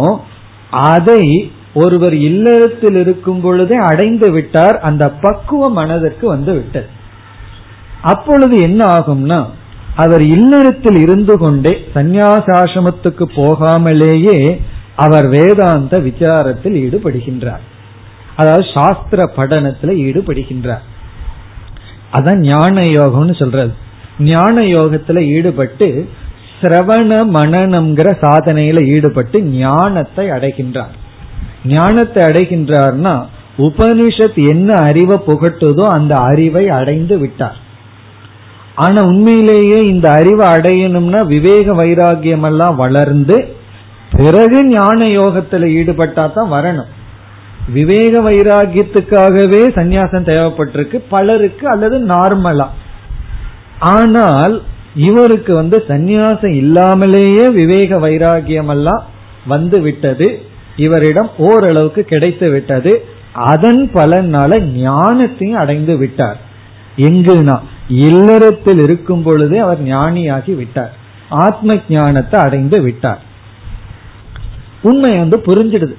அதை 0.90 1.24
ஒருவர் 1.74 2.14
இல்லறத்தில் 2.14 2.96
இருக்கும் 2.96 3.42
பொழுதே 3.42 3.76
அடைந்து 3.76 4.32
விட்டார் 4.32 4.80
அந்த 4.80 5.10
பக்குவ 5.10 5.70
மனதிற்கு 5.70 6.28
வந்து 6.28 6.54
விட்டது. 6.54 6.88
அப்பொழுது 8.02 8.62
என்ன 8.62 8.86
ஆகும்னா 8.86 9.46
அவர் 9.96 10.22
இல்லறத்தில் 10.22 11.00
இருந்து 11.00 11.38
கொண்டே 11.38 11.78
சந்நியாசாசிரமத்துக்கு 11.94 13.26
போகாமலேயே 13.36 14.62
அவர் 14.96 15.28
வேதாந்த 15.28 16.00
விசாரத்தில் 16.00 16.78
ஈடுபடுகின்றார். 16.84 17.64
அதாவது 18.36 18.66
சாஸ்திர 18.74 19.32
படனத்தில் 19.36 19.94
ஈடுபடுகின்றார். 20.08 20.86
அதான் 22.14 22.36
ஞான 22.36 22.82
யோகம்னு 22.82 23.40
சொல்றது. 23.40 23.74
ஞான 24.20 24.62
யோகத்துல 24.62 25.20
ஈடுபட்டு 25.22 26.10
சிரவண 26.62 27.12
மனநம்ங்கிற 27.34 28.10
சாதனையில 28.22 28.88
ஈடுபட்டு 28.88 29.42
ஞானத்தை 29.42 30.30
அடைகின்றார். 30.30 30.96
ஞானத்தை 31.66 32.24
அடைகின்றார்னா 32.24 33.26
உபனிஷத் 33.58 34.48
என்ன 34.50 34.74
அறிவை 34.74 35.18
புகட்டுதோ 35.28 35.86
அந்த 35.88 36.16
அறிவை 36.16 36.70
அடைந்து 36.70 37.18
விட்டார். 37.18 37.58
ஆனா 38.76 39.04
உண்மையிலேயே 39.04 39.80
இந்த 39.88 40.10
அறிவை 40.10 40.48
அடையணும்னா 40.48 41.26
விவேக 41.26 41.74
வைராகியம் 41.74 42.46
எல்லாம் 42.46 42.76
வளர்ந்து 42.76 43.56
பிறகு 44.18 44.66
ஞான 44.66 45.06
யோகத்துல 45.06 45.68
ஈடுபட்டா 45.80 46.34
தான் 46.34 46.52
வரணும். 46.52 46.90
விவேக 47.74 48.22
வைராகியத்துக்காகவே 48.30 49.62
சந்நியாசம் 49.78 50.28
தேவைப்பட்டிருக்கு 50.30 51.02
பலருக்கு 51.10 51.68
அல்லது 51.68 52.06
நார்மலா. 52.06 52.68
ஆனால் 53.80 54.62
இவருக்கு 54.96 55.56
வந்து 55.56 55.84
சந்நியாசம் 55.88 56.56
இல்லாமலேயே 56.56 57.50
விவேக 57.50 58.00
வைராகியம் 58.00 58.70
எல்லாம் 58.70 59.04
வந்து 59.48 59.82
விட்டது. 59.82 60.50
இவரிடம் 60.78 61.30
ஓரளவுக்கு 61.38 62.04
கிடைத்து 62.04 62.50
விட்டது. 62.50 63.06
அதன் 63.34 63.90
பலனால 63.94 64.52
ஞானத்தையும் 64.78 65.60
அடைந்து 65.64 65.98
விட்டார். 65.98 66.40
எங்குனா 66.98 67.60
இல்லறத்தில் 67.88 68.80
இருக்கும் 68.80 69.24
பொழுதே 69.24 69.58
அவர் 69.58 69.84
ஞானியாகி 69.84 70.56
விட்டார். 70.56 70.94
ஆத்ம 71.30 71.76
ஞானத்தை 71.90 72.40
அடைந்து 72.40 72.82
விட்டார். 72.82 73.22
உண்மை 74.82 75.18
வந்து 75.18 75.38
புரிஞ்சிடுது. 75.38 75.96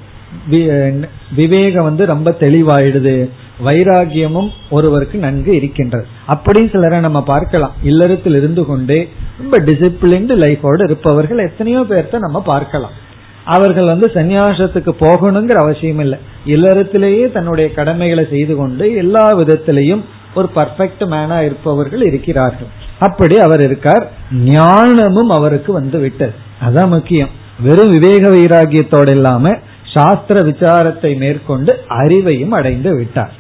விவேகம் 1.35 1.85
வந்து 1.85 2.07
ரொம்ப 2.07 2.31
தெளிவாயிடுது. 2.41 3.31
வைராகியமும் 3.65 4.51
ஒருவருக்கு 4.71 5.19
நன்கு 5.19 5.57
இருக்கின்றது. 5.57 6.07
அப்படி 6.27 6.69
சிலரை 6.73 7.01
நம்ம 7.01 7.23
பார்க்கலாம். 7.23 7.75
இல்லறத்தில் 7.83 8.35
இருந்து 8.35 8.65
கொண்டே 8.67 9.09
ரொம்ப 9.41 9.59
டிசிப்ளின்டு 9.59 10.35
லைஃபோடு 10.45 10.83
இருப்பவர்கள் 10.85 11.39
எத்தனையோ 11.39 11.81
பேர்த்த 11.81 12.19
நம்ம 12.19 12.41
பார்க்கலாம். 12.43 13.02
அவர்கள் 13.45 13.85
வந்து 13.85 14.11
சந்நியாசத்துக்கு 14.15 14.93
போகணுங்கிற 15.01 15.53
அவசியம் 15.53 15.99
இல்லை. 15.99 16.19
இல்லறத்திலேயே 16.47 17.33
தன்னுடைய 17.33 17.73
கடமைகளை 17.73 18.27
செய்து 18.31 18.57
கொண்டு 18.57 18.95
எல்லா 18.95 19.39
விதத்திலையும் 19.39 20.05
ஒரு 20.35 20.51
பர்ஃபெக்ட் 20.55 21.01
மேனா 21.01 21.45
இருப்பவர்கள் 21.45 22.03
இருக்கிறார்கள். 22.03 22.67
அப்படி 22.99 23.39
அவர் 23.39 23.61
இருக்கார். 23.61 24.11
ஞானமும் 24.33 25.31
அவருக்கு 25.31 25.73
வந்து 25.73 25.99
விட்டது. 25.99 26.33
அதான் 26.65 26.89
முக்கியம். 26.89 27.29
வெறும் 27.61 27.91
விவேக 27.91 28.29
வைராகியத்தோடு 28.29 29.11
இல்லாம 29.11 29.59
சாஸ்திர 29.85 30.41
விசாரத்தை 30.41 31.17
மேற்கொண்டு 31.17 31.81
அறிவையும் 31.89 32.49
அடைந்து 32.49 32.97
விட்டார். 32.97 33.33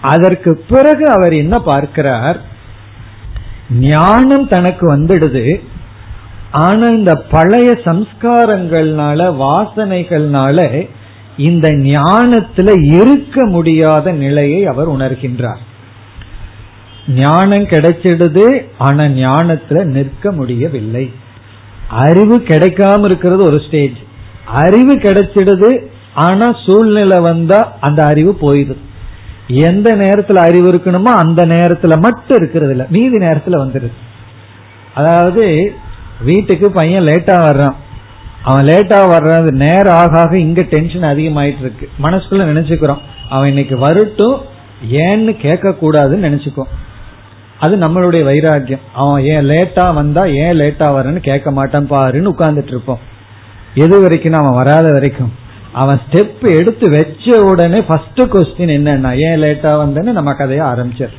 அதற்கு 0.00 0.62
பிறகு 0.68 1.06
அவர் 1.08 1.32
என்ன 1.32 1.58
பார்க்கிறார்? 1.58 2.40
ஞானம் 3.70 4.48
தனக்கு 4.48 4.96
வந்துடுது. 4.96 5.60
ஆனா 6.52 6.86
இந்த 6.86 7.16
பழைய 7.16 7.78
சம்ஸ்காரங்கள்னால 7.84 9.20
வாசனைகள்னால 9.36 10.88
இந்த 11.36 11.68
ஞானத்துல 11.68 12.94
இருக்க 12.94 13.46
முடியாத 13.46 14.12
நிலையை 14.12 14.66
அவர் 14.66 14.90
உணர்கின்றார். 14.90 15.60
ஞானம் 17.08 17.64
கிடைச்சிடுது 17.64 18.66
ஆனா 18.78 19.04
ஞானத்துல 19.04 19.84
நிற்க 19.84 20.32
முடியவில்லை. 20.32 21.12
அறிவு 21.88 22.38
கிடைக்காம 22.38 23.04
இருக்கிறது 23.04 23.44
ஒரு 23.44 23.60
ஸ்டேஜ் 23.60 23.96
அறிவு 24.46 24.96
கிடைச்சிடுது 24.96 25.86
ஆனா 26.14 26.56
சூழ்நிலை 26.66 27.20
வந்தா 27.20 27.72
அந்த 27.80 28.04
அறிவு 28.04 28.36
போயிடுது. 28.40 28.78
எந்த 29.46 29.96
நேரத்துல 29.96 30.34
அறிவு 30.34 30.72
இருக்கணுமோ 30.72 31.02
அந்த 31.02 31.46
நேரத்துல 31.46 32.00
மட்டும் 32.00 32.36
இருக்கிறது 32.36 32.70
இல்ல 32.70 32.86
மீதி 32.90 33.16
நேரத்துல 33.16 33.56
வந்துடுது. 33.64 33.92
அதாவது 34.94 35.72
வீட்டுக்கு 36.24 36.70
பையன் 36.70 37.04
லேட்டா 37.04 37.34
வர்றான். 37.48 37.74
அவன் 38.42 38.64
லேட்டா 38.64 39.00
வர்றது 39.12 39.50
நேரம் 39.50 39.94
ஆக 39.94 40.18
ஆக 40.20 40.38
இங்க 40.38 40.62
டென்ஷன் 40.62 41.02
அதிகமாயிட்டு 41.02 41.60
இருக்கு 41.60 41.88
மனசுக்குள்ள 42.02 42.44
நினைச்சுக்கிறோம். 42.52 42.98
அவன் 43.28 43.48
இன்னைக்கு 43.48 43.78
வரட்டும் 43.78 44.40
ஏன்னு 44.90 45.40
கேட்க 45.40 45.68
கூடாதுன்னு 45.68 46.26
நினைச்சுக்கோ. 46.28 46.62
அது 47.58 47.76
நம்மளுடைய 47.76 48.24
வைராக்கியம். 48.24 48.80
அவன் 48.94 49.22
ஏன் 49.22 49.48
லேட்டா 49.48 49.94
வந்தா 49.94 50.24
ஏன் 50.24 50.58
லேட்டா 50.58 50.88
வரன்னு 50.96 51.16
கேட்க 51.16 51.50
மாட்டான் 51.50 51.90
பாருன்னு 51.90 52.32
உட்கார்ந்துட்டு 52.36 52.66
இருப்போம். 52.66 52.98
எது 53.74 54.00
வரைக்கும் 54.00 54.32
அவன் 54.32 54.54
வராத 54.54 54.92
வரைக்கும்? 54.92 55.32
அவன் 55.72 56.00
ஸ்டெப் 56.10 56.58
எடுத்து 56.58 56.90
வச்ச 56.90 57.42
உடனே 57.42 57.82
ஃபர்ஸ்ட் 57.82 58.20
கொஸ்டின் 58.20 58.74
என்னன்னா 58.76 59.16
ஏன் 59.16 59.42
லேட்டா 59.42 59.70
வந்தேன்னு 59.82 60.12
நம்ம 60.12 60.32
கதையை 60.32 60.66
ஆரம்பிச்சார் 60.66 61.12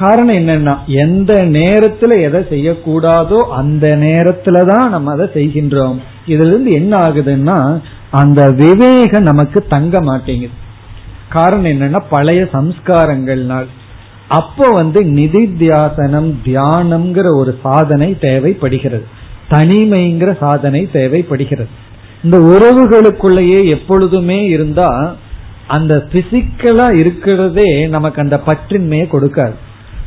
காரணம் 0.00 0.38
என்னன்னா 0.40 0.74
எந்த 1.04 1.32
நேரத்துல 1.56 2.12
எதை 2.26 2.40
செய்யக்கூடாதோ 2.50 3.38
அந்த 3.60 3.86
நேரத்துல 3.96 4.64
தான் 4.70 4.90
நம்ம 4.90 5.12
அதை 5.12 5.26
செய்கின்றோம். 5.34 5.98
இதுல 6.26 6.50
இருந்து 6.50 6.72
என்ன 6.80 6.92
ஆகுதுன்னா 6.96 7.58
அந்த 8.10 8.40
விவேகம் 8.62 9.28
நமக்கு 9.30 9.58
தங்க 9.74 10.00
மாட்டேங்குது. 10.00 10.56
காரணம் 11.28 11.70
என்னன்னா 11.72 12.00
பழைய 12.10 12.42
சம்ஸ்காரங்கள்னால் 12.52 13.68
அப்போ 14.28 14.66
வந்து 14.70 15.00
நிதித்தியாசனம் 15.18 16.30
தியானம்ங்கிற 16.46 17.28
ஒரு 17.36 17.52
சாதனை 17.62 18.08
தேவைப்படுகிறது. 18.18 19.06
தனிமைங்கிற 19.50 20.30
சாதனை 20.40 20.82
தேவைப்படுகிறது. 20.92 21.72
இந்த 22.24 22.36
உறவுகளுக்குள்ளேயே 22.52 23.60
எப்பொழுதுமே 23.68 24.40
இருந்தா 24.44 24.90
அந்த 25.76 25.94
பிசிக்கலா 26.12 26.86
இருக்கிறதே 27.02 27.70
நமக்கு 27.88 28.20
அந்த 28.22 28.36
பற்றின்மையை 28.46 29.06
கொடுக்காது. 29.14 29.56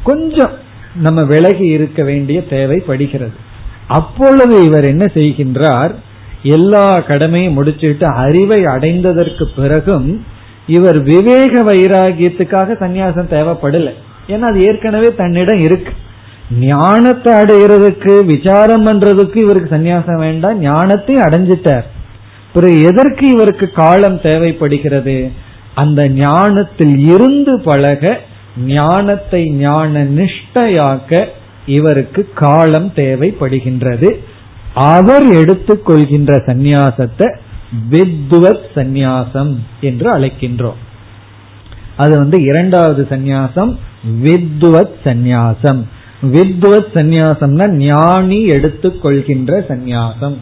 கொஞ்சம் 0.03 0.53
நம்ம 0.95 1.23
விலகி 1.23 1.65
இருக்க 1.65 2.03
வேண்டிய 2.03 2.43
தேவைப்படுகிறது 2.47 3.49
அப்பொழுது 3.87 4.65
இவர் 4.65 4.83
என்ன 4.83 5.05
செய்கின்றார்? 5.13 5.93
எல்லா 6.43 6.99
கடமையும் 6.99 7.57
முடிச்சுட்டு 7.57 8.03
அறிவை 8.03 8.59
அடைந்ததற்கு 8.65 9.45
பிறகும் 9.55 10.25
இவர் 10.67 10.99
விவேக 11.01 11.63
வைராகியத்துக்காக 11.63 12.75
சந்நியாசம் 12.79 13.31
தேவைப்படல. 13.31 13.89
ஏன்னா 14.27 14.39
அது 14.39 14.59
ஏற்கனவே 14.61 15.15
தன்னிடம் 15.15 15.61
இருக்கு. 15.61 15.93
ஞானத்தை 16.59 17.33
அடைகிறதுக்கு 17.33 18.25
விசாரம் 18.25 18.85
பண்றதுக்கு 18.85 19.37
இவருக்கு 19.37 19.75
சன்னியாசம் 19.75 20.19
வேண்டாம். 20.19 20.59
ஞானத்தை 20.59 21.15
அடைஞ்சிட்டார். 21.15 21.87
பிறகு 22.53 22.81
எதற்கு 22.81 23.27
இவருக்கு 23.27 23.71
காலம் 23.71 24.21
தேவைப்படுகிறது? 24.21 25.31
அந்த 25.73 26.09
ஞானத்தில் 26.09 26.97
இருந்து 27.13 27.61
பழக 27.61 28.19
ஞானத்தை 28.57 29.49
ஞான 29.49 30.03
நிஷ்டையாக்க 30.03 31.25
இவருக்கு 31.65 32.29
காலம் 32.35 32.91
தேவைப்படுகின்றது. 32.95 34.17
அவர் 34.73 35.25
எடுத்துக்கொள்கின்ற 35.25 36.37
சந்நியாசத்தை 36.45 37.35
வித்வத் 37.89 38.65
சந்நியாசம் 38.75 39.55
என்று 39.81 40.19
அழைக்கின்றோம். 40.19 40.79
அது 41.97 42.17
வந்து 42.17 42.43
இரண்டாவது 42.43 43.07
சந்நியாசம் 43.09 43.77
வித்வத் 44.23 44.95
சந்நியாசம். 45.03 45.83
வித்வத் 46.23 46.91
சந்நியாசம்னா 46.93 47.67
ஞானி 47.67 48.49
எடுத்துக்கொள்கின்ற 48.49 49.59
சந்நியாசம். 49.69 50.37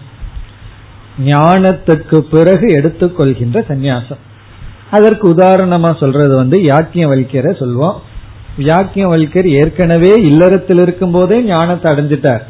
ஞானத்துக்கு 1.26 2.18
பிறகு 2.18 2.66
எடுத்துக்கொள்கின்ற 2.66 3.64
சந்நியாசம். 3.70 4.18
அதற்கு 4.92 5.34
உதாரணமா 5.34 5.98
சொல்றது 5.98 6.36
வந்து 6.36 6.58
யாக்கியவல்யரை 6.58 7.52
சொல்வோம். 7.62 7.98
யாக்கியவல்யர் 8.58 9.46
ஏற்கனவே 9.46 10.12
இல்லறத்தில் 10.16 10.80
இருக்கும் 10.80 11.12
போதே 11.12 11.42
ஞானத்தை 11.42 11.94
அடைஞ்சிட்டார். 11.94 12.42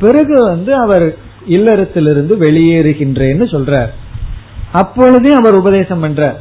பிறகு 0.00 0.44
வந்து 0.44 0.74
அவர் 0.74 1.16
இல்லறத்திலிருந்து 1.48 2.36
வெளியேறுகின்றேன்னு 2.36 3.46
சொல்றார். 3.52 3.88
அப்பொழுதே 4.72 5.32
அவர் 5.32 5.54
உபதேசம் 5.54 6.04
பண்றார். 6.04 6.34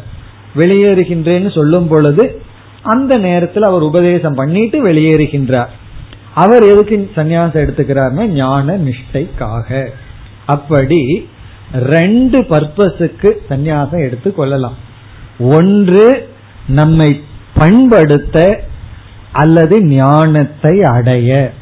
வெளியேறுகின்றேன்னு 0.55 1.53
சொல்லும் 1.53 1.87
பொழுது 1.87 2.41
அந்த 2.81 3.17
நேரத்தில் 3.17 3.63
அவர் 3.63 3.81
உபதேசம் 3.81 4.35
பண்ணிட்டு 4.35 4.87
வெளியேறுகின்றார். 4.87 5.67
அவர் 6.33 6.63
எதுக்கு 6.63 7.11
சன்னியாசம் 7.15 7.63
எடுத்துக்கிறார்னா 7.65 8.25
ஞான 8.25 8.77
நிஷ்டைக்காக. 8.77 9.87
அப்படி 10.45 11.29
ரெண்டு 11.73 12.39
பர்பஸுக்கு 12.39 13.31
சந்நியாசம் 13.49 14.05
எடுத்து 14.05 14.33
கொள்ளலாம். 14.33 14.85
ஒன்று 15.39 16.29
நம்மை 16.67 17.21
பண்படுத்த 17.55 18.59
அல்லது 19.31 19.83
ஞானத்தை 19.83 20.83
அடைய. 20.83 21.53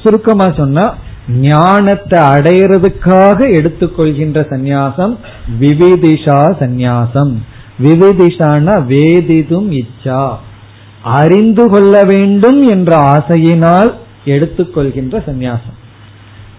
சுருக்கமா 0.00 0.50
சொன்னா 0.50 0.94
ஞானத்தை 1.28 2.20
அடையிறதுக்காக 2.20 3.50
எடுத்துக்கொள்கின்ற 3.52 4.40
சந்நியாசம் 4.40 5.16
விவிதிஷா 5.60 6.52
சந்நியாசம். 6.60 7.34
விவிதிஷான 7.82 8.84
வேதிதும் 8.86 9.80
இச்சா. 9.80 10.34
அறிந்து 11.02 11.68
கொள்ள 11.68 12.04
வேண்டும் 12.04 12.62
என்ற 12.62 12.96
ஆசையினால் 12.96 13.92
எடுத்துக்கொள்கின்ற 14.24 15.22
சந்நியாசம். 15.26 15.78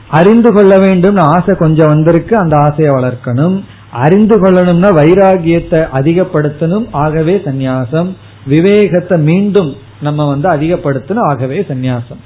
அறிந்து 0.09 0.53
கொள்ள 0.53 0.80
வேண்டும் 0.80 1.15
ஆசை 1.15 1.55
கொஞ்சம் 1.55 1.88
வந்திருக்கு 1.88 2.38
அந்த 2.38 2.57
ஆசையை 2.57 2.93
வளர்க்கணும். 2.95 3.63
அறிந்து 3.93 4.41
கொள்ளணும்னா 4.41 4.89
வைராகியத்தை 4.99 5.79
அதிகப்படுத்தணும் 5.93 6.87
ஆகவே 6.91 7.35
சந்நியாசம். 7.35 8.09
விவேகத்தை 8.47 9.17
மீண்டும் 9.19 9.75
நம்ம 10.01 10.27
வந்து 10.27 10.49
அதிகப்படுத்தணும் 10.49 11.27
ஆகவே 11.29 11.59
சந்நியாசம். 11.59 12.21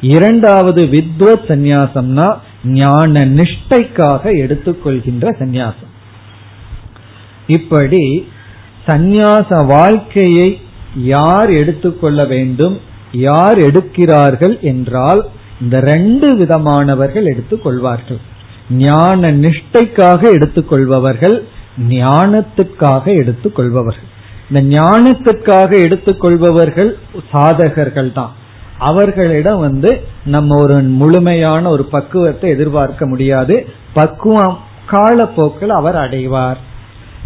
இரண்டாவது 0.00 0.84
வித்வத் 0.84 1.46
சந்நியாசம்னா 1.48 2.36
ஞான 2.64 3.20
நிஷ்டைக்காக 3.20 4.22
எடுத்துக்கொள்கின்ற 4.24 5.24
சந்நியாசம். 5.40 5.92
இப்படி 7.46 8.28
சந்நியாச 8.86 9.66
வாழ்க்கையை 9.66 10.60
யார் 10.96 11.50
எடுத்துக்கொள்ள 11.50 12.24
வேண்டும் 12.24 12.80
யார் 13.12 13.58
எடுக்கிறார்கள் 13.58 14.60
என்றால் 14.60 15.26
இந்த 15.60 15.80
ரெண்டு 15.80 16.36
விதமானவர்கள் 16.36 17.24
எடுத்துக்கொள்வார்கள். 17.24 18.20
ஞான 18.68 19.30
நிஷ்டைக்காக 19.30 20.20
எடுத்துக்கொள்பவர்கள் 20.32 21.36
ஞானத்துக்காக 21.88 23.04
எடுத்துக்கொள்பவர்கள். 23.22 24.08
இந்த 24.50 24.60
ஞானத்துக்காக 24.76 25.70
எடுத்துக்கொள்பவர்கள் 25.86 26.96
சாதகர்கள் 27.32 28.12
தான் 28.12 28.32
அவர்களிடம் 28.78 29.58
வந்து 29.58 29.90
நம்ம 30.24 30.56
ஒரு 30.62 30.82
முழுமையான 30.82 31.68
ஒரு 31.68 31.84
பக்குவத்தை 31.84 32.50
எதிர்பார்க்க 32.50 33.06
முடியாது. 33.06 33.66
பக்குவம் 33.92 34.58
காலப்போக்கில் 34.86 35.70
அவர் 35.70 35.96
அடைவார். 35.96 36.58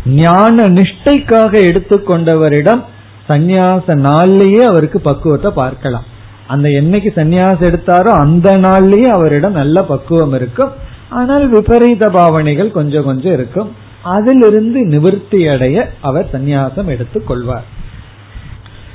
ஞான 0.07 0.67
நிஷ்டைக்காக 0.69 1.53
எடுத்துக்கொண்டவரிடம் 1.71 2.83
சந்நியாச 3.29 3.87
நாள்லயே 3.87 4.63
அவருக்கு 4.63 5.01
பக்குவத்தை 5.01 5.51
பார்க்கலாம். 5.51 6.05
அந்த 6.47 6.69
என்னைக்கு 6.69 7.11
சந்நியாசம் 7.15 7.69
எடுத்தாரோ 7.71 8.11
அந்த 8.25 8.51
நாள்லயே 8.51 9.09
அவரிடம் 9.17 9.53
நல்ல 9.53 9.83
பக்குவம் 9.83 10.33
இருக்கும். 10.33 10.73
ஆனால் 11.11 11.49
விபரீத 11.49 12.11
பாவனைகள் 12.11 12.71
கொஞ்சம் 12.71 13.05
கொஞ்சம் 13.05 13.33
இருக்கும். 13.33 13.71
அதிலிருந்து 14.03 14.81
நிவர்த்தி 14.85 15.49
அடைய 15.49 15.91
அவர் 16.01 16.29
சந்நியாசம் 16.33 16.87
எடுத்துக் 16.87 17.27
கொள்வார். 17.27 17.67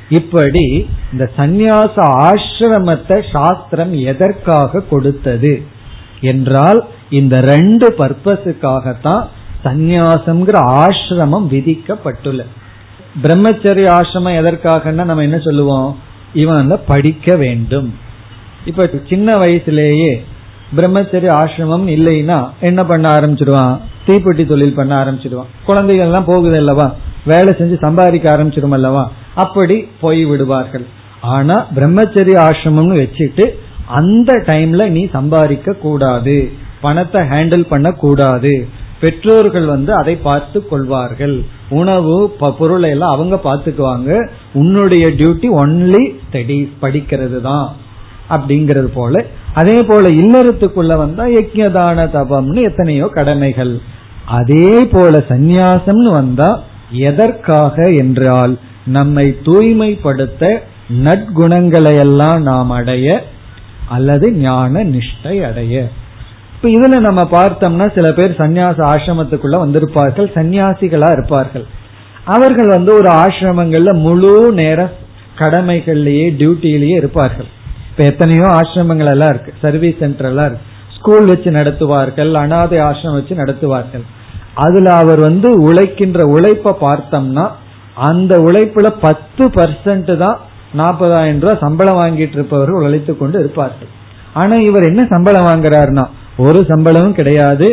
இப்படி 0.10 0.88
இந்த 1.12 1.30
சந்நியாச 1.38 1.96
ஆசிரமத்தை 2.30 3.18
சாஸ்திரம் 3.32 3.94
எதற்காக 3.94 4.82
கொடுத்தது 4.90 5.62
என்றால் 6.22 6.86
இந்த 7.10 7.42
ரெண்டு 7.42 7.96
பர்பஸுக்காகத்தான் 7.98 9.24
சந்நியாசம்ங்கிற 9.64 10.58
ஆசிரமம் 10.84 11.48
விதிக்கப்பட்டுள்ள 11.54 12.44
பிரம்மச்சரிய 13.24 13.88
ஆசிரமம் 13.98 14.38
எதற்காகன்னா 14.42 15.04
நம்ம 15.10 15.22
என்ன 15.22 15.38
சொல்லுவோம்? 15.38 15.98
இவன் 16.34 16.80
படிக்க 16.86 17.36
வேண்டும். 17.36 17.94
இப்ப 18.66 18.90
சின்ன 19.10 19.34
வயசுலேயே 19.34 20.14
பிரம்மச்சரிய 20.76 21.32
ஆசிரமம் 21.42 21.86
இல்லைன்னா 21.96 22.38
என்ன 22.60 22.84
பண்ண 22.84 23.06
ஆரம்பிச்சிடுவான்? 23.14 23.76
தீப்பெட்டி 24.08 24.44
தொழில் 24.48 24.76
பண்ண 24.76 24.94
ஆரம்பிச்சிடுவான். 25.04 25.52
குழந்தைகள் 25.66 26.06
எல்லாம் 26.06 26.26
போகுது 26.26 26.56
அல்லவா? 26.56 26.88
வேலை 27.26 27.54
செஞ்சு 27.60 27.78
சம்பாதிக்க 27.82 28.38
ஆரம்பிச்சிடும் 28.38 28.78
அல்லவா? 28.78 29.12
அப்படி 29.34 29.78
போய் 30.02 30.26
விடுவார்கள். 30.26 30.86
ஆனா 31.22 31.58
பிரம்மச்சரிய 31.76 32.38
ஆசிரமம்னு 32.48 32.98
வச்சுட்டு 33.04 33.46
அந்த 34.00 34.34
டைம்ல 34.48 34.88
நீ 34.90 35.04
சம்பாதிக்க 35.18 35.74
கூடாது. 35.74 36.38
பணத்தை 36.82 37.22
ஹேண்டில் 37.22 37.66
பண்ண 37.68 37.92
கூடாது. 37.92 38.68
பெற்றோர்கள் 39.00 39.66
வந்து 39.66 39.92
அதை 39.94 40.16
பார்த்து 40.16 40.68
கொள்வார்கள். 40.68 41.44
உணவு 41.70 42.16
பொருளை 42.60 42.90
எல்லாம் 42.90 43.14
அவங்க 43.16 43.36
பார்த்துக்குவாங்க. 43.44 44.28
உன்னுடைய 44.54 45.06
டியூட்டி 45.10 45.48
ஒன்லி 45.62 46.04
ஸ்டடி 46.26 46.58
படிக்கிறது 46.82 47.40
தான் 47.42 47.68
அப்படிங்கிறது 48.30 48.90
போல 48.94 49.26
அதே 49.54 49.78
போல 49.82 50.10
இல்லறத்துக்குள்ள 50.22 50.94
வந்தா 50.98 51.24
யஜ்யதான 51.26 52.06
தபம்னு 52.18 52.62
எத்தனையோ 52.62 53.08
கடமைகள். 53.08 53.74
அதே 54.26 54.70
போல 54.92 55.24
சந்நியாசம்னு 55.30 56.12
வந்தா 56.12 56.50
எதற்காக 56.90 57.76
என்றால் 57.98 58.54
நம்மை 58.86 59.26
தூய்மைப்படுத்த 59.44 60.64
நற்குணங்களை 61.04 61.94
எல்லாம் 61.98 62.42
நாம் 62.42 62.70
அடைய 62.70 63.08
அல்லது 63.88 64.26
ஞான 64.34 64.84
நிஷ்டை 64.84 65.36
அடைய. 65.44 65.76
இப்ப 66.56 66.70
இதுல 66.70 67.00
நம்ம 67.00 67.22
பார்த்தோம்னா 67.32 67.88
சில 67.96 68.14
பேர் 68.14 68.40
சந்நியாச 68.42 68.80
ஆசிரமத்துக்குள்ள 68.94 69.58
வந்திருப்பார்கள் 69.64 70.28
சன்னியாசிகளா 70.36 71.10
இருப்பார்கள். 71.12 71.66
அவர்கள் 72.26 72.68
வந்து 72.68 72.94
ஒரு 72.94 73.10
ஆசிரமங்கள்ல 73.10 73.94
முழு 74.00 74.54
நேர 74.54 74.80
கடமைகள்லயே 75.40 76.28
டியூட்டிலேயே 76.40 76.96
இருப்பார்கள். 76.96 77.50
இப்ப 77.94 78.04
எத்தனையோ 78.12 78.46
ஆசிரமங்கள் 78.60 79.10
எல்லாம் 79.14 79.32
இருக்கு. 79.34 79.52
சர்வீஸ் 79.62 80.00
சென்டர் 80.04 80.28
எல்லாம் 80.30 80.48
இருக்கு. 80.50 80.70
ஸ்கூல் 80.96 81.26
வச்சு 81.32 81.50
நடத்துவார்கள் 81.58 82.32
அனாதை 82.44 82.78
ஆசிரமம் 82.88 83.18
வச்சு 83.20 83.36
நடத்துவார்கள். 83.42 84.06
அதுல 84.66 84.88
அவர் 85.02 85.20
வந்து 85.20 85.50
உழைக்கின்ற 85.68 86.26
உழைப்ப 86.36 86.74
பார்த்தோம்னா 86.86 87.46
அந்த 88.10 88.34
உழைப்புல 88.48 88.88
பத்து 89.06 89.44
பர்சன்ட் 89.58 90.12
தான் 90.24 90.40
நாற்பதாயிரம் 90.82 91.42
ரூபாய் 91.44 91.64
சம்பளம் 91.66 92.00
வாங்கிட்டு 92.02 92.36
இருப்பவர்கள் 92.38 92.86
உழைத்து 92.88 93.14
கொண்டு 93.18 93.38
இருப்பார்கள். 93.40 93.92
ஆனா 94.34 94.56
இவர் 94.70 94.90
என்ன 94.92 95.02
சம்பளம் 95.14 95.48
வாங்குறாருன்னா 95.50 96.06
ஒரு 96.38 96.60
சம்பளமும் 96.72 97.18
கிடையாது 97.20 97.68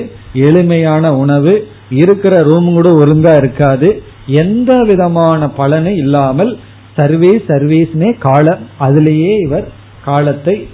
எளிமையான 0.46 1.14
உணவு 1.22 1.54
இருக்கிற 2.02 2.34
ரூம் 2.50 2.70
கூட 2.74 2.88
ஒழுங்கா 3.02 3.34
இருக்காது 3.36 3.88
எந்த 4.42 4.72
விதமான 4.90 5.48
பலனும் 5.60 6.00
இல்லாமல் 6.04 6.52
சர்வீஸ் 6.98 7.44
சர்வீஸ்னே 7.52 8.10
காலம். 8.28 8.62
அதிலேயே 8.86 9.34
இவர் 9.46 9.66
காலத்தை 10.05 10.68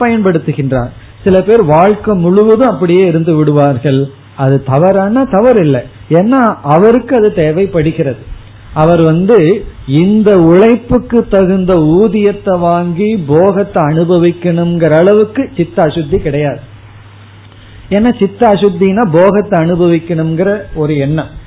பயன்படுத்துகின்றார். 0.00 0.90
சில 1.24 1.42
பேர் 1.42 1.64
வாழ்க்கை 1.64 2.14
முழுவதும் 2.14 2.68
அப்படியே 2.68 3.06
இருந்து 3.06 3.34
விடுவார்கள். 3.34 4.10
அது 4.36 4.64
தவறான? 4.64 5.24
தவறு 5.24 5.64
இல்லை 5.64 5.80
ஏன்னா 6.08 6.56
அவருக்கு 6.62 7.16
அது 7.16 7.34
தேவைப்படுகிறது. 7.34 8.30
அவர் 8.74 9.02
வந்து 9.02 9.64
இந்த 9.86 10.38
உழைப்புக்கு 10.38 11.28
தகுந்த 11.28 11.74
ஊதியத்தை 11.74 12.58
வாங்கி 12.58 13.24
போகத்தை 13.26 13.82
அனுபவிக்கணுங்கிற 13.82 14.90
அளவுக்கு 14.90 15.50
சித்த 15.56 15.86
அசுத்தி 15.86 16.16
கிடையாது. 16.16 16.60
ஏன்னா 17.90 18.18
சித்த 18.18 18.48
அசுத்தினா 18.48 19.08
போகத்தை 19.12 19.60
அனுபவிக்கணுங்கிற 19.60 20.62
ஒரு 20.74 20.96
எண்ணம். 20.96 21.40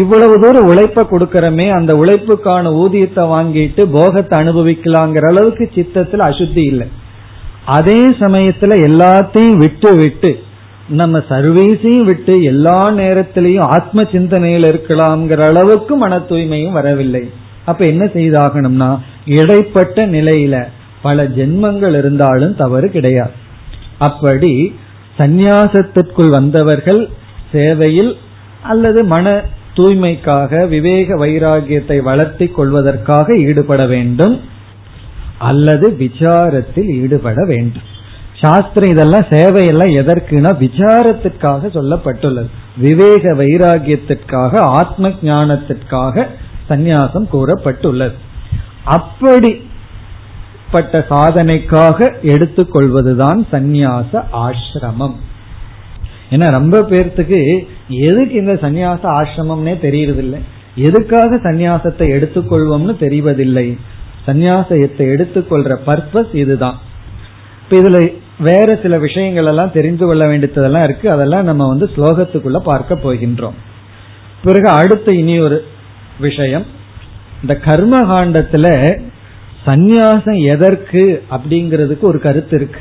இவ்வளவு 0.00 0.34
தூரம் 0.40 0.68
உழைப்ப 0.70 1.02
கொடுக்கறமே 1.10 1.66
அந்த 1.76 1.92
உழைப்புக்கான 1.94 2.72
ஊதியத்தை 2.82 3.22
வாங்கிட்டு 3.34 3.82
போகத்தை 3.96 4.34
அனுபவிக்கலாங்கிற 4.42 5.26
அளவுக்கு 5.32 5.64
சித்தத்துல 5.76 6.26
அசுத்தி 6.30 6.64
இல்லை. 6.72 6.86
அதே 7.76 8.00
சமயத்துல 8.22 8.74
எல்லாத்தையும் 8.88 9.60
விட்டு 9.62 9.92
விட்டு 10.00 10.30
நம்ம 11.00 11.18
சர்வீஸையும் 11.30 12.08
விட்டு 12.10 12.34
எல்லா 12.42 12.78
நேரத்திலையும் 13.00 13.70
ஆத்ம 13.76 14.04
சிந்தனையில் 14.12 14.68
இருக்கலாம்ங்கிற 14.72 15.40
அளவுக்கு 15.50 15.94
மன 15.96 16.18
தூய்மையும் 16.28 16.76
வரவில்லை. 16.78 17.24
அப்ப 17.64 17.80
என்ன 17.86 18.04
செய்தாகணும்னா 18.16 18.90
இடைப்பட்ட 19.38 20.06
நிலையில 20.06 20.56
பல 21.02 21.24
ஜென்மங்கள் 21.38 21.96
இருந்தாலும் 22.00 22.54
தவறு 22.56 22.88
கிடையாது. 22.90 23.34
அப்படி 23.98 24.52
சந்நியாசத்திற்குள் 25.18 26.32
வந்தவர்கள் 26.38 27.02
சேவையில் 27.52 28.12
அல்லது 28.62 29.00
மன 29.14 29.26
தூய்மைக்காக 29.76 30.68
விவேக 30.68 31.16
வைராகியத்தை 31.16 32.02
வளர்த்தி 32.02 32.46
கொள்வதற்காக 32.46 33.36
ஈடுபட 33.36 33.86
வேண்டும் 33.86 34.40
அல்லது 35.38 35.96
விசாரத்தில் 35.98 36.84
ஈடுபட 36.84 37.44
வேண்டும். 37.44 37.82
சாஸ்திரம் 38.40 38.90
இதெல்லாம் 38.90 39.20
சேவையெல்லாம் 39.20 40.02
எதற்குனா 40.02 40.64
விசாரத்திற்காக 40.64 41.66
சொல்லப்பட்டுள்ளது. 41.66 42.46
விவேக 42.76 43.32
வைராகியத்திற்காக 43.32 44.56
ஆத்ம 44.56 45.12
ஞானத்திற்காக 45.22 46.26
சந்நியாசம் 46.68 47.26
கூறப்பட்டுள்ளது. 47.32 48.14
அப்படிப்பட்ட 48.84 51.06
சாதனைக்காக 51.10 52.12
எடுத்துக்கொள்வதுதான் 52.22 53.44
சந்நியாச 53.52 54.24
ஆசிரமம். 54.32 55.14
ஏன்னா 56.30 56.50
ரொம்ப 56.50 56.80
பேர்த்துக்கு 56.80 57.68
எதுக்கு 57.88 58.34
இந்த 58.34 58.52
சந்நியாச 58.52 58.98
ஆசிரமம்னே 59.02 59.74
தெரியறதில்லை? 59.86 60.40
எதுக்காக 60.74 61.36
சந்நியாசத்தை 61.36 62.06
எடுத்துக்கொள்வோம்னு 62.16 62.94
தெரிவதில்லை. 63.00 63.78
சந்நியாசத்தை 64.26 64.98
எடுத்துக்கொள்ற 64.98 65.76
பர்பஸ் 65.86 66.34
இதுதான். 66.34 66.78
இப்ப 67.62 67.88
இதுல 67.88 68.12
வேற 68.38 68.78
சில 68.82 68.98
விஷயங்கள் 68.98 69.44
எல்லாம் 69.44 69.72
தெரிந்து 69.72 70.06
கொள்ள 70.06 70.26
வேண்டியதெல்லாம் 70.26 70.82
இருக்கு. 70.82 71.10
அதெல்லாம் 71.10 71.44
நம்ம 71.44 71.68
வந்து 71.68 71.90
ஸ்லோகத்துக்குள்ள 71.96 72.58
பார்க்க 72.58 72.94
போகின்றோம். 72.94 73.54
பிறகு 74.44 74.68
அடுத்த 74.68 75.12
இனி 75.12 75.38
ஒரு 75.38 75.64
விஷயம். 76.18 76.64
இந்த 77.40 77.56
கர்ம 77.56 78.02
காண்டத்துல 78.02 78.96
சந்நியாசம் 79.66 80.44
எதற்கு 80.44 81.24
அப்படிங்கிறதுக்கு 81.30 82.00
ஒரு 82.00 82.20
கருத்து 82.20 82.56
இருக்கு. 82.56 82.80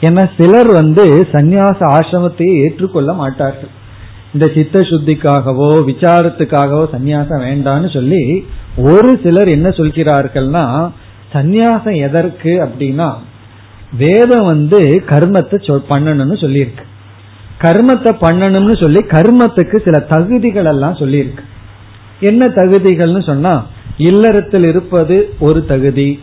ஏன்னா 0.00 0.30
சிலர் 0.38 0.66
வந்து 0.66 1.26
சந்நியாச 1.32 1.76
ஆசிரமத்தையே 1.80 2.62
ஏற்றுக்கொள்ள 2.62 3.12
மாட்டார்கள். 3.12 3.78
இந்த 4.32 4.46
சித்த 4.54 4.80
சுத்திக்காகவோ 4.80 5.70
விசாரத்துக்காகவோ 5.88 6.84
சந்நியாசம் 6.92 7.44
வேண்டான்னு 7.48 7.92
சொல்லி 7.92 8.22
ஒரு 8.78 9.20
சிலர் 9.22 9.48
என்ன 9.48 9.68
சொல்கிறார்கள்னா 9.68 10.92
சந்நியாசம் 11.34 11.96
எதற்கு 11.96 12.52
அப்படின்னா 12.66 13.14
வேதம் 13.96 14.44
வந்து 14.44 14.80
கர்மத்தை 15.06 15.56
பண்ணணும்னு 15.88 16.36
சொல்லியிருக்கு. 16.44 16.84
கர்மத்தை 17.60 18.10
பண்ணணும்னு 18.20 18.74
சொல்லி 18.82 19.00
கர்மத்துக்கு 19.08 19.76
சில 19.84 19.98
தகுதிகள் 19.98 20.64
எல்லாம் 20.64 20.94
சொல்லியிருக்கு. 20.94 21.44
என்ன 22.20 22.46
தகுதிகள்னு 22.46 23.22
சொன்னா 23.26 23.66
இல்லறத்தில் 23.96 24.64
இருப்பது 24.64 25.16
ஒரு 25.38 25.64
தகுதி 25.64 26.20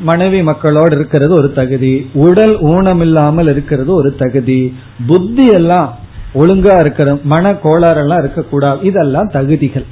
மனைவி 0.00 0.42
மக்களோடு 0.42 0.94
இருக்கிறது 0.96 1.32
ஒரு 1.34 1.52
தகுதி 1.52 2.10
உடல் 2.12 2.54
ஊனமில்லாமல் 2.60 3.50
இருக்கிறது 3.50 3.90
ஒரு 3.94 4.16
தகுதி 4.16 4.76
புத்தி 5.06 5.46
எல்லாம் 5.46 5.98
ஒழுங்கா 6.34 6.80
இருக்கிறோம் 6.80 7.20
மன 7.24 7.56
கோளாறெல்லாம் 7.64 8.18
இருக்கக்கூடாது. 8.18 8.80
இதெல்லாம் 8.82 9.30
தகுதிகள். 9.32 9.84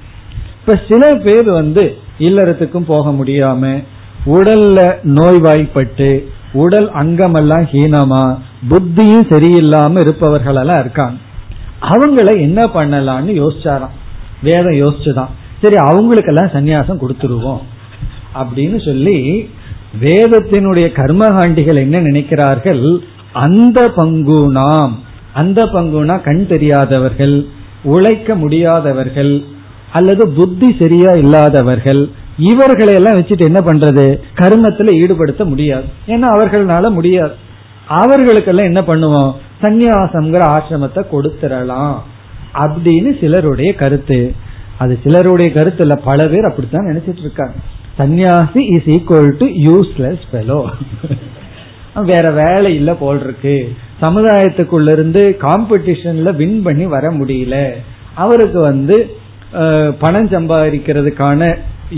இப்ப 0.61 0.81
சில 0.89 1.15
பேர் 1.15 1.51
வந்து 1.51 1.97
இல்லறத்துக்கும் 2.19 2.85
போக 2.87 3.11
முடியாம 3.11 3.85
உடல்ல 4.27 4.97
நோய்வாய்ப்பட்டு 5.03 6.25
உடல் 6.53 6.91
அங்கமெல்லாம் 6.93 7.67
ஹீனமா 7.73 8.39
புத்தியும் 8.71 9.27
சரியில்லாம 9.29 10.01
இருப்பவர்கள் 10.01 10.55
எல்லாம் 10.55 10.81
இருக்காங்க. 10.81 11.17
அவங்கள 11.81 12.41
என்ன 12.41 12.65
பண்ணலாம்னு 12.65 13.47
யோசிச்சாராம். 13.47 13.95
வேதம் 14.43 14.73
யோசிச்சுதான். 14.73 15.29
சரி 15.63 15.77
அவங்களுக்கெல்லாம் 15.77 16.47
சன்னியாசம் 16.47 16.99
கொடுத்துருவோம் 16.99 17.61
அப்படின்னு 18.35 18.85
சொல்லி 18.85 19.51
வேதத்தினுடைய 20.01 20.87
கர்மகாண்டிகள் 20.93 21.75
என்ன 21.75 22.01
நினைக்கிறார்கள்? 22.01 22.99
அந்த 23.33 23.93
பங்கு 23.97 24.49
நாம். 24.49 24.99
அந்த 25.35 25.61
பங்குனா 25.65 26.17
கண் 26.23 26.47
தெரியாதவர்கள் 26.47 27.37
உழைக்க 27.83 28.35
முடியாதவர்கள் 28.35 29.33
அல்லது 29.93 30.29
புத்தி 30.29 30.77
சரியா 30.79 31.11
இல்லாதவர்கள் 31.13 32.03
இவர்களை 32.39 32.93
எல்லாம் 32.95 33.17
வச்சுட்டு 33.17 33.45
என்ன 33.51 33.61
பண்றது? 33.61 34.07
கர்மத்துல 34.35 34.95
ஈடுபடுத்த 35.03 35.45
முடியாது. 35.45 35.85
ஏன்னா 36.07 36.29
அவர்களால 36.37 36.91
முடியாது. 36.91 37.35
அவர்களுக்கெல்லாம் 37.87 38.71
என்ன 38.71 38.81
பண்ணுவோம்? 38.81 39.33
சந்நியாசம்ங்கிற 39.63 40.43
ஆசிரமத்தை 40.57 41.03
கொடுத்துடலாம் 41.13 41.97
அப்படின்னு 42.55 43.21
சிலருடைய 43.21 43.75
கருத்து. 43.75 44.35
அது 44.79 44.99
சிலருடைய 45.03 45.49
கருத்துல 45.55 46.01
பல 46.05 46.27
பேர் 46.27 46.49
அப்படித்தான் 46.51 46.89
நினைச்சிட்டு 46.91 47.25
இருக்காங்க. 47.27 47.57
Sanyasi 47.99 48.61
is 48.75 48.89
equal 48.95 49.33
to 49.41 49.47
useless 49.67 50.25
fellow 50.31 50.61
வேற 52.11 52.25
வேலை 52.39 52.71
இல்ல 52.79 52.91
போல் 52.95 53.21
இருக்கு. 53.25 53.57
சமுதாயத்துக்குள்ள 54.01 54.93
இருந்து 54.93 55.23
காம்படிஷன்ல 55.41 56.31
வின் 56.41 56.59
பண்ணி 56.63 56.87
வர 56.95 57.11
முடியல. 57.19 57.57
அவருக்கு 58.15 58.61
வந்து 58.61 58.97
பணம் 60.03 60.29
சம்பாதிக்கிறதுக்கான 60.29 61.41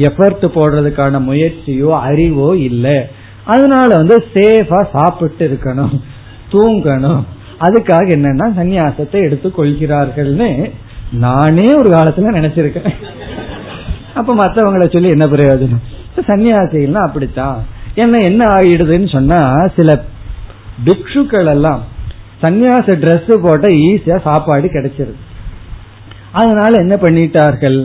எஃபர்ட் 0.08 0.44
போடுறதுக்கான 0.56 1.20
முயற்சியோ 1.28 1.90
அறிவோ 2.08 2.48
இல்லை. 2.68 2.96
அதனால 3.44 3.88
வந்து 4.00 4.16
சேஃபா 4.34 4.80
சாப்பிட்டு 4.94 5.44
இருக்கணும் 5.48 5.94
தூங்கணும். 6.52 7.22
அதுக்காக 7.66 8.06
என்னன்னா 8.16 8.46
சன்னியாசத்தை 8.58 9.18
எடுத்து 9.26 9.48
கொள்கிறார்கள்னு 9.58 10.50
நானே 11.24 11.68
ஒரு 11.74 11.88
காலத்துல 11.90 12.34
நினைச்சிருக்கேன். 12.38 12.92
அப்ப 14.14 14.34
மற்றவங்களை 14.34 14.86
சொல்லி 14.92 15.08
என்ன 15.08 15.26
பிரயோஜனம்? 15.26 15.82
சன்னியாசிகள்னா 16.28 17.02
அப்படித்தான். 17.08 17.58
என்ன 17.96 18.16
என்ன 18.30 18.42
ஆயிடுதுன்னு 18.44 19.08
சொன்னா 19.12 19.40
சில 19.76 19.90
பிக்ஷுக்கள் 20.86 21.48
எல்லாம் 21.54 21.82
சன்னியாச 22.42 22.94
ட்ரெஸ் 23.02 23.30
போட்ட 23.44 23.66
ஈஸியா 23.68 24.16
சாப்பாடு 24.22 24.66
கிடைச்சிருது. 24.66 25.20
அதனால 26.32 26.72
என்ன 26.78 26.94
பண்ணிட்டார்கள்? 26.96 27.78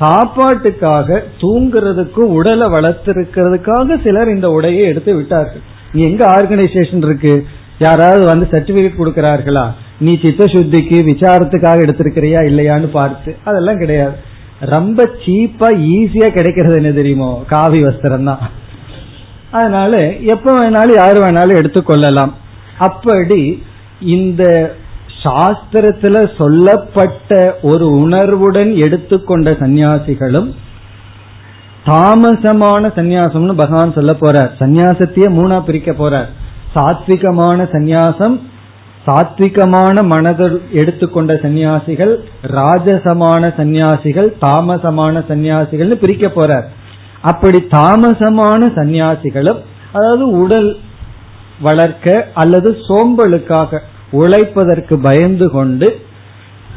சாப்பாட்டுக்காக 0.00 1.22
தூங்குறதுக்கும் 1.40 2.34
உடலை 2.38 2.66
வளர்த்திருக்கிறதுக்காக 2.66 3.96
சிலர் 4.02 4.34
இந்த 4.34 4.48
உடையை 4.48 4.84
எடுத்து 4.84 5.14
விட்டார்கள். 5.14 5.64
நீ 5.92 6.02
எங்க 6.02 6.22
ஆர்கனைசேஷன் 6.26 7.04
இருக்கு? 7.08 7.46
யாராவது 7.78 8.24
வந்து 8.26 8.46
சர்டிபிகேட் 8.52 9.00
கொடுக்கிறார்களா? 9.00 9.66
நீ 9.98 10.18
சித்த 10.22 10.44
சுத்திக்கு 10.44 10.98
விசாரத்துக்காக 11.10 11.84
எடுத்திருக்கிறியா 11.86 12.40
இல்லையான்னு 12.50 12.88
பார்த்து. 12.90 13.36
அதெல்லாம் 13.44 13.78
கிடையாது. 13.78 14.16
ரொம்ப 14.60 15.10
சீப்பா 15.24 15.68
ஈஸியா 15.96 16.28
கிடைக்கிறது 16.28 16.76
என்ன 16.76 16.92
தெரியுமோ? 16.92 17.42
காவி 17.46 17.82
வஸ்திரம் 17.84 18.24
தான் 18.24 18.42
அதனால 19.50 20.12
எப்ப 20.12 20.52
வேணாலும் 20.58 20.94
யார் 20.94 21.16
வேணாலும் 21.16 21.60
எடுத்துக்கொள்ளலாம் 21.60 22.32
அப்படி 22.78 23.62
இந்த 24.00 24.74
சாஸ்திரத்துல 25.24 26.36
சொல்லப்பட்ட 26.36 27.58
ஒரு 27.62 27.90
உணர்வுடன் 27.90 28.76
எடுத்துக்கொண்ட 28.76 29.50
சந்நியாசிகளும் 29.50 30.54
தாமசமான 31.86 32.88
சந்நியாசம்னு 32.96 33.52
பகவான் 33.52 33.92
சொல்ல 33.92 34.12
போறார். 34.12 34.50
சந்நியாசத்தையே 34.58 35.28
மூணா 35.38 35.60
பிரிக்க 35.60 35.92
போறார். 35.92 36.26
சாத்விகமான 36.74 37.68
சந்நியாசம் 37.72 38.40
சாத்விகமான 39.06 40.04
மனதில் 40.04 40.62
எடுத்துக்கொண்ட 40.72 41.38
சந்நியாசிகள் 41.42 42.24
ராஜசமான 42.42 43.54
சந்நியாசிகள் 43.56 44.36
தாமசமான 44.40 45.24
சந்நியாசிகள்னு 45.28 45.94
பிரிக்க 45.94 46.28
போறார். 46.28 46.64
அப்படி 47.22 47.58
தாமசமான 47.70 48.68
சந்நியாசிகளும் 48.74 49.58
அதாவது 49.92 50.30
உடல் 50.30 50.76
வளர்க்க 51.60 52.28
அல்லது 52.34 52.76
சோம்பலுக்காக 52.88 53.78
உழைப்பதற்கு 54.10 54.98
பயந்து 55.02 55.50
கொண்டு 55.50 56.00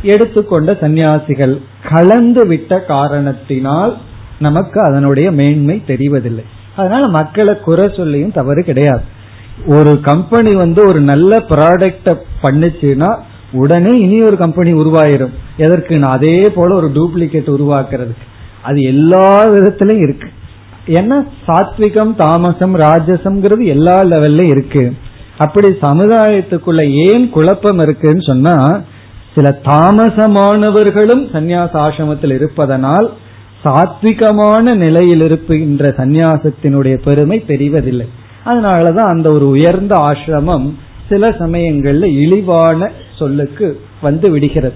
எடுத்துக்கொண்ட 0.01 0.77
சந்நியாசிகள் 0.81 1.61
கலந்து 1.89 2.47
விட்ட 2.47 2.79
காரணத்தினால் 2.79 3.97
நமக்கு 4.39 4.81
அதனுடைய 4.81 5.31
மேன்மை 5.31 5.83
தெரிவதில்லை. 5.87 6.43
அதனால 6.75 7.07
மக்களை 7.07 7.59
குறை 7.59 7.93
சொல்லியும் 7.97 8.31
தவறு 8.31 8.63
கிடையாது. 8.63 9.01
ஒரு 9.67 9.99
கம்பெனி 10.01 10.55
வந்து 10.55 10.87
ஒரு 10.87 10.99
நல்ல 10.99 11.37
ப்ராடக்ட 11.37 12.17
பண்ணுச்சுன்னா 12.43 13.17
உடனே 13.51 13.99
இனி 13.99 14.21
ஒரு 14.21 14.37
கம்பெனி 14.37 14.73
உருவாயிரும். 14.73 15.31
எதற்கு? 15.57 16.01
அதே 16.03 16.49
போல 16.55 16.75
ஒரு 16.75 16.87
டூப்ளிகேட் 16.87 17.49
உருவாக்குறதுக்கு. 17.49 18.29
அது 18.63 18.81
எல்லா 18.81 19.43
விதத்திலும் 19.43 20.01
இருக்கு. 20.01 20.29
ஏன்னா 20.87 21.17
சாத்விகம் 21.47 22.15
தாமசம் 22.15 22.75
ராஜசம்ங்கிறது 22.75 23.65
எல்லா 23.65 24.03
லெவல்லும் 24.03 24.47
இருக்கு. 24.47 24.93
அப்படி 25.37 25.67
சமுதாயத்துக்குள்ள 25.67 26.81
ஏன் 27.05 27.29
குழப்பம் 27.29 27.79
இருக்குன்னு 27.79 28.21
சொன்னா 28.21 28.81
சில 29.35 29.59
தாமசமானவர்களும் 29.65 31.23
சந்நியாச 31.33 31.73
ஆசிரமத்தில் 31.73 32.33
இருப்பதனால் 32.33 33.13
சாத்விகமான 33.63 34.75
நிலையில் 34.75 35.21
இருக்கின்ற 35.21 35.89
சந்நியாசத்தினுடைய 35.97 36.95
பெருமை 37.03 37.43
தெரிவதில்லை. 37.47 38.07
அதனாலதான் 38.45 39.11
அந்த 39.13 39.31
ஒரு 39.31 39.47
உயர்ந்த 39.47 39.95
ஆசிரமம் 39.95 40.73
சில 41.09 41.29
சமயங்கள்ல 41.29 42.03
இழிவான 42.03 42.89
சொல்லுக்கு 43.17 43.79
வந்து 44.01 44.31
விடுகிறது. 44.31 44.73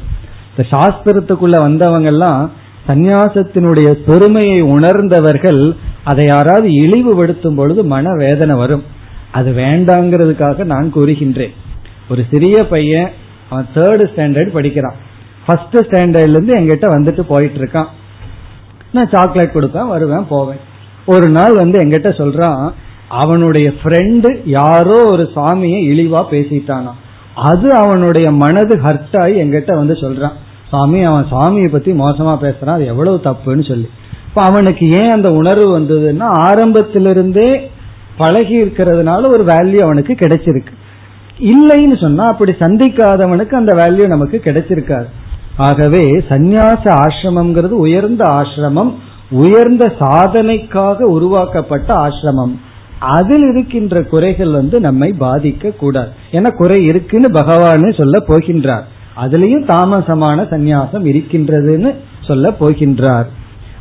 இந்த 0.58 0.78
சாஸ்திரத்துக்குள்ள 0.78 1.60
வந்தவங்க 1.60 2.08
எல்லாம் 2.08 2.52
சந்நியாசத்தினுடைய 2.88 3.90
பெருமையை 4.08 4.62
உணர்ந்தவர்கள் 4.76 5.62
அதை 6.04 6.26
யாராவது 6.26 6.70
இழிவுபடுத்தும் 6.84 7.56
பொழுது 7.56 7.84
மன 7.94 8.14
வேதனை 8.18 8.56
வரும். 8.58 8.84
அது 9.32 9.52
வேண்டாங்கிறதுக்காக 9.52 10.64
நான் 10.64 10.92
கூறுகின்றேன். 10.96 11.56
ஒரு 12.10 12.24
சிறிய 12.32 12.58
பையன் 12.68 13.10
அவன் 13.50 13.68
தேர்டு 13.76 14.06
ஸ்டாண்டர்ட் 14.12 14.56
படிக்கிறான். 14.58 14.98
ஃபர்ஸ்ட் 15.46 15.78
ஸ்டாண்டர்ட்ல 15.78 16.34
இருந்து 16.36 16.54
எங்கிட்ட 16.54 16.86
வந்துட்டு 16.96 17.24
போயிட்டு 17.32 17.60
இருக்கான் 17.60 17.92
நான் 18.92 19.12
சாக்லேட் 19.12 19.56
கொடுப்பேன் 19.56 19.88
வருவேன் 19.88 20.28
போவேன். 20.30 20.62
ஒரு 21.06 21.28
நாள் 21.30 21.56
வந்து 21.56 21.78
எங்கிட்ட 21.80 22.10
சொல்றான் 22.22 22.72
அவனுடைய 23.22 23.68
ஃப்ரெண்டு 23.80 24.30
யாரோ 24.46 24.98
ஒரு 25.06 25.30
சாமியை 25.36 25.82
இழிவா 25.92 26.22
பேசிட்டானா 26.32 26.94
அது 27.50 27.68
அவனுடைய 27.76 28.28
மனது 28.32 28.76
ஹர்ட் 28.78 29.18
ஆகி 29.22 29.36
எங்கிட்ட 29.44 29.74
வந்து 29.76 29.94
சொல்றான். 29.94 30.36
சாமி 30.76 31.02
அவன் 31.02 31.28
சாமியை 31.32 31.70
பத்தி 31.72 31.92
மோசமா 31.92 32.34
பேசுறான் 32.46 32.78
அது 32.78 32.86
எவ்வளவு 32.86 33.22
தப்புன்னு 33.24 33.68
சொல்லி. 33.68 33.90
இப்ப 34.28 34.42
அவனுக்கு 34.42 34.86
ஏன் 34.90 35.12
அந்த 35.12 35.30
உணர்வு 35.34 35.68
வந்ததுன்னா 35.80 36.28
ஆரம்பத்திலிருந்தே 36.48 37.52
பழகி 38.18 38.56
இருக்கிறதுனால 38.64 39.28
ஒரு 39.28 39.44
வேல்யூ 39.44 39.80
அவனுக்கு 39.80 40.14
கிடைச்சிருக்கு. 40.14 40.74
இல்லைன்னு 41.40 42.02
சொன்னா 42.02 42.26
அப்படி 42.28 42.52
சந்திக்காதவனுக்கு 42.60 43.54
அந்த 43.54 43.74
வேல்யூ 43.76 44.06
நமக்கு 44.08 44.42
கிடைச்சிருக்காது. 44.44 45.10
ஆகவே 45.58 46.04
சந்நியாச 46.30 46.84
ஆசிரமம்ங்கிறது 47.04 47.78
உயர்ந்த 47.86 48.24
ஆசிரமம் 48.40 48.94
உயர்ந்த 49.32 49.86
சாதனைக்காக 50.00 51.02
உருவாக்கப்பட்ட 51.16 51.90
ஆசிரமம். 51.96 52.56
அதில் 53.00 53.46
இருக்கின்ற 53.52 54.04
குறைகள் 54.04 54.52
வந்து 54.52 54.80
நம்மை 54.80 55.10
பாதிக்க 55.20 55.76
கூடாது 55.76 56.12
ஏன்னா 56.32 56.50
குறை 56.52 56.80
இருக்குன்னு 56.86 57.30
பகவானே 57.34 57.90
சொல்ல 57.98 58.24
போகின்றார். 58.28 58.86
அதுலயும் 59.18 59.68
தாமசமான 59.68 60.42
சந்நியாசம் 60.42 61.06
இருக்கின்றதுன்னு 61.06 61.96
சொல்ல 62.22 62.50
போகின்றார். 62.50 63.26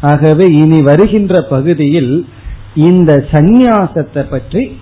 ஆகவே 0.00 0.44
இனி 0.44 0.82
வருகின்ற 0.82 1.42
பகுதியில் 1.42 2.26
இந்த 2.74 3.24
சந்நியாசத்தை 3.30 4.30
பற்றி 4.30 4.76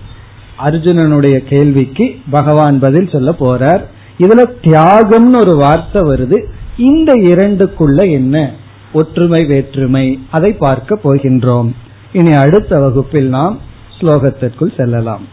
அர்ஜுனனுடைய 0.65 1.37
கேள்விக்கு 1.37 2.15
பகவான் 2.29 2.79
பதில் 2.79 3.09
சொல்ல 3.09 3.35
போறார். 3.39 3.81
இதுல 4.17 4.45
தியாகம்னு 4.61 5.35
ஒரு 5.35 5.55
வார்த்தை 5.55 6.01
வருது. 6.01 6.43
இந்த 6.77 7.13
இரண்டுக்குள்ள 7.13 8.11
என்ன? 8.11 8.51
ஒற்றுமை 8.93 9.45
வேற்றுமை. 9.45 10.19
அதை 10.31 10.53
பார்க்க 10.53 10.99
போகின்றோம். 11.03 11.71
இனி 12.13 12.31
அடுத்த 12.31 12.79
வகுப்பில் 12.79 13.27
நாம் 13.27 13.59
ஸ்லோகத்திற்குள் 13.99 14.75
செல்லலாம். 14.77 15.32